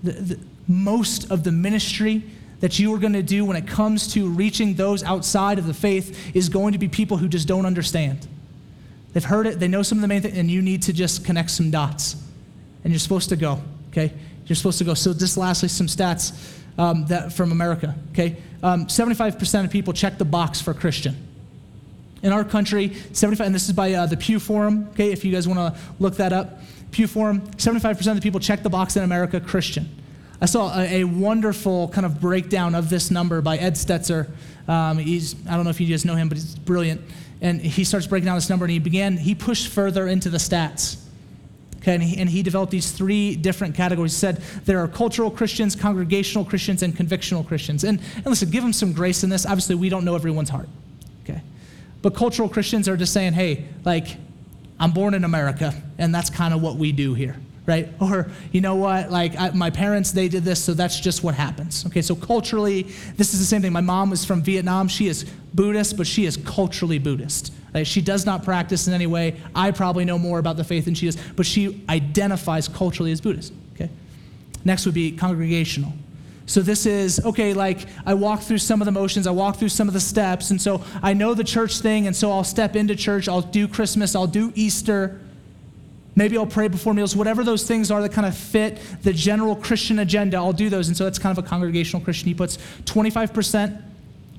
The, 0.03 0.13
the, 0.13 0.39
most 0.69 1.31
of 1.31 1.45
the 1.45 1.53
ministry 1.53 2.23
that 2.63 2.79
you 2.79 2.95
are 2.95 2.99
going 2.99 3.13
to 3.13 3.25
do 3.25 3.45
when 3.45 3.57
it 3.57 3.67
comes 3.67 4.13
to 4.15 4.29
reaching 4.29 4.75
those 4.75 5.03
outside 5.03 5.59
of 5.59 5.67
the 5.67 5.75
faith 5.75 6.35
is 6.35 6.49
going 6.49 6.73
to 6.73 6.79
be 6.79 6.87
people 6.87 7.17
who 7.17 7.29
just 7.29 7.49
don't 7.49 7.67
understand. 7.67 8.25
They've 9.13 9.25
heard 9.25 9.49
it, 9.49 9.59
they 9.59 9.67
know 9.67 9.83
some 9.83 9.99
of 9.99 10.03
the 10.03 10.09
main 10.09 10.23
things, 10.23 10.39
and 10.39 10.49
you 10.49 10.63
need 10.63 10.83
to 10.85 10.93
just 10.93 11.25
connect 11.25 11.51
some 11.51 11.73
dots. 11.73 12.15
And 12.85 12.93
you're 12.93 13.01
supposed 13.01 13.31
to 13.31 13.37
go, 13.37 13.61
okay? 13.91 14.13
You're 14.47 14.55
supposed 14.55 14.79
to 14.79 14.85
go. 14.85 14.95
So, 14.95 15.13
just 15.13 15.37
lastly, 15.37 15.69
some 15.69 15.89
stats 15.89 16.57
um, 16.79 17.05
that 17.07 17.33
from 17.33 17.51
America, 17.51 17.97
okay? 18.13 18.37
Um, 18.63 18.87
75% 18.87 19.65
of 19.65 19.71
people 19.73 19.93
check 19.93 20.19
the 20.19 20.25
box 20.25 20.61
for 20.61 20.73
Christian. 20.73 21.17
In 22.23 22.33
our 22.33 22.45
country, 22.45 22.95
75, 23.13 23.45
and 23.45 23.55
this 23.55 23.67
is 23.67 23.75
by 23.75 23.93
uh, 23.93 24.07
the 24.07 24.17
Pew 24.17 24.39
Forum, 24.39 24.87
okay, 24.93 25.11
if 25.11 25.25
you 25.25 25.33
guys 25.33 25.49
want 25.49 25.59
to 25.59 25.81
look 25.99 26.15
that 26.19 26.33
up. 26.33 26.61
Pew 26.93 27.09
Forum, 27.09 27.41
75% 27.57 28.07
of 28.07 28.15
the 28.15 28.23
people 28.23 28.39
check 28.39 28.63
the 28.63 28.71
box 28.71 28.97
in 28.97 29.03
America 29.03 29.41
Christian. 29.41 29.89
I 30.43 30.47
saw 30.47 30.77
a, 30.77 31.03
a 31.03 31.05
wonderful 31.05 31.89
kind 31.91 32.05
of 32.05 32.21
breakdown 32.21 32.75
of 32.75 32.91
this 32.91 33.13
number 33.13 33.41
by 33.41 33.59
Ed 33.59 33.75
Stetzer. 33.75 34.29
Um, 34.67 34.99
he's, 34.99 35.37
I 35.47 35.55
don't 35.55 35.63
know 35.63 35.71
if 35.71 35.81
you 35.81 35.87
guys 35.87 36.05
know 36.05 36.17
him, 36.17 36.29
but 36.29 36.37
he's 36.37 36.57
brilliant. 36.57 37.01
And 37.41 37.61
he 37.61 37.85
starts 37.85 38.09
breaking 38.09 38.27
down 38.27 38.35
this 38.35 38.51
number 38.51 38.65
and 38.65 38.73
he 38.73 38.81
began 38.81 39.17
he 39.17 39.37
pushed 39.37 39.69
further 39.69 40.09
into 40.09 40.31
the 40.31 40.39
stats. 40.39 41.01
Okay 41.79 41.95
and 41.95 42.03
he, 42.03 42.21
and 42.21 42.29
he 42.29 42.43
developed 42.43 42.73
these 42.73 42.91
three 42.91 43.37
different 43.37 43.77
categories. 43.77 44.13
He 44.15 44.19
said 44.19 44.43
there 44.65 44.81
are 44.81 44.89
cultural 44.89 45.31
christians 45.31 45.77
congregational 45.77 46.45
christians 46.45 46.83
and 46.83 46.93
convictional 46.95 47.47
christians. 47.47 47.85
And, 47.85 48.01
and 48.17 48.27
listen 48.27 48.51
give 48.51 48.65
them 48.65 48.73
some 48.73 48.93
grace 48.93 49.23
in 49.23 49.31
this. 49.31 49.47
Obviously 49.47 49.77
we 49.77 49.89
don't 49.89 50.05
know 50.05 50.17
everyone's 50.17 50.51
heart. 50.51 50.69
Okay. 51.23 51.41
But 52.03 52.17
cultural 52.17 52.49
christians 52.49 52.89
are 52.89 52.97
just 52.97 53.13
saying 53.13 53.33
hey 53.33 53.67
like 53.85 54.17
i'm 54.81 54.91
born 54.91 55.15
in 55.15 55.23
america 55.23 55.73
and 55.99 56.13
that's 56.13 56.31
kind 56.31 56.53
of 56.53 56.61
what 56.63 56.77
we 56.77 56.91
do 56.91 57.15
here 57.15 57.37
right? 57.67 57.89
Or, 58.01 58.31
you 58.51 58.61
know 58.61 58.75
what, 58.75 59.11
like 59.11 59.39
I, 59.39 59.51
my 59.51 59.71
parents, 59.71 60.13
they 60.13 60.29
did 60.29 60.45
this, 60.45 60.63
so 60.63 60.75
that's 60.75 60.99
just 60.99 61.23
what 61.23 61.35
happens. 61.35 61.87
Okay, 61.87 62.03
so 62.03 62.15
culturally, 62.15 62.83
this 63.17 63.33
is 63.33 63.41
the 63.41 63.47
same 63.47 63.63
thing. 63.63 63.73
My 63.73 63.81
mom 63.81 64.11
was 64.11 64.25
from 64.25 64.43
Vietnam. 64.43 64.89
She 64.89 65.07
is 65.09 65.25
Buddhist, 65.55 65.97
but 65.97 66.07
she 66.07 66.27
is 66.27 66.37
culturally 66.37 66.99
Buddhist. 66.99 67.53
She 67.85 68.03
does 68.03 68.27
not 68.27 68.45
practice 68.45 68.87
in 68.87 68.93
any 68.93 69.07
way. 69.07 69.41
I 69.55 69.71
probably 69.71 70.05
know 70.05 70.19
more 70.19 70.39
about 70.39 70.57
the 70.57 70.65
faith 70.65 70.85
than 70.85 70.95
she 70.95 71.07
does, 71.07 71.17
but 71.37 71.47
she 71.47 71.83
identifies 71.89 72.69
culturally 72.69 73.13
as 73.13 73.21
Buddhist. 73.21 73.53
Okay? 73.75 73.89
Next 74.65 74.85
would 74.85 74.95
be 74.95 75.13
congregational. 75.13 75.93
So 76.45 76.61
this 76.61 76.85
is, 76.85 77.25
okay, 77.25 77.55
like 77.55 77.87
I 78.05 78.13
walk 78.13 78.43
through 78.43 78.59
some 78.59 78.83
of 78.83 78.85
the 78.87 78.93
motions, 78.93 79.27
I 79.27 79.31
walk 79.31 79.57
through 79.57 79.71
some 79.71 79.89
of 79.89 79.95
the 79.95 80.01
steps, 80.01 80.51
and 80.51 80.61
so 80.61 80.85
I 81.03 81.15
know 81.15 81.33
the 81.33 81.45
church 81.45 81.79
thing, 81.79 82.07
and 82.07 82.15
so 82.15 82.31
I'll 82.31 82.45
step 82.45 82.77
into 82.77 82.95
church, 82.95 83.27
I'll 83.27 83.41
do 83.41 83.67
Christmas, 83.67 84.15
I'll 84.15 84.27
do 84.27 84.53
Easter, 84.55 85.19
Maybe 86.15 86.37
I'll 86.37 86.47
pray 86.47 86.69
before 86.69 86.93
meals, 86.93 87.17
whatever 87.17 87.43
those 87.43 87.67
things 87.67 87.91
are 87.91 88.03
that 88.03 88.13
kind 88.13 88.27
of 88.27 88.37
fit 88.37 88.79
the 89.03 89.15
general 89.15 89.57
Christian 89.57 89.99
agenda, 89.99 90.37
I'll 90.37 90.53
do 90.53 90.69
those. 90.69 90.89
And 90.89 90.97
so 90.97 91.05
that's 91.05 91.19
kind 91.19 91.37
of 91.37 91.43
a 91.43 91.49
congregational 91.49 92.05
Christian. 92.05 92.29
He 92.29 92.35
puts 92.35 92.59
25% 92.85 93.83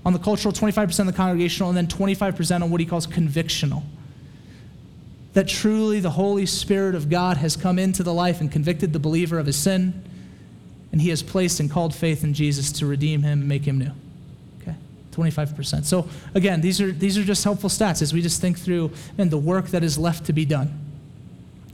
on 0.05 0.13
the 0.13 0.19
cultural, 0.19 0.53
25% 0.53 0.99
on 0.99 1.07
the 1.07 1.13
congregational, 1.13 1.69
and 1.69 1.77
then 1.77 1.87
25% 1.87 2.61
on 2.61 2.69
what 2.69 2.79
he 2.79 2.85
calls 2.85 3.07
convictional. 3.07 3.83
that 5.33 5.47
truly 5.47 5.99
the 5.99 6.11
Holy 6.11 6.45
Spirit 6.45 6.93
of 6.93 7.09
God 7.09 7.37
has 7.37 7.55
come 7.55 7.79
into 7.79 8.03
the 8.03 8.13
life 8.13 8.39
and 8.39 8.51
convicted 8.51 8.93
the 8.93 8.99
believer 8.99 9.39
of 9.39 9.47
his 9.47 9.55
sin, 9.55 10.03
and 10.91 11.01
he 11.01 11.09
has 11.09 11.23
placed 11.23 11.59
and 11.59 11.71
called 11.71 11.95
faith 11.95 12.23
in 12.23 12.35
Jesus 12.35 12.71
to 12.73 12.85
redeem 12.85 13.23
him 13.23 13.39
and 13.39 13.47
make 13.47 13.65
him 13.65 13.79
new. 13.79 13.89
Okay, 14.61 14.75
25%. 15.11 15.85
So 15.85 16.07
again, 16.35 16.61
these 16.61 16.79
are, 16.79 16.91
these 16.91 17.17
are 17.17 17.23
just 17.23 17.43
helpful 17.43 17.71
stats 17.71 18.03
as 18.03 18.13
we 18.13 18.21
just 18.21 18.41
think 18.41 18.59
through 18.59 18.91
and 19.17 19.31
the 19.31 19.39
work 19.39 19.69
that 19.69 19.83
is 19.83 19.97
left 19.97 20.25
to 20.25 20.33
be 20.33 20.45
done 20.45 20.82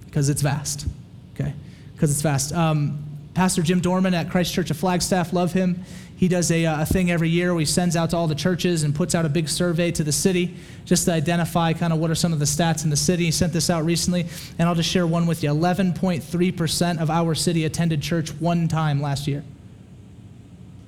because 0.10 0.30
it's 0.30 0.42
vast. 0.42 0.88
Okay, 1.36 1.54
because 1.94 2.12
it's 2.12 2.22
vast. 2.22 2.54
Um, 2.54 3.04
Pastor 3.34 3.62
Jim 3.62 3.80
Dorman 3.80 4.14
at 4.14 4.30
Christ 4.30 4.54
Church 4.54 4.72
of 4.72 4.78
Flagstaff, 4.78 5.32
love 5.32 5.54
him. 5.54 5.84
He 6.18 6.28
does 6.28 6.52
a, 6.52 6.66
uh, 6.66 6.82
a 6.82 6.86
thing 6.86 7.12
every 7.12 7.30
year 7.30 7.54
where 7.54 7.62
he 7.62 7.66
sends 7.66 7.96
out 7.96 8.10
to 8.10 8.18
all 8.18 8.28
the 8.28 8.36
churches 8.36 8.84
and 8.84 8.94
puts 8.94 9.16
out 9.16 9.26
a 9.26 9.30
big 9.30 9.48
survey 9.48 9.92
to 9.92 10.04
the 10.04 10.12
city 10.12 10.58
just 10.84 11.06
to 11.06 11.14
identify 11.14 11.72
kind 11.72 11.94
of 11.94 12.00
what 12.00 12.12
are 12.12 12.16
some 12.16 12.34
of 12.34 12.40
the 12.40 12.46
stats 12.46 12.84
in 12.84 12.90
the 12.90 12.98
city. 12.98 13.26
He 13.26 13.32
sent 13.32 13.54
this 13.54 13.70
out 13.70 13.86
recently, 13.86 14.26
and 14.58 14.68
I'll 14.68 14.76
just 14.76 14.90
share 14.90 15.08
one 15.08 15.28
with 15.28 15.44
you. 15.44 15.50
11.3% 15.50 17.00
of 17.00 17.10
our 17.10 17.34
city 17.36 17.64
attended 17.64 18.02
church 18.02 18.32
one 18.34 18.68
time 18.68 19.02
last 19.02 19.28
year. 19.28 19.46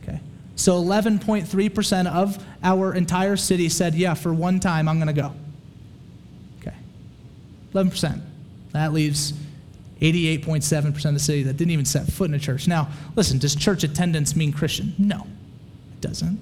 Okay. 0.03 0.19
So 0.57 0.73
11.3% 0.83 2.07
of 2.07 2.43
our 2.61 2.93
entire 2.93 3.37
city 3.37 3.69
said, 3.69 3.95
yeah, 3.95 4.15
for 4.15 4.33
one 4.33 4.59
time 4.59 4.89
I'm 4.89 4.97
going 4.97 5.07
to 5.15 5.21
go. 5.21 5.33
Okay. 6.59 6.75
11%. 7.73 8.21
That 8.73 8.93
leaves 8.93 9.33
88.7% 10.01 11.05
of 11.05 11.13
the 11.13 11.19
city 11.19 11.43
that 11.43 11.57
didn't 11.57 11.71
even 11.71 11.85
set 11.85 12.07
foot 12.07 12.29
in 12.29 12.33
a 12.33 12.39
church. 12.39 12.67
Now, 12.67 12.89
listen, 13.15 13.37
does 13.37 13.55
church 13.55 13.83
attendance 13.83 14.35
mean 14.35 14.51
Christian? 14.51 14.95
No, 14.97 15.27
it 15.93 16.01
doesn't. 16.01 16.39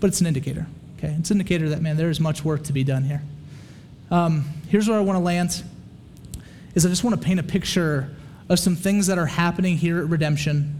But 0.00 0.08
it's 0.08 0.20
an 0.20 0.26
indicator, 0.26 0.66
okay? 0.98 1.16
It's 1.18 1.30
an 1.30 1.36
indicator 1.40 1.70
that, 1.70 1.80
man, 1.80 1.96
there 1.96 2.10
is 2.10 2.20
much 2.20 2.44
work 2.44 2.64
to 2.64 2.72
be 2.72 2.84
done 2.84 3.04
here. 3.04 3.22
Um, 4.10 4.44
here's 4.68 4.88
where 4.88 4.98
I 4.98 5.00
want 5.00 5.16
to 5.16 5.22
land, 5.22 5.62
is 6.74 6.84
I 6.84 6.90
just 6.90 7.02
want 7.02 7.18
to 7.18 7.24
paint 7.24 7.40
a 7.40 7.42
picture 7.42 8.10
of 8.48 8.58
some 8.58 8.76
things 8.76 9.06
that 9.06 9.18
are 9.18 9.26
happening 9.26 9.76
here 9.78 9.98
at 9.98 10.08
Redemption. 10.08 10.78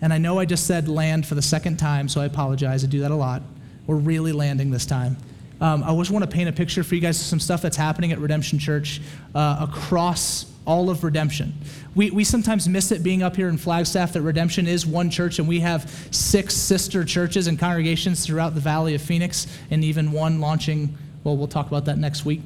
And 0.00 0.12
I 0.12 0.18
know 0.18 0.38
I 0.38 0.44
just 0.44 0.66
said 0.66 0.88
land 0.88 1.26
for 1.26 1.34
the 1.34 1.42
second 1.42 1.78
time, 1.78 2.08
so 2.08 2.20
I 2.20 2.26
apologize. 2.26 2.84
I 2.84 2.86
do 2.86 3.00
that 3.00 3.10
a 3.10 3.16
lot. 3.16 3.42
We're 3.86 3.96
really 3.96 4.32
landing 4.32 4.70
this 4.70 4.86
time. 4.86 5.16
Um, 5.60 5.84
I 5.84 5.94
just 5.96 6.10
want 6.10 6.24
to 6.24 6.30
paint 6.30 6.48
a 6.48 6.52
picture 6.52 6.82
for 6.82 6.94
you 6.94 7.00
guys 7.00 7.20
of 7.20 7.26
some 7.26 7.40
stuff 7.40 7.60
that's 7.60 7.76
happening 7.76 8.12
at 8.12 8.18
Redemption 8.18 8.58
Church 8.58 9.00
uh, 9.34 9.66
across 9.68 10.46
all 10.66 10.88
of 10.88 11.04
Redemption. 11.04 11.52
We, 11.94 12.10
we 12.10 12.24
sometimes 12.24 12.68
miss 12.68 12.92
it 12.92 13.02
being 13.02 13.22
up 13.22 13.36
here 13.36 13.48
in 13.48 13.58
Flagstaff 13.58 14.12
that 14.14 14.22
Redemption 14.22 14.66
is 14.66 14.86
one 14.86 15.10
church, 15.10 15.38
and 15.38 15.48
we 15.48 15.60
have 15.60 15.90
six 16.10 16.54
sister 16.54 17.04
churches 17.04 17.46
and 17.46 17.58
congregations 17.58 18.24
throughout 18.24 18.54
the 18.54 18.60
Valley 18.60 18.94
of 18.94 19.02
Phoenix, 19.02 19.46
and 19.70 19.84
even 19.84 20.12
one 20.12 20.40
launching. 20.40 20.96
Well, 21.24 21.36
we'll 21.36 21.48
talk 21.48 21.66
about 21.66 21.84
that 21.86 21.98
next 21.98 22.24
week. 22.24 22.40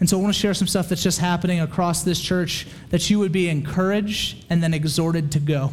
And 0.00 0.08
so 0.08 0.18
I 0.18 0.22
want 0.22 0.34
to 0.34 0.40
share 0.40 0.54
some 0.54 0.66
stuff 0.66 0.88
that's 0.88 1.02
just 1.02 1.18
happening 1.18 1.60
across 1.60 2.02
this 2.02 2.18
church 2.20 2.66
that 2.88 3.08
you 3.10 3.18
would 3.18 3.32
be 3.32 3.48
encouraged 3.48 4.44
and 4.48 4.62
then 4.62 4.72
exhorted 4.72 5.30
to 5.32 5.38
go. 5.38 5.72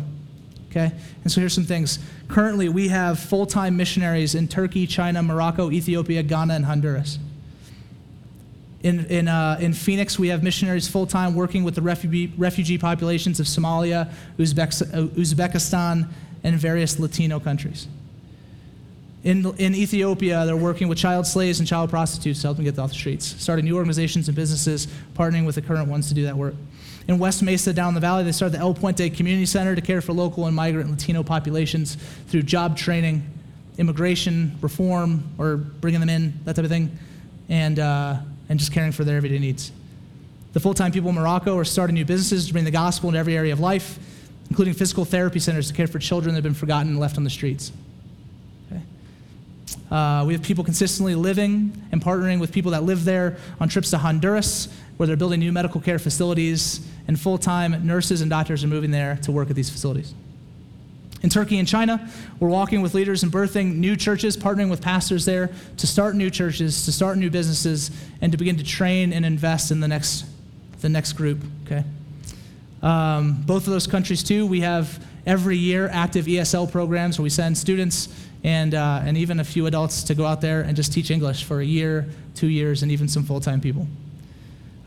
Okay? 0.77 0.93
And 1.23 1.31
so 1.31 1.41
here's 1.41 1.53
some 1.53 1.63
things. 1.63 1.97
Currently, 2.27 2.69
we 2.69 2.89
have 2.89 3.19
full 3.19 3.45
time 3.45 3.77
missionaries 3.77 4.35
in 4.35 4.47
Turkey, 4.47 4.85
China, 4.85 5.23
Morocco, 5.23 5.71
Ethiopia, 5.71 6.21
Ghana, 6.21 6.53
and 6.53 6.65
Honduras. 6.65 7.17
In, 8.83 9.05
in, 9.05 9.27
uh, 9.27 9.57
in 9.59 9.73
Phoenix, 9.73 10.19
we 10.19 10.27
have 10.27 10.43
missionaries 10.43 10.87
full 10.87 11.07
time 11.07 11.33
working 11.33 11.63
with 11.63 11.73
the 11.73 11.81
refugee, 11.81 12.31
refugee 12.37 12.77
populations 12.77 13.39
of 13.39 13.47
Somalia, 13.47 14.11
Uzbekistan, 14.37 16.07
and 16.43 16.55
various 16.55 16.99
Latino 16.99 17.39
countries. 17.39 17.87
In, 19.23 19.45
in 19.57 19.73
Ethiopia, 19.73 20.45
they're 20.45 20.55
working 20.55 20.87
with 20.87 20.99
child 20.99 21.25
slaves 21.25 21.59
and 21.59 21.67
child 21.67 21.89
prostitutes 21.89 22.41
to 22.41 22.47
help 22.47 22.57
them 22.57 22.65
get 22.65 22.77
off 22.77 22.89
the 22.89 22.95
streets, 22.95 23.25
starting 23.41 23.65
new 23.65 23.75
organizations 23.75 24.27
and 24.27 24.35
businesses, 24.35 24.87
partnering 25.15 25.45
with 25.45 25.55
the 25.55 25.61
current 25.61 25.89
ones 25.89 26.07
to 26.09 26.13
do 26.13 26.23
that 26.23 26.37
work. 26.37 26.53
In 27.07 27.19
West 27.19 27.41
Mesa, 27.41 27.71
down 27.71 27.93
the 27.93 28.01
valley, 28.01 28.23
they 28.23 28.33
started 28.33 28.57
the 28.57 28.61
El 28.61 28.73
Puente 28.73 29.09
Community 29.09 29.45
Center 29.45 29.75
to 29.75 29.81
care 29.81 30.01
for 30.01 30.11
local 30.11 30.45
and 30.45 30.55
migrant 30.55 30.89
Latino 30.89 31.23
populations 31.23 31.95
through 32.27 32.43
job 32.43 32.77
training, 32.77 33.25
immigration 33.77 34.57
reform, 34.59 35.23
or 35.37 35.55
bringing 35.55 36.01
them 36.01 36.09
in, 36.09 36.33
that 36.43 36.57
type 36.57 36.65
of 36.65 36.71
thing, 36.71 36.97
and, 37.47 37.79
uh, 37.79 38.17
and 38.49 38.59
just 38.59 38.73
caring 38.73 38.91
for 38.91 39.05
their 39.05 39.15
everyday 39.15 39.39
needs. 39.39 39.71
The 40.51 40.59
full 40.59 40.73
time 40.73 40.91
people 40.91 41.09
in 41.09 41.15
Morocco 41.15 41.57
are 41.57 41.63
starting 41.63 41.93
new 41.93 42.05
businesses 42.05 42.47
to 42.47 42.53
bring 42.53 42.65
the 42.65 42.71
gospel 42.71 43.09
into 43.09 43.19
every 43.19 43.37
area 43.37 43.53
of 43.53 43.61
life, 43.61 43.99
including 44.49 44.73
physical 44.73 45.05
therapy 45.05 45.39
centers 45.39 45.69
to 45.69 45.73
care 45.73 45.87
for 45.87 45.99
children 45.99 46.33
that 46.33 46.39
have 46.39 46.43
been 46.43 46.53
forgotten 46.53 46.89
and 46.89 46.99
left 46.99 47.17
on 47.17 47.23
the 47.23 47.29
streets. 47.29 47.71
Uh, 49.89 50.25
we 50.27 50.33
have 50.33 50.43
people 50.43 50.63
consistently 50.63 51.15
living 51.15 51.71
and 51.93 52.01
partnering 52.01 52.39
with 52.39 52.51
people 52.51 52.71
that 52.71 52.83
live 52.83 53.05
there 53.05 53.37
on 53.61 53.69
trips 53.69 53.89
to 53.91 53.97
Honduras, 53.97 54.67
where 54.97 55.07
they're 55.07 55.15
building 55.15 55.39
new 55.39 55.51
medical 55.51 55.79
care 55.79 55.99
facilities, 55.99 56.85
and 57.07 57.19
full 57.19 57.37
time 57.37 57.85
nurses 57.85 58.21
and 58.21 58.29
doctors 58.29 58.63
are 58.63 58.67
moving 58.67 58.91
there 58.91 59.17
to 59.23 59.31
work 59.31 59.49
at 59.49 59.55
these 59.55 59.69
facilities. 59.69 60.13
In 61.23 61.29
Turkey 61.29 61.57
and 61.57 61.67
China, 61.67 62.09
we're 62.39 62.49
walking 62.49 62.81
with 62.81 62.93
leaders 62.93 63.23
and 63.23 63.31
birthing 63.31 63.77
new 63.77 63.95
churches, 63.95 64.37
partnering 64.37 64.69
with 64.69 64.81
pastors 64.81 65.25
there 65.25 65.49
to 65.77 65.87
start 65.87 66.15
new 66.15 66.29
churches, 66.29 66.85
to 66.85 66.91
start 66.91 67.17
new 67.17 67.31
businesses, 67.31 67.89
and 68.21 68.31
to 68.31 68.37
begin 68.37 68.57
to 68.57 68.63
train 68.63 69.11
and 69.13 69.25
invest 69.25 69.71
in 69.71 69.79
the 69.79 69.87
next, 69.87 70.25
the 70.81 70.89
next 70.89 71.13
group. 71.13 71.43
Okay. 71.65 71.83
Um, 72.83 73.41
both 73.47 73.65
of 73.65 73.73
those 73.73 73.87
countries, 73.87 74.21
too, 74.21 74.45
we 74.45 74.61
have 74.61 75.03
every 75.25 75.57
year 75.57 75.89
active 75.91 76.25
ESL 76.25 76.71
programs 76.71 77.17
where 77.17 77.23
we 77.23 77.29
send 77.31 77.57
students 77.57 78.09
and, 78.43 78.75
uh, 78.75 79.01
and 79.03 79.17
even 79.17 79.39
a 79.39 79.43
few 79.43 79.65
adults 79.65 80.03
to 80.03 80.15
go 80.15 80.25
out 80.25 80.39
there 80.41 80.61
and 80.61 80.75
just 80.75 80.93
teach 80.93 81.09
English 81.09 81.43
for 81.43 81.61
a 81.61 81.65
year, 81.65 82.07
two 82.35 82.47
years, 82.47 82.83
and 82.83 82.91
even 82.91 83.07
some 83.07 83.23
full 83.23 83.39
time 83.39 83.59
people. 83.59 83.87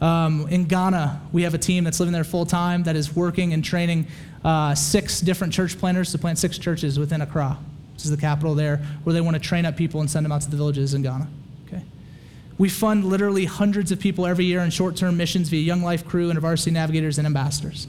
Um, 0.00 0.46
in 0.48 0.64
Ghana, 0.64 1.20
we 1.32 1.42
have 1.42 1.52
a 1.52 1.58
team 1.58 1.84
that's 1.84 2.00
living 2.00 2.12
there 2.12 2.24
full 2.24 2.46
time 2.46 2.84
that 2.84 2.96
is 2.96 3.14
working 3.14 3.52
and 3.52 3.62
training 3.62 4.06
uh, 4.44 4.74
six 4.74 5.20
different 5.20 5.52
church 5.52 5.78
planters 5.78 6.12
to 6.12 6.18
plant 6.18 6.38
six 6.38 6.56
churches 6.56 6.98
within 6.98 7.20
Accra, 7.20 7.58
which 7.92 8.04
is 8.04 8.10
the 8.10 8.16
capital 8.16 8.54
there, 8.54 8.78
where 9.04 9.12
they 9.12 9.20
want 9.20 9.34
to 9.34 9.40
train 9.40 9.66
up 9.66 9.76
people 9.76 10.00
and 10.00 10.10
send 10.10 10.24
them 10.24 10.32
out 10.32 10.40
to 10.42 10.50
the 10.50 10.56
villages 10.56 10.94
in 10.94 11.02
Ghana. 11.02 11.28
Okay. 11.66 11.82
We 12.56 12.70
fund 12.70 13.04
literally 13.04 13.44
hundreds 13.44 13.92
of 13.92 14.00
people 14.00 14.26
every 14.26 14.46
year 14.46 14.60
in 14.60 14.70
short 14.70 14.96
term 14.96 15.18
missions 15.18 15.50
via 15.50 15.60
Young 15.60 15.82
Life 15.82 16.06
Cru 16.06 16.30
and 16.30 16.38
varsity 16.38 16.70
navigators 16.70 17.18
and 17.18 17.26
ambassadors. 17.26 17.86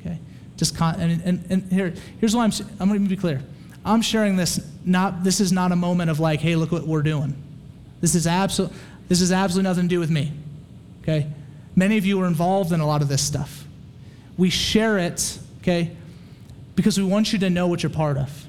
Okay. 0.00 0.18
Just 0.56 0.76
con- 0.76 0.98
and, 0.98 1.22
and, 1.22 1.44
and 1.50 1.72
here, 1.72 1.92
here's 2.20 2.34
why 2.34 2.44
I'm, 2.44 2.52
I'm 2.78 2.88
going 2.88 3.02
to 3.02 3.08
be 3.08 3.16
clear. 3.16 3.42
I'm 3.84 4.02
sharing 4.02 4.36
this 4.36 4.60
not 4.84 5.24
this 5.24 5.40
is 5.40 5.52
not 5.52 5.72
a 5.72 5.76
moment 5.76 6.10
of 6.10 6.20
like, 6.20 6.40
hey, 6.40 6.56
look 6.56 6.72
what 6.72 6.86
we're 6.86 7.02
doing. 7.02 7.34
This 8.00 8.14
is 8.14 8.26
absolute 8.26 8.72
this 9.08 9.20
is 9.20 9.32
absolutely 9.32 9.68
nothing 9.68 9.84
to 9.84 9.88
do 9.88 10.00
with 10.00 10.10
me. 10.10 10.32
Okay? 11.02 11.26
Many 11.80 11.96
of 11.96 12.04
you 12.04 12.20
are 12.20 12.26
involved 12.26 12.72
in 12.72 12.80
a 12.80 12.86
lot 12.86 13.00
of 13.00 13.08
this 13.08 13.22
stuff. 13.22 13.64
We 14.36 14.50
share 14.50 14.98
it, 14.98 15.38
okay, 15.62 15.96
because 16.76 16.98
we 16.98 17.04
want 17.04 17.32
you 17.32 17.38
to 17.38 17.48
know 17.48 17.68
what 17.68 17.82
you're 17.82 17.88
part 17.88 18.18
of. 18.18 18.46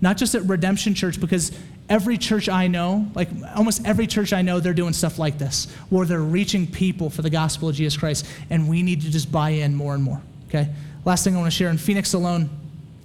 Not 0.00 0.16
just 0.16 0.34
at 0.34 0.42
Redemption 0.42 0.94
Church, 0.94 1.20
because 1.20 1.56
every 1.88 2.18
church 2.18 2.48
I 2.48 2.66
know, 2.66 3.06
like 3.14 3.28
almost 3.54 3.86
every 3.86 4.08
church 4.08 4.32
I 4.32 4.42
know, 4.42 4.58
they're 4.58 4.74
doing 4.74 4.94
stuff 4.94 5.16
like 5.16 5.38
this, 5.38 5.72
where 5.90 6.06
they're 6.06 6.18
reaching 6.18 6.66
people 6.66 7.08
for 7.08 7.22
the 7.22 7.30
gospel 7.30 7.68
of 7.68 7.76
Jesus 7.76 7.96
Christ, 7.96 8.26
and 8.50 8.68
we 8.68 8.82
need 8.82 9.02
to 9.02 9.12
just 9.12 9.30
buy 9.30 9.50
in 9.50 9.72
more 9.72 9.94
and 9.94 10.02
more. 10.02 10.20
Okay? 10.48 10.70
Last 11.04 11.22
thing 11.22 11.36
I 11.36 11.38
want 11.38 11.52
to 11.52 11.56
share 11.56 11.70
in 11.70 11.78
Phoenix 11.78 12.14
alone, 12.14 12.50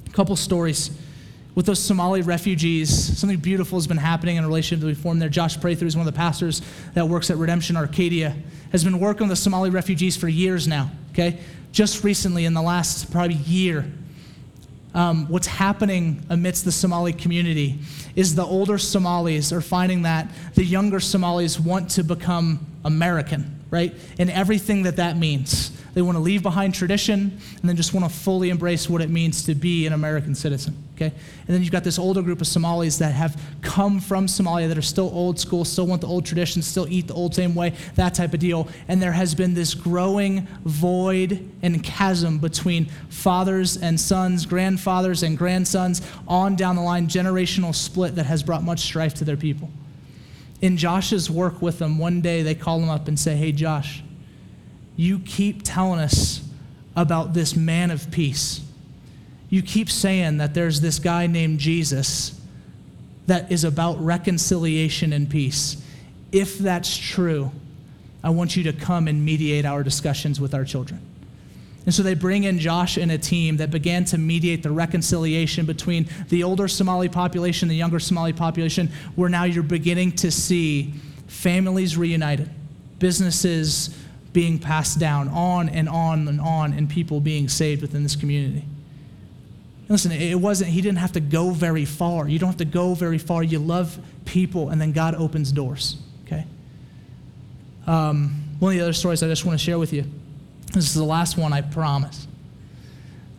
a 0.08 0.10
couple 0.10 0.36
stories 0.38 0.90
with 1.60 1.66
those 1.66 1.84
Somali 1.84 2.22
refugees. 2.22 3.20
Something 3.20 3.38
beautiful 3.38 3.78
has 3.78 3.86
been 3.86 3.98
happening 3.98 4.38
in 4.38 4.46
a 4.46 4.48
relationship 4.48 4.80
that 4.80 4.88
we 4.88 4.94
formed 4.94 5.22
there. 5.22 5.28
Josh 5.28 5.60
Prather 5.60 5.86
is 5.86 5.94
one 5.94 6.08
of 6.08 6.14
the 6.14 6.18
pastors 6.18 6.62
that 6.94 7.06
works 7.06 7.30
at 7.30 7.36
Redemption 7.36 7.76
Arcadia, 7.76 8.34
has 8.72 8.86
been 8.86 8.98
working 8.98 9.28
with 9.28 9.38
the 9.38 9.42
Somali 9.42 9.70
refugees 9.70 10.16
for 10.16 10.30
years 10.30 10.70
now, 10.70 10.90
okay? 11.12 11.38
Just 11.74 12.06
recently, 12.06 12.46
in 12.46 12.54
the 12.54 12.62
last 12.62 13.12
probably 13.12 13.36
year, 13.36 13.92
um, 14.94 15.28
what's 15.28 15.48
happening 15.48 16.26
amidst 16.30 16.64
the 16.64 16.72
Somali 16.72 17.12
community 17.12 17.80
is 18.16 18.36
the 18.36 18.46
older 18.46 18.78
Somalis 18.78 19.52
are 19.52 19.60
finding 19.60 20.04
that 20.04 20.32
the 20.56 20.64
younger 20.64 21.02
Somalis 21.02 21.60
want 21.60 21.90
to 21.90 22.06
become 22.06 22.66
American, 22.86 23.59
right? 23.72 23.94
And 24.18 24.30
everything 24.30 24.84
that 24.84 24.96
that 24.98 25.18
means. 25.18 25.72
They 25.94 26.02
want 26.02 26.16
to 26.16 26.22
leave 26.22 26.44
behind 26.44 26.76
tradition 26.76 27.40
and 27.60 27.70
then 27.70 27.76
just 27.76 27.94
want 27.94 28.10
to 28.10 28.16
fully 28.16 28.50
embrace 28.50 28.90
what 28.90 29.02
it 29.02 29.10
means 29.10 29.44
to 29.46 29.56
be 29.56 29.86
an 29.86 29.94
American 29.94 30.36
citizen. 30.36 30.82
Okay? 30.96 31.06
And 31.06 31.48
then 31.48 31.62
you've 31.62 31.72
got 31.72 31.84
this 31.84 31.98
older 31.98 32.22
group 32.22 32.42
of 32.42 32.48
Somalis 32.48 32.98
that 32.98 33.14
have 33.14 33.42
come 33.62 34.00
from 34.00 34.28
Somalia 34.28 34.68
that 34.68 34.78
are 34.78 34.84
still 34.84 35.10
old 35.14 35.40
school, 35.40 35.66
still 35.66 35.88
want 35.88 36.02
the 36.02 36.08
old 36.08 36.26
traditions, 36.26 36.68
still 36.68 36.88
eat 36.90 37.08
the 37.08 37.14
old 37.14 37.34
same 37.34 37.56
way, 37.56 37.74
that 37.96 38.14
type 38.14 38.34
of 38.34 38.40
deal. 38.40 38.68
And 38.88 39.02
there 39.02 39.14
has 39.14 39.34
been 39.34 39.54
this 39.54 39.74
growing 39.74 40.48
void 40.64 41.50
and 41.62 41.84
chasm 41.84 42.38
between 42.40 42.86
fathers 43.10 43.78
and 43.78 44.00
sons, 44.00 44.46
grandfathers 44.46 45.24
and 45.24 45.38
grandsons, 45.38 46.02
on 46.28 46.56
down 46.56 46.76
the 46.76 46.82
line, 46.82 47.08
generational 47.08 47.74
split 47.74 48.16
that 48.16 48.26
has 48.26 48.44
brought 48.44 48.64
much 48.64 48.82
strife 48.82 49.14
to 49.16 49.26
their 49.26 49.38
people. 49.38 49.70
In 50.62 50.78
Josh's 50.78 51.30
work 51.30 51.62
with 51.62 51.80
them, 51.80 51.98
one 51.98 52.22
day 52.22 52.42
they 52.42 52.56
call 52.56 52.80
him 52.80 52.90
up 52.90 53.08
and 53.08 53.18
say, 53.18 53.36
Hey, 53.36 53.52
Josh, 53.52 54.04
you 54.96 55.20
keep 55.20 55.62
telling 55.64 56.00
us 56.00 56.42
about 56.96 57.34
this 57.34 57.56
man 57.56 57.92
of 57.92 58.12
peace. 58.12 58.62
You 59.50 59.62
keep 59.62 59.90
saying 59.90 60.38
that 60.38 60.54
there's 60.54 60.82
this 60.82 61.00
guy 61.00 61.28
named 61.28 61.60
Jesus 61.60 62.40
that 63.28 63.52
is 63.52 63.64
about 63.64 64.04
reconciliation 64.04 65.14
and 65.14 65.30
peace. 65.30 65.82
if 66.32 66.58
that's 66.60 66.96
true, 66.96 67.52
I 68.24 68.32
want 68.32 68.56
you 68.56 68.64
to 68.64 68.74
come 68.74 69.08
and 69.08 69.24
mediate 69.24 69.66
our 69.66 69.82
discussions 69.84 70.40
with 70.40 70.54
our 70.54 70.66
children. 70.66 71.00
And 71.90 71.94
so 71.96 72.04
they 72.04 72.14
bring 72.14 72.44
in 72.44 72.60
Josh 72.60 72.98
and 72.98 73.12
a 73.12 73.18
team 73.18 73.58
that 73.58 73.72
began 73.72 74.06
to 74.06 74.20
mediate 74.20 74.62
the 74.62 74.70
reconciliation 74.70 75.66
between 75.66 76.08
the 76.30 76.44
older 76.44 76.68
Somali 76.68 77.10
population 77.10 77.66
and 77.66 77.72
the 77.72 77.78
younger 77.78 78.00
Somali 78.00 78.32
population, 78.32 78.92
where 79.16 79.28
now 79.28 79.46
you're 79.46 79.64
beginning 79.64 80.12
to 80.18 80.30
see 80.30 80.94
families 81.26 81.98
reunited, 81.98 82.48
businesses 83.00 83.90
being 84.34 84.60
passed 84.60 85.00
down, 85.00 85.30
on 85.30 85.68
and 85.68 85.90
on 85.90 86.28
and 86.28 86.40
on, 86.40 86.74
and 86.74 86.88
people 86.88 87.20
being 87.20 87.50
saved 87.50 87.82
within 87.82 88.04
this 88.04 88.16
community. 88.16 88.66
Listen, 89.88 90.12
it 90.12 90.40
wasn't, 90.40 90.70
he 90.70 90.82
didn't 90.82 91.00
have 91.00 91.14
to 91.14 91.20
go 91.20 91.50
very 91.50 91.86
far. 91.86 92.30
You 92.30 92.38
don't 92.38 92.50
have 92.50 92.58
to 92.58 92.66
go 92.66 92.94
very 92.94 93.18
far. 93.18 93.42
You 93.42 93.58
love 93.58 93.98
people, 94.26 94.70
and 94.70 94.80
then 94.80 94.92
God 94.92 95.16
opens 95.16 95.52
doors, 95.52 95.98
okay? 96.28 96.46
Um, 97.88 98.44
one 98.60 98.74
of 98.74 98.78
the 98.78 98.84
other 98.84 98.94
stories 98.94 99.24
I 99.24 99.28
just 99.28 99.44
want 99.44 99.58
to 99.58 99.66
share 99.66 99.80
with 99.80 99.92
you 99.92 100.06
this 100.74 100.86
is 100.86 100.94
the 100.94 101.04
last 101.04 101.38
one, 101.38 101.52
I 101.52 101.62
promise. 101.62 102.28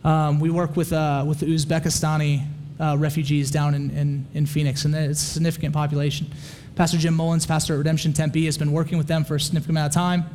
Um, 0.03 0.39
we 0.39 0.49
work 0.49 0.75
with, 0.75 0.91
uh, 0.91 1.23
with 1.25 1.39
the 1.39 1.45
Uzbekistani 1.45 2.45
uh, 2.79 2.97
refugees 2.97 3.51
down 3.51 3.73
in, 3.73 3.91
in, 3.91 4.27
in, 4.33 4.45
Phoenix, 4.45 4.85
and 4.85 4.93
it's 4.95 5.21
a 5.21 5.25
significant 5.25 5.73
population. 5.73 6.27
Pastor 6.75 6.97
Jim 6.97 7.13
Mullins, 7.13 7.45
pastor 7.45 7.73
at 7.73 7.77
Redemption 7.77 8.11
Tempe, 8.11 8.45
has 8.45 8.57
been 8.57 8.71
working 8.71 8.97
with 8.97 9.07
them 9.07 9.23
for 9.23 9.35
a 9.35 9.39
significant 9.39 9.77
amount 9.77 9.91
of 9.91 9.93
time. 9.93 10.25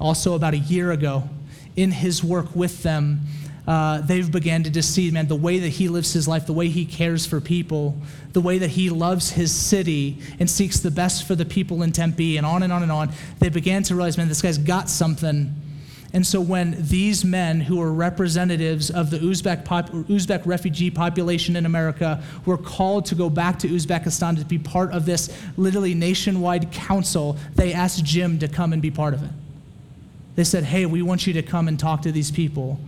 Also, 0.00 0.34
about 0.34 0.54
a 0.54 0.58
year 0.58 0.92
ago, 0.92 1.28
in 1.76 1.92
his 1.92 2.24
work 2.24 2.56
with 2.56 2.82
them, 2.82 3.20
uh, 3.68 4.00
they've 4.00 4.32
began 4.32 4.62
to 4.62 4.70
just 4.70 4.94
see, 4.94 5.10
man, 5.10 5.28
the 5.28 5.36
way 5.36 5.58
that 5.58 5.68
he 5.68 5.88
lives 5.88 6.12
his 6.12 6.26
life, 6.26 6.46
the 6.46 6.52
way 6.52 6.68
he 6.68 6.84
cares 6.84 7.26
for 7.26 7.40
people, 7.40 8.00
the 8.32 8.40
way 8.40 8.58
that 8.58 8.70
he 8.70 8.88
loves 8.90 9.30
his 9.30 9.52
city 9.52 10.18
and 10.40 10.50
seeks 10.50 10.80
the 10.80 10.90
best 10.90 11.28
for 11.28 11.34
the 11.34 11.44
people 11.44 11.82
in 11.82 11.92
Tempe, 11.92 12.38
and 12.38 12.46
on 12.46 12.62
and 12.62 12.72
on 12.72 12.82
and 12.82 12.90
on. 12.90 13.12
They 13.38 13.50
began 13.50 13.82
to 13.84 13.94
realize, 13.94 14.16
man, 14.16 14.28
this 14.28 14.40
guy's 14.40 14.58
got 14.58 14.88
something 14.88 15.54
and 16.12 16.26
so 16.26 16.40
when 16.40 16.74
these 16.76 17.24
men, 17.24 17.60
who 17.60 17.80
are 17.80 17.92
representatives 17.92 18.90
of 18.90 19.10
the 19.10 19.18
Uzbek, 19.18 19.64
pop, 19.64 19.90
Uzbek 19.90 20.44
refugee 20.44 20.90
population 20.90 21.54
in 21.54 21.66
America, 21.66 22.22
were 22.44 22.58
called 22.58 23.06
to 23.06 23.14
go 23.14 23.30
back 23.30 23.60
to 23.60 23.68
Uzbekistan 23.68 24.36
to 24.38 24.44
be 24.44 24.58
part 24.58 24.90
of 24.90 25.06
this 25.06 25.32
literally 25.56 25.94
nationwide 25.94 26.72
council, 26.72 27.36
they 27.54 27.72
asked 27.72 28.04
Jim 28.04 28.40
to 28.40 28.48
come 28.48 28.72
and 28.72 28.82
be 28.82 28.90
part 28.90 29.14
of 29.14 29.22
it. 29.22 29.30
They 30.34 30.42
said, 30.42 30.64
Hey, 30.64 30.84
we 30.84 31.00
want 31.00 31.28
you 31.28 31.32
to 31.34 31.42
come 31.42 31.68
and 31.68 31.78
talk 31.78 32.02
to 32.02 32.12
these 32.12 32.32
people. 32.32 32.80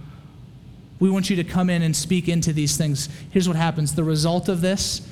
We 0.99 1.09
want 1.09 1.31
you 1.31 1.37
to 1.37 1.45
come 1.45 1.71
in 1.71 1.83
and 1.83 1.95
speak 1.95 2.29
into 2.29 2.53
these 2.53 2.77
things. 2.77 3.09
Here's 3.31 3.47
what 3.47 3.57
happens 3.57 3.95
the 3.95 4.05
result 4.05 4.49
of 4.49 4.63
this, 4.63 5.07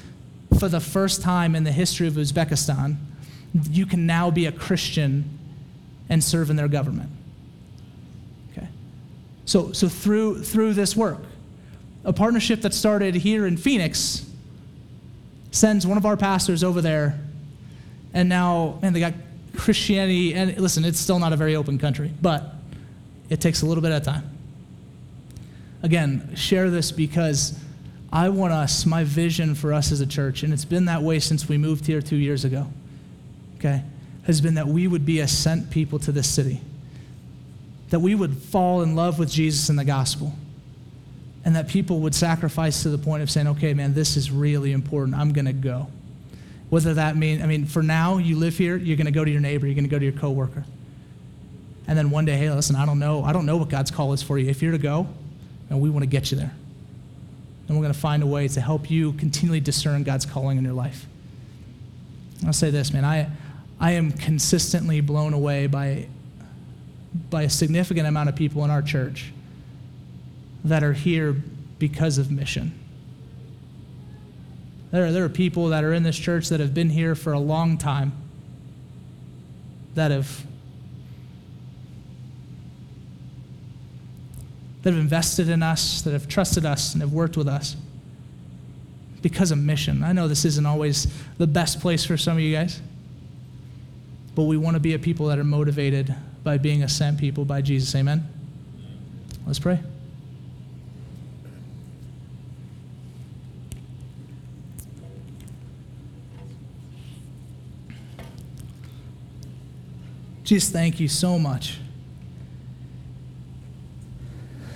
for 0.59 0.69
the 0.69 0.81
first 0.81 1.23
time 1.23 1.55
in 1.55 1.63
the 1.63 1.73
history 1.73 2.09
of 2.09 2.15
Uzbekistan, 2.15 2.97
you 3.71 3.87
can 3.87 4.05
now 4.05 4.33
be 4.33 4.47
a 4.47 4.53
Christian 4.53 5.39
and 6.09 6.25
serve 6.25 6.51
in 6.51 6.57
their 6.57 6.69
government. 6.69 7.11
So, 9.51 9.73
so 9.73 9.89
through, 9.89 10.45
through 10.45 10.75
this 10.75 10.95
work, 10.95 11.19
a 12.05 12.13
partnership 12.13 12.61
that 12.61 12.73
started 12.73 13.17
here 13.17 13.49
in 13.49 13.57
Phoenix 13.57 14.25
sends 15.51 15.85
one 15.85 15.99
of 15.99 16.07
our 16.07 16.17
pastors 16.17 16.63
over 16.63 16.81
there, 16.81 17.19
and 18.15 18.29
now, 18.29 18.79
man, 18.81 18.93
they 18.93 19.01
got 19.01 19.15
Christianity, 19.57 20.35
and 20.35 20.57
listen, 20.57 20.85
it's 20.85 21.01
still 21.01 21.19
not 21.19 21.33
a 21.33 21.37
very 21.37 21.57
open 21.57 21.81
country, 21.81 22.13
but 22.23 22.45
it 23.29 23.41
takes 23.41 23.63
a 23.63 23.67
little 23.67 23.83
bit 23.83 23.91
of 23.91 24.05
time. 24.05 24.31
Again, 25.83 26.33
share 26.37 26.71
this 26.71 26.93
because 26.93 27.59
I 28.13 28.29
want 28.29 28.53
us, 28.53 28.87
my 28.87 29.03
vision 29.03 29.57
for 29.57 29.73
us 29.73 29.91
as 29.91 30.01
a 30.01 30.07
church, 30.07 30.45
and 30.45 30.53
it's 30.53 30.65
been 30.65 30.85
that 30.85 31.03
way 31.03 31.19
since 31.19 31.49
we 31.49 31.59
moved 31.59 31.87
here 31.87 32.01
two 32.01 32.15
years 32.15 32.45
ago, 32.45 32.69
okay, 33.59 33.83
has 34.29 34.41
been 34.41 34.55
that 34.55 34.69
we 34.69 34.87
would 34.87 35.05
be 35.05 35.19
a 35.19 35.27
sent 35.27 35.71
people 35.71 35.99
to 35.99 36.13
this 36.13 36.29
city 36.29 36.61
that 37.91 38.01
we 38.01 38.15
would 38.15 38.37
fall 38.37 38.83
in 38.83 38.97
love 38.97 39.19
with 39.19 39.31
Jesus 39.31 39.69
and 39.69 39.79
the 39.79 39.85
gospel. 39.85 40.33
And 41.45 41.57
that 41.57 41.69
people 41.69 42.01
would 42.01 42.15
sacrifice 42.15 42.83
to 42.83 42.91
the 42.91 42.99
point 42.99 43.23
of 43.23 43.31
saying, 43.31 43.49
okay, 43.49 43.73
man, 43.75 43.95
this 43.95 44.17
is 44.17 44.31
really 44.31 44.73
important. 44.73 45.17
I'm 45.17 45.33
going 45.33 45.47
to 45.47 45.53
go. 45.53 45.89
Whether 46.69 46.95
that 46.95 47.17
means, 47.17 47.43
I 47.43 47.47
mean, 47.47 47.67
for 47.67 47.83
now, 47.83 48.19
you 48.19 48.37
live 48.37 48.57
here, 48.57 48.77
you're 48.77 48.97
going 48.97 49.07
to 49.07 49.13
go 49.13 49.25
to 49.25 49.31
your 49.31 49.41
neighbor, 49.41 49.67
you're 49.67 49.75
going 49.75 49.85
to 49.85 49.91
go 49.91 49.99
to 49.99 50.05
your 50.05 50.15
coworker. 50.15 50.65
And 51.89 51.99
then 51.99 52.11
one 52.11 52.25
day, 52.25 52.37
hey, 52.37 52.51
listen, 52.51 52.77
I 52.77 52.87
don't 52.87 52.99
know. 52.99 53.25
I 53.25 53.33
don't 53.33 53.47
know 53.47 53.57
what 53.57 53.69
God's 53.69 53.91
call 53.91 54.13
is 54.13 54.23
for 54.23 54.39
you. 54.39 54.49
If 54.49 54.63
you're 54.63 54.73
to 54.73 54.79
go, 54.79 55.09
and 55.71 55.81
we 55.81 55.89
want 55.89 56.03
to 56.03 56.09
get 56.09 56.31
you 56.31 56.37
there. 56.37 56.53
And 57.67 57.77
we're 57.77 57.83
going 57.83 57.95
to 57.95 57.99
find 57.99 58.23
a 58.23 58.27
way 58.27 58.47
to 58.49 58.61
help 58.61 58.91
you 58.91 59.13
continually 59.15 59.61
discern 59.61 60.03
God's 60.03 60.27
calling 60.27 60.59
in 60.59 60.65
your 60.65 60.75
life. 60.75 61.07
I'll 62.47 62.53
say 62.53 62.71
this, 62.71 62.93
man. 62.93 63.05
I, 63.05 63.29
I 63.79 63.93
am 63.93 64.13
consistently 64.13 65.01
blown 65.01 65.33
away 65.33 65.69
by 65.69 66.07
by 67.13 67.43
a 67.43 67.51
significant 67.51 68.07
amount 68.07 68.29
of 68.29 68.37
people 68.37 68.65
in 68.65 68.71
our 68.71 68.83
church 68.83 69.33
that 70.65 70.83
are 70.83 70.93
here 70.93 71.33
because 71.79 72.19
of 72.19 72.31
mission. 72.31 72.73
There 74.91 75.07
are, 75.07 75.13
there 75.13 75.25
are 75.25 75.29
people 75.29 75.69
that 75.69 75.85
are 75.85 75.93
in 75.93 76.03
this 76.03 76.19
church 76.19 76.49
that 76.49 76.61
have 76.61 76.75
been 76.75 76.91
here 76.91 77.15
for 77.15 77.33
a 77.33 77.39
long 77.39 77.79
time, 77.79 78.13
that 79.95 80.11
have, 80.11 80.45
that 84.83 84.93
have 84.93 85.01
invested 85.01 85.49
in 85.49 85.63
us, 85.63 86.03
that 86.03 86.13
have 86.13 86.29
trusted 86.29 86.67
us, 86.67 86.93
and 86.93 87.03
have 87.03 87.13
worked 87.13 87.37
with 87.37 87.49
us 87.49 87.77
because 89.23 89.51
of 89.51 89.59
mission. 89.59 90.03
I 90.03 90.13
know 90.13 90.29
this 90.29 90.45
isn't 90.45 90.67
always 90.67 91.07
the 91.39 91.47
best 91.47 91.81
place 91.81 92.05
for 92.05 92.17
some 92.17 92.37
of 92.37 92.41
you 92.41 92.55
guys, 92.55 92.81
but 94.35 94.45
we 94.45 94.57
want 94.57 94.75
to 94.75 94.81
be 94.81 94.95
a 94.95 94.99
people 94.99 95.27
that 95.27 95.39
are 95.39 95.45
motivated 95.45 96.15
by 96.43 96.59
being 96.59 96.83
a 96.83 96.89
sent 96.89 97.19
people 97.19 97.45
by 97.45 97.61
Jesus. 97.61 97.95
Amen? 97.95 98.27
Let's 99.47 99.59
pray. 99.59 99.81
Jesus, 110.45 110.71
thank 110.71 110.99
you 110.99 111.07
so 111.07 111.39
much. 111.39 111.79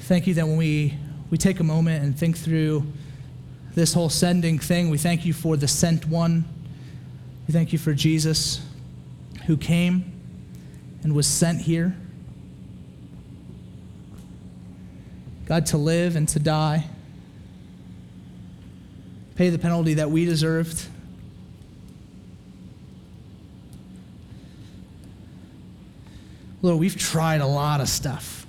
Thank 0.02 0.26
you 0.28 0.34
that 0.34 0.46
when 0.46 0.56
we, 0.56 0.94
we 1.30 1.38
take 1.38 1.58
a 1.58 1.64
moment 1.64 2.04
and 2.04 2.16
think 2.16 2.38
through 2.38 2.86
this 3.74 3.92
whole 3.92 4.08
sending 4.08 4.60
thing, 4.60 4.88
we 4.88 4.98
thank 4.98 5.24
you 5.24 5.32
for 5.32 5.56
the 5.56 5.66
sent 5.66 6.06
one. 6.06 6.44
We 7.48 7.52
thank 7.52 7.72
you 7.72 7.78
for 7.78 7.92
Jesus 7.92 8.64
who 9.46 9.56
came 9.56 10.13
and 11.04 11.14
was 11.14 11.26
sent 11.26 11.60
here. 11.60 11.94
God, 15.46 15.66
to 15.66 15.76
live 15.76 16.16
and 16.16 16.26
to 16.30 16.38
die, 16.38 16.86
pay 19.36 19.50
the 19.50 19.58
penalty 19.58 19.94
that 19.94 20.10
we 20.10 20.24
deserved. 20.24 20.86
Lord, 26.62 26.80
we've 26.80 26.96
tried 26.96 27.42
a 27.42 27.46
lot 27.46 27.82
of 27.82 27.90
stuff. 27.90 28.46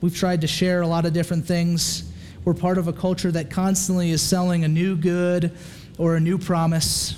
We've 0.00 0.14
tried 0.14 0.40
to 0.40 0.48
share 0.48 0.82
a 0.82 0.86
lot 0.88 1.06
of 1.06 1.12
different 1.12 1.46
things. 1.46 2.12
We're 2.44 2.54
part 2.54 2.76
of 2.76 2.88
a 2.88 2.92
culture 2.92 3.30
that 3.30 3.50
constantly 3.50 4.10
is 4.10 4.20
selling 4.20 4.64
a 4.64 4.68
new 4.68 4.96
good 4.96 5.56
or 5.96 6.16
a 6.16 6.20
new 6.20 6.36
promise 6.36 7.16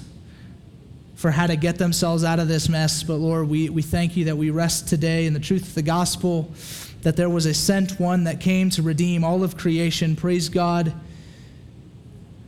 for 1.27 1.33
how 1.33 1.49
to 1.49 1.57
get 1.57 1.77
themselves 1.77 2.23
out 2.23 2.39
of 2.39 2.47
this 2.47 2.69
mess. 2.69 3.03
But 3.03 3.17
Lord, 3.17 3.49
we, 3.49 3.69
we 3.69 3.83
thank 3.83 4.17
you 4.17 4.27
that 4.27 4.37
we 4.37 4.51
rest 4.51 4.87
today 4.87 5.27
in 5.27 5.33
the 5.33 5.41
truth 5.41 5.67
of 5.67 5.75
the 5.75 5.83
gospel, 5.83 6.53
that 7.03 7.17
there 7.17 7.29
was 7.29 7.47
a 7.47 7.53
sent 7.53 7.99
one 7.99 8.23
that 8.23 8.39
came 8.39 8.71
to 8.71 8.83
redeem 8.83 9.25
all 9.25 9.43
of 9.43 9.57
creation. 9.57 10.15
Praise 10.15 10.49
God. 10.49 10.95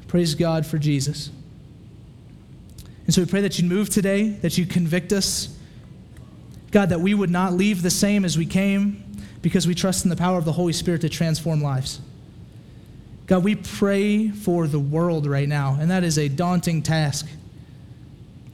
Praise 0.07 0.37
God 0.37 0.65
for 0.65 0.79
Jesus. 0.79 1.31
And 3.05 3.13
so 3.13 3.21
we 3.21 3.27
pray 3.27 3.41
that 3.41 3.59
you 3.59 3.69
move 3.69 3.91
today, 3.91 4.29
that 4.29 4.57
you 4.57 4.65
convict 4.65 5.13
us. 5.13 5.59
God, 6.71 6.91
that 6.91 7.01
we 7.01 7.15
would 7.15 7.31
not 7.31 7.55
leave 7.55 7.83
the 7.83 7.91
same 7.91 8.25
as 8.25 8.39
we 8.39 8.47
came 8.47 9.03
because 9.43 9.67
we 9.67 9.75
trust 9.75 10.05
in 10.05 10.09
the 10.09 10.15
power 10.15 10.39
of 10.39 10.45
the 10.45 10.53
Holy 10.53 10.73
Spirit 10.73 11.01
to 11.01 11.09
transform 11.09 11.61
lives. 11.61 12.01
God, 13.27 13.43
we 13.43 13.57
pray 13.57 14.29
for 14.29 14.69
the 14.69 14.79
world 14.79 15.27
right 15.27 15.49
now, 15.49 15.77
and 15.81 15.91
that 15.91 16.05
is 16.05 16.17
a 16.17 16.29
daunting 16.29 16.81
task. 16.81 17.27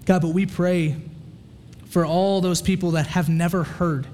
God, 0.06 0.22
but 0.22 0.28
we 0.28 0.46
pray 0.46 0.96
for 1.86 2.04
all 2.04 2.40
those 2.40 2.60
people 2.60 2.92
that 2.92 3.06
have 3.08 3.28
never 3.28 3.64
heard. 3.64 4.06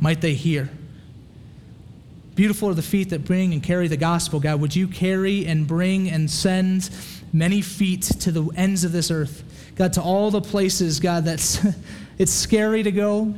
Might 0.00 0.20
they 0.20 0.34
hear? 0.34 0.70
Beautiful 2.34 2.68
are 2.68 2.74
the 2.74 2.82
feet 2.82 3.10
that 3.10 3.24
bring 3.24 3.52
and 3.52 3.62
carry 3.62 3.88
the 3.88 3.96
gospel, 3.96 4.40
God. 4.40 4.60
Would 4.60 4.76
you 4.76 4.88
carry 4.88 5.46
and 5.46 5.66
bring 5.66 6.10
and 6.10 6.30
send 6.30 6.90
many 7.32 7.62
feet 7.62 8.02
to 8.02 8.30
the 8.30 8.46
ends 8.56 8.84
of 8.84 8.92
this 8.92 9.10
earth? 9.10 9.42
God, 9.74 9.94
to 9.94 10.02
all 10.02 10.30
the 10.30 10.40
places, 10.40 11.00
God, 11.00 11.24
that's 11.24 11.66
it's 12.18 12.32
scary 12.32 12.82
to 12.82 12.92
go. 12.92 13.34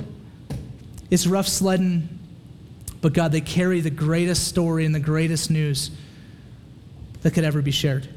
It's 1.10 1.26
rough 1.26 1.48
sledding. 1.48 2.08
But 3.00 3.12
God, 3.12 3.32
they 3.32 3.40
carry 3.40 3.80
the 3.80 3.90
greatest 3.90 4.48
story 4.48 4.84
and 4.84 4.94
the 4.94 5.00
greatest 5.00 5.50
news 5.50 5.90
that 7.22 7.32
could 7.32 7.44
ever 7.44 7.62
be 7.62 7.70
shared. 7.70 8.08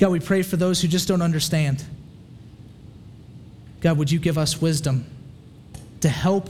God, 0.00 0.12
we 0.12 0.18
pray 0.18 0.40
for 0.40 0.56
those 0.56 0.80
who 0.80 0.88
just 0.88 1.08
don't 1.08 1.20
understand. 1.20 1.84
God, 3.82 3.98
would 3.98 4.10
you 4.10 4.18
give 4.18 4.38
us 4.38 4.58
wisdom 4.58 5.04
to 6.00 6.08
help 6.08 6.48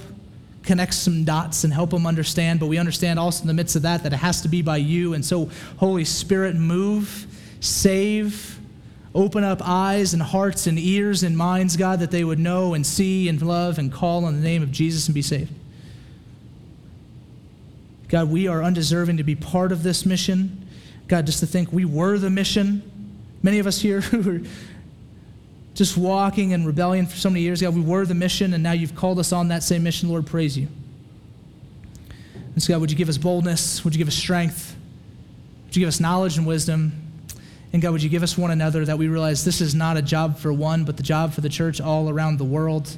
connect 0.62 0.94
some 0.94 1.24
dots 1.24 1.64
and 1.64 1.72
help 1.72 1.90
them 1.90 2.06
understand? 2.06 2.60
But 2.60 2.66
we 2.66 2.78
understand 2.78 3.18
also 3.18 3.42
in 3.42 3.48
the 3.48 3.54
midst 3.54 3.74
of 3.74 3.82
that 3.82 4.04
that 4.04 4.12
it 4.12 4.18
has 4.18 4.42
to 4.42 4.48
be 4.48 4.62
by 4.62 4.76
you. 4.76 5.14
And 5.14 5.24
so, 5.24 5.50
Holy 5.78 6.04
Spirit, 6.04 6.54
move, 6.54 7.26
save, 7.58 8.56
open 9.16 9.42
up 9.42 9.60
eyes 9.64 10.14
and 10.14 10.22
hearts 10.22 10.68
and 10.68 10.78
ears 10.78 11.24
and 11.24 11.36
minds, 11.36 11.76
God, 11.76 11.98
that 11.98 12.12
they 12.12 12.22
would 12.22 12.38
know 12.38 12.74
and 12.74 12.86
see 12.86 13.28
and 13.28 13.42
love 13.42 13.80
and 13.80 13.92
call 13.92 14.26
on 14.26 14.34
the 14.36 14.40
name 14.40 14.62
of 14.62 14.70
Jesus 14.70 15.08
and 15.08 15.14
be 15.14 15.22
saved. 15.22 15.52
God, 18.06 18.30
we 18.30 18.46
are 18.46 18.62
undeserving 18.62 19.16
to 19.16 19.24
be 19.24 19.34
part 19.34 19.72
of 19.72 19.82
this 19.82 20.06
mission. 20.06 20.68
God, 21.08 21.26
just 21.26 21.40
to 21.40 21.48
think 21.48 21.72
we 21.72 21.84
were 21.84 22.16
the 22.16 22.30
mission. 22.30 22.89
Many 23.42 23.58
of 23.58 23.66
us 23.66 23.80
here 23.80 24.00
who 24.00 24.36
are 24.36 24.40
just 25.74 25.96
walking 25.96 26.50
in 26.50 26.66
rebellion 26.66 27.06
for 27.06 27.16
so 27.16 27.30
many 27.30 27.40
years, 27.40 27.62
God, 27.62 27.74
we 27.74 27.80
were 27.80 28.04
the 28.04 28.14
mission, 28.14 28.54
and 28.54 28.62
now 28.62 28.72
you've 28.72 28.94
called 28.94 29.18
us 29.18 29.32
on 29.32 29.48
that 29.48 29.62
same 29.62 29.82
mission. 29.82 30.08
Lord, 30.08 30.26
praise 30.26 30.56
you. 30.58 30.68
And 32.54 32.62
so, 32.62 32.74
God, 32.74 32.80
would 32.80 32.90
you 32.90 32.96
give 32.96 33.08
us 33.08 33.16
boldness? 33.16 33.84
Would 33.84 33.94
you 33.94 33.98
give 33.98 34.08
us 34.08 34.14
strength? 34.14 34.76
Would 35.66 35.76
you 35.76 35.80
give 35.80 35.88
us 35.88 36.00
knowledge 36.00 36.36
and 36.36 36.46
wisdom? 36.46 36.92
And 37.72 37.80
God, 37.80 37.92
would 37.92 38.02
you 38.02 38.08
give 38.08 38.24
us 38.24 38.36
one 38.36 38.50
another 38.50 38.84
that 38.84 38.98
we 38.98 39.08
realize 39.08 39.44
this 39.44 39.60
is 39.60 39.74
not 39.74 39.96
a 39.96 40.02
job 40.02 40.38
for 40.38 40.52
one, 40.52 40.84
but 40.84 40.96
the 40.96 41.02
job 41.02 41.32
for 41.32 41.40
the 41.40 41.48
church 41.48 41.80
all 41.80 42.10
around 42.10 42.38
the 42.38 42.44
world. 42.44 42.96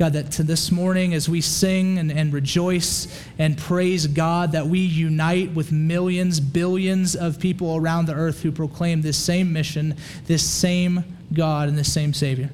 God, 0.00 0.14
that 0.14 0.30
to 0.32 0.42
this 0.42 0.72
morning 0.72 1.12
as 1.12 1.28
we 1.28 1.42
sing 1.42 1.98
and, 1.98 2.10
and 2.10 2.32
rejoice 2.32 3.06
and 3.38 3.58
praise 3.58 4.06
God, 4.06 4.52
that 4.52 4.66
we 4.66 4.78
unite 4.78 5.52
with 5.52 5.72
millions, 5.72 6.40
billions 6.40 7.14
of 7.14 7.38
people 7.38 7.76
around 7.76 8.06
the 8.06 8.14
earth 8.14 8.40
who 8.40 8.50
proclaim 8.50 9.02
this 9.02 9.18
same 9.18 9.52
mission, 9.52 9.94
this 10.24 10.42
same 10.42 11.04
God, 11.34 11.68
and 11.68 11.76
this 11.76 11.92
same 11.92 12.14
Savior. 12.14 12.48